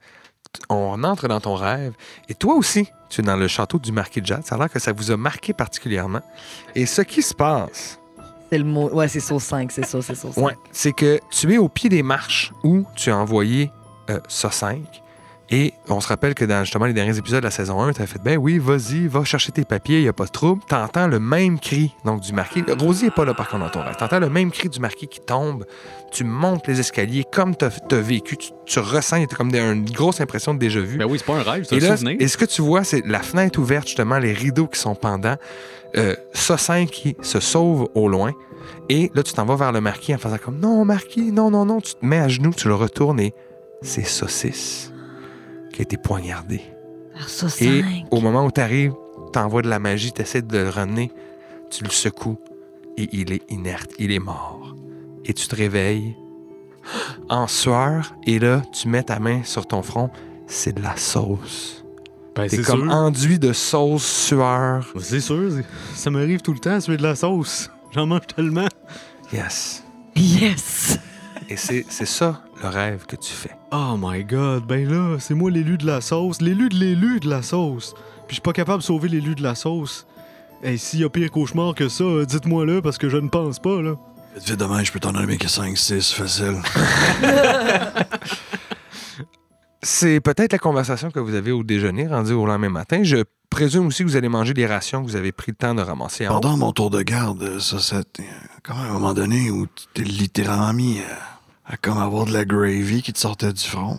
t- 0.54 0.62
on 0.70 1.04
entre 1.04 1.28
dans 1.28 1.40
ton 1.42 1.56
rêve, 1.56 1.94
et 2.30 2.36
toi 2.36 2.54
aussi, 2.54 2.88
tu 3.10 3.22
es 3.22 3.24
dans 3.24 3.36
le 3.36 3.48
château 3.48 3.80
du 3.80 3.92
Marquis 3.92 4.22
de 4.22 4.28
Jade. 4.28 4.46
Ça 4.46 4.54
a 4.56 4.58
l'air 4.60 4.70
que 4.70 4.80
ça 4.80 4.94
vous 4.94 5.10
a 5.12 5.18
marqué 5.18 5.52
particulièrement. 5.52 6.22
Et 6.76 6.86
ce 6.86 7.02
qui 7.02 7.24
se 7.24 7.34
passe, 7.34 8.00
C'est 8.52 8.58
le 8.58 8.66
mot. 8.66 8.90
Ouais, 8.90 9.08
c'est 9.08 9.22
sauce 9.22 9.46
5, 9.46 9.72
c'est 9.72 9.86
ça, 9.86 10.02
c'est 10.02 10.14
sauce 10.14 10.36
5. 10.36 10.42
Ouais, 10.46 10.58
c'est 10.74 10.92
que 10.92 11.22
tu 11.30 11.54
es 11.54 11.58
au 11.58 11.70
pied 11.70 11.90
des 11.90 12.04
marches 12.04 12.52
où 12.64 12.86
tu 12.96 13.10
as 13.10 13.18
envoyé 13.18 13.72
euh, 14.10 14.20
ça 14.28 14.52
5. 14.52 14.82
Et 15.54 15.74
on 15.90 16.00
se 16.00 16.08
rappelle 16.08 16.34
que 16.34 16.46
dans 16.46 16.64
justement 16.64 16.86
les 16.86 16.94
derniers 16.94 17.18
épisodes 17.18 17.42
de 17.42 17.46
la 17.46 17.52
saison 17.52 17.82
1, 17.82 17.92
tu 17.92 18.02
as 18.02 18.08
fait 18.08 18.22
ben 18.24 18.38
oui, 18.38 18.58
vas-y, 18.58 19.08
va 19.08 19.26
chercher 19.26 19.52
tes 19.52 19.66
papiers, 19.66 19.98
il 20.00 20.04
n'y 20.04 20.08
a 20.08 20.14
pas 20.14 20.24
de 20.24 20.30
trouble. 20.32 20.62
Tu 20.70 20.74
entends 20.76 21.08
le 21.08 21.20
même 21.20 21.60
cri 21.60 21.94
donc 22.06 22.22
du 22.22 22.32
marquis. 22.32 22.64
Rosie 22.80 23.06
n'est 23.06 23.12
pas 23.12 23.26
là 23.26 23.34
par 23.34 23.50
contre 23.50 23.66
dans 23.66 23.70
ton 23.70 23.82
rêve. 23.82 23.96
Tu 23.98 24.04
entends 24.06 24.20
le 24.20 24.30
même 24.30 24.50
cri 24.50 24.70
du 24.70 24.80
marquis 24.80 25.10
qui 25.10 25.20
tombe. 25.20 25.66
Tu 26.14 26.24
montes 26.24 26.68
les 26.68 26.80
escaliers 26.80 27.26
comme 27.30 27.54
tu 27.58 27.66
as, 27.66 28.02
vécu. 28.02 28.38
Tu, 28.38 28.52
tu 28.66 28.80
ressens, 28.80 29.26
comme 29.36 29.52
des- 29.52 29.60
une 29.60 29.84
grosse 29.90 30.22
impression 30.22 30.54
de 30.54 30.60
déjà 30.60 30.80
vu. 30.80 30.98
Ben 30.98 31.06
oui, 31.06 31.18
c'est 31.20 31.26
pas 31.26 31.36
un 31.38 31.44
rêve, 31.44 31.66
c'est 31.68 31.76
un 31.76 31.80
là, 31.80 31.98
souvenir. 31.98 32.16
et 32.20 32.28
ce 32.30 32.38
que 32.38 32.46
tu 32.46 32.62
vois, 32.62 32.86
c'est 32.86 33.06
la 33.06 33.20
fenêtre 33.20 33.60
ouverte, 33.60 33.88
justement, 33.88 34.20
les 34.20 34.32
rideaux 34.34 34.68
qui 34.68 34.80
sont 34.80 34.96
pendants, 34.96 35.36
euh, 35.98 36.16
Sossin 36.34 36.86
qui 36.86 37.18
se 37.22 37.42
sauve 37.42 37.90
au 37.94 38.08
loin. 38.08 38.32
Et 38.88 39.12
là, 39.16 39.22
tu 39.24 39.34
t'en 39.34 39.44
vas 39.46 39.58
vers 39.58 39.74
le 39.74 39.82
marquis 39.82 40.16
en 40.16 40.18
faisant 40.18 40.38
comme 40.38 40.60
Non, 40.60 40.86
marquis, 40.86 41.32
non, 41.34 41.52
non, 41.52 41.66
non. 41.66 41.82
Tu 41.82 41.94
te 41.96 42.06
mets 42.06 42.20
à 42.20 42.30
genoux, 42.30 42.54
tu 42.56 42.70
le 42.70 42.76
retournes 42.76 43.20
et 43.20 43.34
c'est 43.82 44.06
Saucisse 44.06 44.91
qui 45.74 45.82
a 45.82 45.84
été 45.84 45.98
poignardé. 45.98 46.62
Et 47.60 47.82
5. 47.82 48.06
au 48.12 48.20
moment 48.22 48.46
où 48.46 48.52
tu 48.52 48.62
arrives, 48.62 48.94
tu 49.34 49.40
envoies 49.40 49.62
de 49.62 49.70
la 49.70 49.80
magie, 49.80 50.12
tu 50.12 50.22
essaies 50.22 50.42
de 50.42 50.58
le 50.58 50.70
ramener, 50.70 51.12
tu 51.70 51.84
le 51.84 51.90
secoues 51.90 52.38
et 52.98 53.10
il 53.12 53.32
est 53.32 53.50
inerte, 53.52 53.92
il 54.00 54.12
est 54.12 54.20
mort. 54.20 54.76
Et 55.26 55.34
tu 55.34 55.48
te 55.48 55.56
réveilles 55.56 56.16
en 57.30 57.48
sueur 57.48 58.16
et 58.26 58.40
là, 58.40 58.62
tu 58.74 58.88
mets 58.88 59.04
ta 59.04 59.20
main 59.20 59.44
sur 59.44 59.68
ton 59.68 59.82
front, 59.82 60.10
c'est 60.48 60.74
de 60.74 60.82
la 60.82 60.96
sauce. 60.98 61.86
Ben, 62.36 62.48
T'es 62.48 62.58
c'est 62.58 62.64
comme 62.64 62.84
sûr. 62.90 62.92
enduit 62.94 63.40
de 63.40 63.52
sauce, 63.54 64.06
sueur. 64.06 64.88
C'est 65.00 65.20
sûr, 65.20 65.52
ça 65.94 66.10
m'arrive 66.10 66.42
tout 66.42 66.54
le 66.54 66.60
temps, 66.60 66.80
celui 66.80 66.98
de 66.98 67.04
la 67.04 67.16
sauce. 67.16 67.70
J'en 67.92 68.08
mange 68.08 68.28
tellement. 68.36 68.68
Yes. 69.34 69.84
Yes! 70.16 70.98
Et 71.50 71.58
c'est 71.58 71.86
c'est 71.90 72.06
ça 72.06 72.42
le 72.62 72.70
rêve 72.70 73.06
que 73.06 73.16
tu 73.16 73.32
fais. 73.32 73.56
Oh 73.72 73.96
my 73.98 74.24
god, 74.24 74.66
ben 74.66 74.88
là, 74.88 75.18
c'est 75.20 75.34
moi 75.34 75.52
l'élu 75.52 75.78
de 75.78 75.86
la 75.86 76.02
sauce. 76.02 76.42
L'élu 76.42 76.70
de 76.70 76.76
l'élu 76.76 77.20
de 77.20 77.30
la 77.30 77.42
sauce. 77.42 77.94
Puis 78.28 78.30
je 78.30 78.34
suis 78.36 78.42
pas 78.42 78.54
capable 78.54 78.80
de 78.80 78.84
sauver 78.84 79.10
l'élu 79.10 79.36
de 79.36 79.44
la 79.44 79.56
sauce. 79.56 80.06
Hey, 80.64 80.78
s'il 80.78 81.00
y 81.00 81.04
a 81.04 81.10
pire 81.10 81.32
cauchemar 81.32 81.74
que 81.74 81.90
ça, 81.90 82.04
euh, 82.04 82.26
dites-moi 82.26 82.66
là 82.66 82.82
parce 82.82 82.98
que 82.98 83.10
je 83.10 83.18
ne 83.18 83.30
pense 83.30 83.60
pas, 83.60 83.82
là. 83.82 83.96
Vite, 84.36 84.48
vite, 84.48 84.60
demain, 84.60 84.84
je 84.84 84.92
peux 84.92 85.00
t'en 85.00 85.12
nommer 85.12 85.38
que 85.38 85.48
5, 85.48 85.78
6, 85.78 86.14
facile. 86.14 86.62
C'est 89.84 90.20
peut-être 90.20 90.54
la 90.54 90.60
conversation 90.60 91.10
que 91.10 91.20
vous 91.20 91.34
avez 91.34 91.52
au 91.52 91.64
déjeuner, 91.64 92.08
rendu 92.08 92.34
au 92.34 92.46
lendemain 92.46 92.70
matin. 92.70 93.02
Je 93.04 93.24
présume 93.50 93.88
aussi 93.88 94.04
que 94.04 94.10
vous 94.10 94.16
allez 94.16 94.30
manger 94.30 94.54
les 94.54 94.68
rations 94.68 95.04
que 95.04 95.10
vous 95.10 95.16
avez 95.16 95.32
pris 95.32 95.52
le 95.52 95.56
temps 95.56 95.74
de 95.74 95.82
ramasser 95.82 96.28
en 96.28 96.38
haut. 96.38 96.40
Pendant 96.40 96.58
mon 96.58 96.72
tour 96.72 96.92
de 96.92 97.02
garde, 97.02 97.60
ça, 97.60 97.80
c'était 97.80 98.30
comme 98.62 98.78
à 98.78 98.84
un 98.84 98.94
moment 98.94 99.14
donné 99.16 99.50
où 99.50 99.66
tu 99.66 99.86
t'es 99.96 100.04
littéralement 100.04 100.72
mis 100.74 101.00
à, 101.00 101.31
à 101.72 101.78
comme 101.78 101.98
avoir 101.98 102.26
de 102.26 102.34
la 102.34 102.44
gravy 102.44 103.02
qui 103.02 103.14
te 103.14 103.20
sortait 103.20 103.54
du 103.54 103.64
front. 103.64 103.98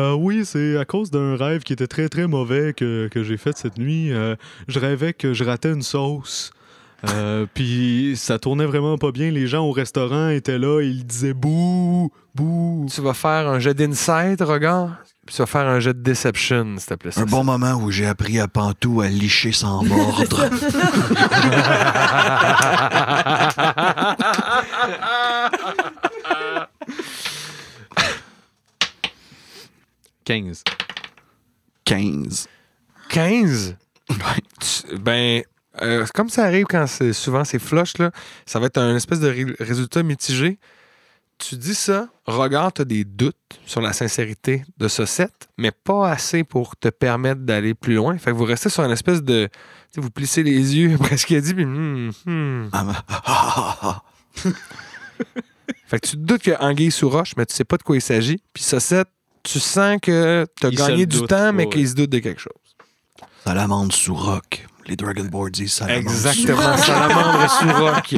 Euh, 0.00 0.14
oui, 0.14 0.44
c'est 0.44 0.76
à 0.78 0.84
cause 0.84 1.10
d'un 1.10 1.36
rêve 1.36 1.62
qui 1.62 1.72
était 1.72 1.86
très 1.86 2.08
très 2.08 2.26
mauvais 2.26 2.72
que, 2.72 3.08
que 3.08 3.22
j'ai 3.22 3.36
fait 3.36 3.56
cette 3.56 3.78
nuit. 3.78 4.12
Euh, 4.12 4.34
je 4.66 4.80
rêvais 4.80 5.12
que 5.12 5.34
je 5.34 5.44
ratais 5.44 5.70
une 5.70 5.82
sauce. 5.82 6.50
Euh, 7.10 7.46
Puis 7.54 8.14
ça 8.16 8.38
tournait 8.38 8.64
vraiment 8.64 8.96
pas 8.96 9.12
bien. 9.12 9.30
Les 9.30 9.46
gens 9.46 9.64
au 9.64 9.70
restaurant 9.70 10.30
étaient 10.30 10.58
là 10.58 10.80
et 10.80 10.86
ils 10.86 11.04
disaient 11.04 11.34
bouh, 11.34 12.10
bouh. 12.34 12.86
Tu 12.92 13.02
vas 13.02 13.14
faire 13.14 13.48
un 13.48 13.58
jet 13.58 13.74
d'insight, 13.74 14.40
regarde. 14.40 14.92
Puis 15.26 15.36
tu 15.36 15.42
vas 15.42 15.46
faire 15.46 15.68
un 15.68 15.80
jet 15.80 15.94
de 15.94 16.02
deception, 16.02 16.74
s'il 16.78 16.88
te 16.88 16.94
plaît. 16.94 17.12
Un 17.16 17.24
bon 17.24 17.44
moment 17.44 17.74
où 17.74 17.90
j'ai 17.90 18.06
appris 18.06 18.40
à 18.40 18.48
Pantou 18.48 19.00
à 19.02 19.08
licher 19.08 19.52
sans 19.52 19.84
mordre. 19.84 20.48
«15. 30.24 30.62
15. 31.84 32.48
15? 33.10 33.76
Ouais. 34.10 34.16
Tu- 34.60 34.96
Ben, 34.98 35.42
euh, 35.82 36.06
comme 36.14 36.28
ça 36.28 36.44
arrive 36.44 36.66
quand 36.66 36.86
c'est 36.86 37.12
souvent 37.12 37.44
c'est 37.44 37.58
flush, 37.58 37.98
là, 37.98 38.10
ça 38.46 38.58
va 38.58 38.66
être 38.66 38.78
un 38.78 38.94
espèce 38.96 39.20
de 39.20 39.28
ré- 39.28 39.56
résultat 39.60 40.02
mitigé. 40.02 40.58
Tu 41.36 41.56
dis 41.56 41.74
ça, 41.74 42.08
regarde, 42.26 42.74
tu 42.74 42.82
as 42.82 42.84
des 42.84 43.04
doutes 43.04 43.36
sur 43.66 43.80
la 43.80 43.92
sincérité 43.92 44.64
de 44.78 44.86
ce 44.86 45.04
set, 45.04 45.48
mais 45.58 45.72
pas 45.72 46.08
assez 46.10 46.44
pour 46.44 46.76
te 46.76 46.88
permettre 46.88 47.40
d'aller 47.40 47.74
plus 47.74 47.94
loin. 47.96 48.16
Fait 48.18 48.30
que 48.30 48.36
vous 48.36 48.44
restez 48.44 48.68
sur 48.68 48.84
une 48.84 48.92
espèce 48.92 49.20
de. 49.22 49.46
tu 49.46 49.50
sais, 49.96 50.00
vous 50.00 50.10
plissez 50.10 50.42
les 50.44 50.76
yeux 50.76 50.94
après 51.00 51.16
ce 51.16 51.26
qu'il 51.26 51.36
a 51.36 51.40
dit, 51.40 51.52
puis. 51.54 51.64
hmm, 51.66 52.10
hmm. 52.26 52.70
Mais-. 52.72 54.44
Fait 55.86 56.00
que 56.00 56.06
tu 56.08 56.12
te 56.16 56.22
doutes 56.22 56.42
qu'il 56.42 56.52
y 56.52 56.56
a 56.56 56.62
Anguille 56.62 56.90
sous 56.90 57.08
roche, 57.08 57.32
mais 57.36 57.46
tu 57.46 57.54
sais 57.54 57.64
pas 57.64 57.76
de 57.76 57.82
quoi 57.82 57.96
il 57.96 58.00
s'agit. 58.02 58.42
Puis 58.52 58.62
ce 58.62 58.78
set, 58.78 59.08
tu 59.44 59.60
sens 59.60 59.98
que 60.02 60.46
tu 60.60 60.66
as 60.66 60.70
Il 60.70 60.76
gagné 60.76 61.06
du 61.06 61.18
doute, 61.18 61.28
temps, 61.28 61.52
mais 61.52 61.64
ouais. 61.64 61.70
qu'il 61.70 61.88
se 61.88 61.94
doute 61.94 62.10
de 62.10 62.18
quelque 62.18 62.40
chose. 62.40 62.52
Salamandre 63.46 63.92
sous 63.92 64.14
roc. 64.14 64.66
Les 64.86 64.96
Dragon 64.96 65.24
Boards 65.24 65.50
disent 65.50 65.74
salamandre 65.74 66.10
Exactement, 66.10 66.76
salamandre 66.76 67.50
sous 67.50 67.68
roc. 67.84 68.12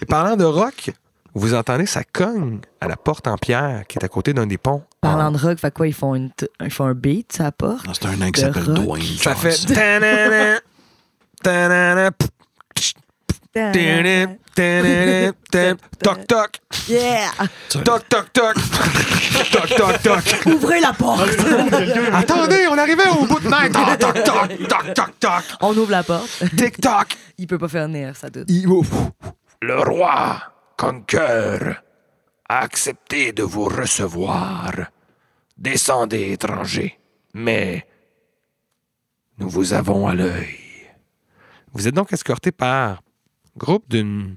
Et 0.00 0.04
parlant 0.06 0.36
de 0.36 0.44
roc, 0.44 0.90
vous 1.34 1.54
entendez, 1.54 1.86
ça 1.86 2.02
cogne 2.04 2.58
à 2.80 2.88
la 2.88 2.96
porte 2.96 3.26
en 3.28 3.36
pierre 3.38 3.84
qui 3.88 3.98
est 3.98 4.04
à 4.04 4.08
côté 4.08 4.34
d'un 4.34 4.46
des 4.46 4.58
ponts. 4.58 4.82
Parlant 5.00 5.30
de 5.30 5.38
rock, 5.38 5.58
fait 5.58 5.72
quoi, 5.72 5.86
ils 5.86 5.94
font, 5.94 6.14
une 6.14 6.30
t- 6.30 6.48
ils 6.62 6.70
font 6.70 6.84
un 6.84 6.94
beat, 6.94 7.32
ça 7.32 7.50
porte? 7.52 7.86
Non, 7.86 7.94
c'est 7.94 8.06
un 8.06 8.16
nain 8.16 8.30
qui 8.30 8.42
De 8.42 8.46
s'appelle 8.52 8.64
rock. 8.64 8.74
Dwayne 8.84 9.16
Ça 9.18 9.34
fait. 9.34 9.56
Toc, 13.54 13.74
toc, 16.26 16.60
Yeah! 16.88 17.30
toc, 17.68 18.08
toc, 18.08 18.32
toc, 18.32 18.54
toc, 19.52 19.68
toc, 19.76 20.02
toc. 20.02 20.46
Ouvrez 20.46 20.80
la 20.80 20.94
porte! 20.94 21.28
Attendez, 22.12 22.66
on 22.70 22.78
arrivait 22.78 23.08
au 23.10 23.26
bout 23.26 23.40
de 23.40 23.48
nain. 23.48 23.68
Toc, 23.70 23.98
toc, 23.98 24.24
toc, 24.24 24.68
toc, 24.68 24.94
toc, 24.94 25.20
toc. 25.20 25.44
On 25.60 25.76
ouvre 25.76 25.90
la 25.90 26.02
porte. 26.02 26.42
Tic, 26.56 26.80
toc. 26.80 27.16
Il 27.36 27.46
peut 27.46 27.58
pas 27.58 27.68
faire 27.68 27.86
venir, 27.88 28.16
ça 28.16 28.30
doute. 28.30 28.46
Il-. 28.48 28.66
Le 29.60 29.80
roi, 29.80 30.40
Conqueur, 30.78 31.82
a 32.48 32.58
accepté 32.60 33.32
de 33.32 33.42
vous 33.42 33.64
recevoir. 33.66 34.72
Descendez, 35.58 36.32
étrangers, 36.32 36.98
mais 37.34 37.86
nous 39.38 39.48
vous 39.50 39.74
avons 39.74 40.08
à 40.08 40.14
l'œil. 40.14 40.58
Vous 41.72 41.86
êtes 41.86 41.94
donc 41.94 42.12
escorté 42.12 42.50
par 42.50 43.02
groupe 43.56 43.84
d'une 43.88 44.36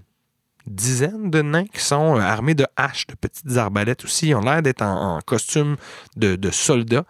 dizaine 0.68 1.30
de 1.30 1.44
nains 1.44 1.66
qui 1.66 1.80
sont 1.80 2.16
euh, 2.18 2.20
armés 2.20 2.56
de 2.56 2.66
haches, 2.76 3.06
de 3.06 3.14
petites 3.14 3.56
arbalètes 3.56 4.04
aussi. 4.04 4.30
Ils 4.30 4.36
ont 4.36 4.42
l'air 4.42 4.64
d'être 4.64 4.82
en, 4.82 5.18
en 5.18 5.22
costume 5.22 5.76
de, 6.18 6.36
de 6.36 6.50
soldats. 6.50 7.06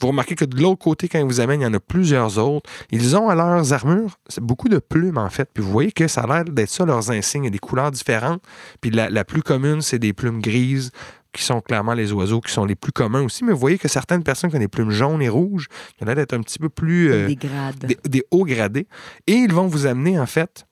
Vous 0.00 0.06
remarquez 0.06 0.36
que 0.36 0.44
de 0.44 0.60
l'autre 0.62 0.78
côté, 0.78 1.08
quand 1.08 1.18
ils 1.18 1.24
vous 1.24 1.40
amènent, 1.40 1.60
il 1.60 1.64
y 1.64 1.66
en 1.66 1.74
a 1.74 1.80
plusieurs 1.80 2.38
autres. 2.38 2.70
Ils 2.92 3.16
ont 3.16 3.28
à 3.28 3.34
leurs 3.34 3.72
armures 3.72 4.16
beaucoup 4.40 4.68
de 4.68 4.78
plumes, 4.78 5.18
en 5.18 5.28
fait. 5.28 5.50
Puis 5.52 5.60
vous 5.60 5.72
voyez 5.72 5.90
que 5.90 6.06
ça 6.06 6.20
a 6.20 6.26
l'air 6.28 6.44
d'être 6.44 6.70
ça, 6.70 6.84
leurs 6.84 7.10
insignes. 7.10 7.42
Il 7.42 7.46
y 7.46 7.48
a 7.48 7.50
des 7.50 7.58
couleurs 7.58 7.90
différentes. 7.90 8.42
Puis 8.80 8.92
la, 8.92 9.10
la 9.10 9.24
plus 9.24 9.42
commune, 9.42 9.82
c'est 9.82 9.98
des 9.98 10.12
plumes 10.12 10.40
grises, 10.40 10.92
qui 11.32 11.42
sont 11.42 11.60
clairement 11.60 11.94
les 11.94 12.12
oiseaux 12.12 12.40
qui 12.40 12.52
sont 12.52 12.64
les 12.64 12.76
plus 12.76 12.92
communs 12.92 13.22
aussi. 13.22 13.44
Mais 13.44 13.52
vous 13.52 13.58
voyez 13.58 13.78
que 13.78 13.88
certaines 13.88 14.22
personnes 14.22 14.50
qui 14.50 14.56
ont 14.56 14.60
des 14.60 14.68
plumes 14.68 14.90
jaunes 14.90 15.22
et 15.22 15.28
rouges, 15.28 15.66
il 15.98 16.04
y 16.04 16.08
en 16.08 16.12
a 16.12 16.14
d'être 16.14 16.32
un 16.32 16.40
petit 16.42 16.58
peu 16.60 16.68
plus... 16.68 17.12
euh, 17.12 17.26
Des 17.26 17.36
grades. 17.36 17.78
des, 17.84 17.98
des 18.08 18.24
hauts 18.30 18.44
gradés. 18.44 18.86
Et 19.26 19.32
ils 19.34 19.52
vont 19.52 19.66
vous 19.66 19.86
amener, 19.86 20.18
en 20.18 20.26
fait, 20.26 20.66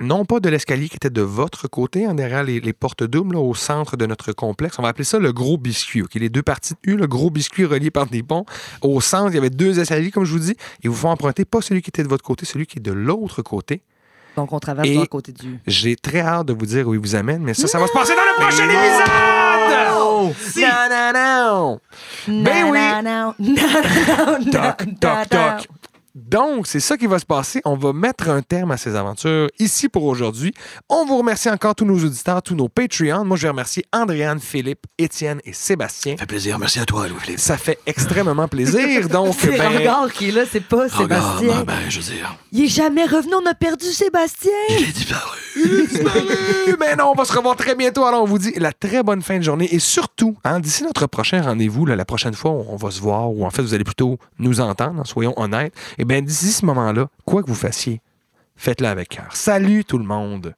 non 0.00 0.24
pas 0.24 0.40
de 0.40 0.48
l'escalier 0.48 0.88
qui 0.88 0.96
était 0.96 1.10
de 1.10 1.22
votre 1.22 1.68
côté, 1.68 2.06
en 2.06 2.14
derrière 2.14 2.44
les, 2.44 2.60
les 2.60 2.72
portes 2.72 3.04
doubles, 3.04 3.34
là, 3.34 3.40
au 3.40 3.54
centre 3.54 3.96
de 3.96 4.06
notre 4.06 4.32
complexe. 4.32 4.78
On 4.78 4.82
va 4.82 4.88
appeler 4.88 5.04
ça 5.04 5.18
le 5.18 5.32
gros 5.32 5.58
biscuit. 5.58 6.02
OK? 6.02 6.14
Les 6.14 6.28
deux 6.28 6.42
parties 6.42 6.74
de 6.74 6.92
U, 6.92 6.96
le 6.96 7.06
gros 7.06 7.30
biscuit 7.30 7.64
relié 7.64 7.90
par 7.90 8.06
des 8.06 8.22
ponts. 8.22 8.44
Au 8.82 9.00
centre, 9.00 9.30
il 9.32 9.34
y 9.34 9.38
avait 9.38 9.50
deux 9.50 9.78
escaliers, 9.78 10.10
comme 10.10 10.24
je 10.24 10.32
vous 10.32 10.38
dis, 10.38 10.56
et 10.82 10.88
vous 10.88 10.94
font 10.94 11.10
emprunter 11.10 11.44
pas 11.44 11.60
celui 11.60 11.82
qui 11.82 11.90
était 11.90 12.02
de 12.02 12.08
votre 12.08 12.24
côté, 12.24 12.46
celui 12.46 12.66
qui 12.66 12.78
est 12.78 12.82
de 12.82 12.92
l'autre 12.92 13.42
côté. 13.42 13.82
Donc, 14.36 14.52
on 14.52 14.60
traverse 14.60 14.88
de 14.88 15.04
côté 15.06 15.32
du. 15.32 15.58
J'ai 15.66 15.96
très 15.96 16.20
hâte 16.20 16.46
de 16.46 16.52
vous 16.52 16.66
dire 16.66 16.86
où 16.86 16.94
il 16.94 17.00
vous 17.00 17.16
amène, 17.16 17.42
mais 17.42 17.54
ça, 17.54 17.66
ça 17.66 17.80
va 17.80 17.88
se 17.88 17.92
passer 17.92 18.14
dans 18.14 18.22
le 18.22 18.34
prochain 18.40 18.68
épisode! 18.68 19.08
Non, 20.08 20.32
non, 20.90 21.12
non! 21.14 21.80
Ben 22.44 22.70
oui. 22.70 22.78
Non, 22.78 23.02
non, 23.02 23.34
non, 23.38 24.38
non, 24.38 24.50
Toc, 24.52 25.00
toc, 25.00 25.28
toc. 25.28 25.68
Donc, 26.26 26.66
c'est 26.66 26.80
ça 26.80 26.96
qui 26.96 27.06
va 27.06 27.20
se 27.20 27.24
passer. 27.24 27.60
On 27.64 27.76
va 27.76 27.92
mettre 27.92 28.28
un 28.28 28.42
terme 28.42 28.72
à 28.72 28.76
ces 28.76 28.96
aventures 28.96 29.48
ici 29.60 29.88
pour 29.88 30.02
aujourd'hui. 30.04 30.52
On 30.88 31.06
vous 31.06 31.16
remercie 31.16 31.48
encore 31.48 31.76
tous 31.76 31.84
nos 31.84 32.04
auditeurs, 32.04 32.42
tous 32.42 32.56
nos 32.56 32.68
Patreons. 32.68 33.24
Moi, 33.24 33.36
je 33.36 33.42
vais 33.42 33.50
remercier 33.50 33.84
Andréane, 33.92 34.40
Philippe, 34.40 34.84
Étienne 34.98 35.40
et 35.44 35.52
Sébastien. 35.52 36.14
Ça 36.14 36.22
fait 36.22 36.26
plaisir. 36.26 36.58
Merci 36.58 36.80
à 36.80 36.86
toi, 36.86 37.06
Louis-Philippe. 37.06 37.38
Ça 37.38 37.56
fait 37.56 37.78
extrêmement 37.86 38.48
plaisir. 38.48 39.08
Donc, 39.10 39.36
C'est 39.38 39.56
ben, 39.56 39.68
Regard 39.78 40.12
qui 40.12 40.30
est 40.30 40.32
là, 40.32 40.42
c'est 40.50 40.64
pas 40.64 40.88
Sébastien. 40.88 41.58
ben, 41.58 41.64
ben, 41.64 41.74
je 41.88 42.00
veux 42.00 42.12
dire, 42.14 42.36
Il 42.50 42.64
est 42.64 42.68
jamais 42.68 43.04
revenu, 43.04 43.34
on 43.34 43.46
a 43.46 43.54
perdu 43.54 43.86
Sébastien. 43.86 44.50
il 44.70 44.88
est 44.88 44.92
disparu. 44.92 45.38
Mais 46.80 46.96
non, 46.96 47.12
on 47.12 47.14
va 47.14 47.24
se 47.24 47.32
revoir 47.32 47.54
très 47.54 47.76
bientôt. 47.76 48.04
Alors, 48.04 48.22
on 48.22 48.26
vous 48.26 48.38
dit 48.38 48.52
la 48.56 48.72
très 48.72 49.04
bonne 49.04 49.22
fin 49.22 49.38
de 49.38 49.42
journée. 49.44 49.72
Et 49.72 49.78
surtout, 49.78 50.36
hein, 50.42 50.58
d'ici 50.58 50.82
notre 50.82 51.06
prochain 51.06 51.42
rendez-vous, 51.42 51.86
la 51.86 52.04
prochaine 52.04 52.34
fois, 52.34 52.50
on 52.50 52.76
va 52.76 52.90
se 52.90 53.00
voir, 53.00 53.30
ou 53.30 53.44
en 53.44 53.50
fait, 53.50 53.62
vous 53.62 53.74
allez 53.74 53.84
plutôt 53.84 54.18
nous 54.40 54.60
entendre, 54.60 55.00
hein, 55.00 55.04
soyons 55.04 55.32
honnêtes. 55.36 55.72
Et 55.98 56.07
bien, 56.08 56.22
d'ici 56.22 56.52
ce 56.52 56.64
moment-là, 56.64 57.08
quoi 57.26 57.42
que 57.42 57.48
vous 57.48 57.54
fassiez, 57.54 58.00
faites-le 58.56 58.88
avec 58.88 59.10
cœur. 59.10 59.28
Salut 59.36 59.84
tout 59.84 59.98
le 59.98 60.04
monde! 60.04 60.54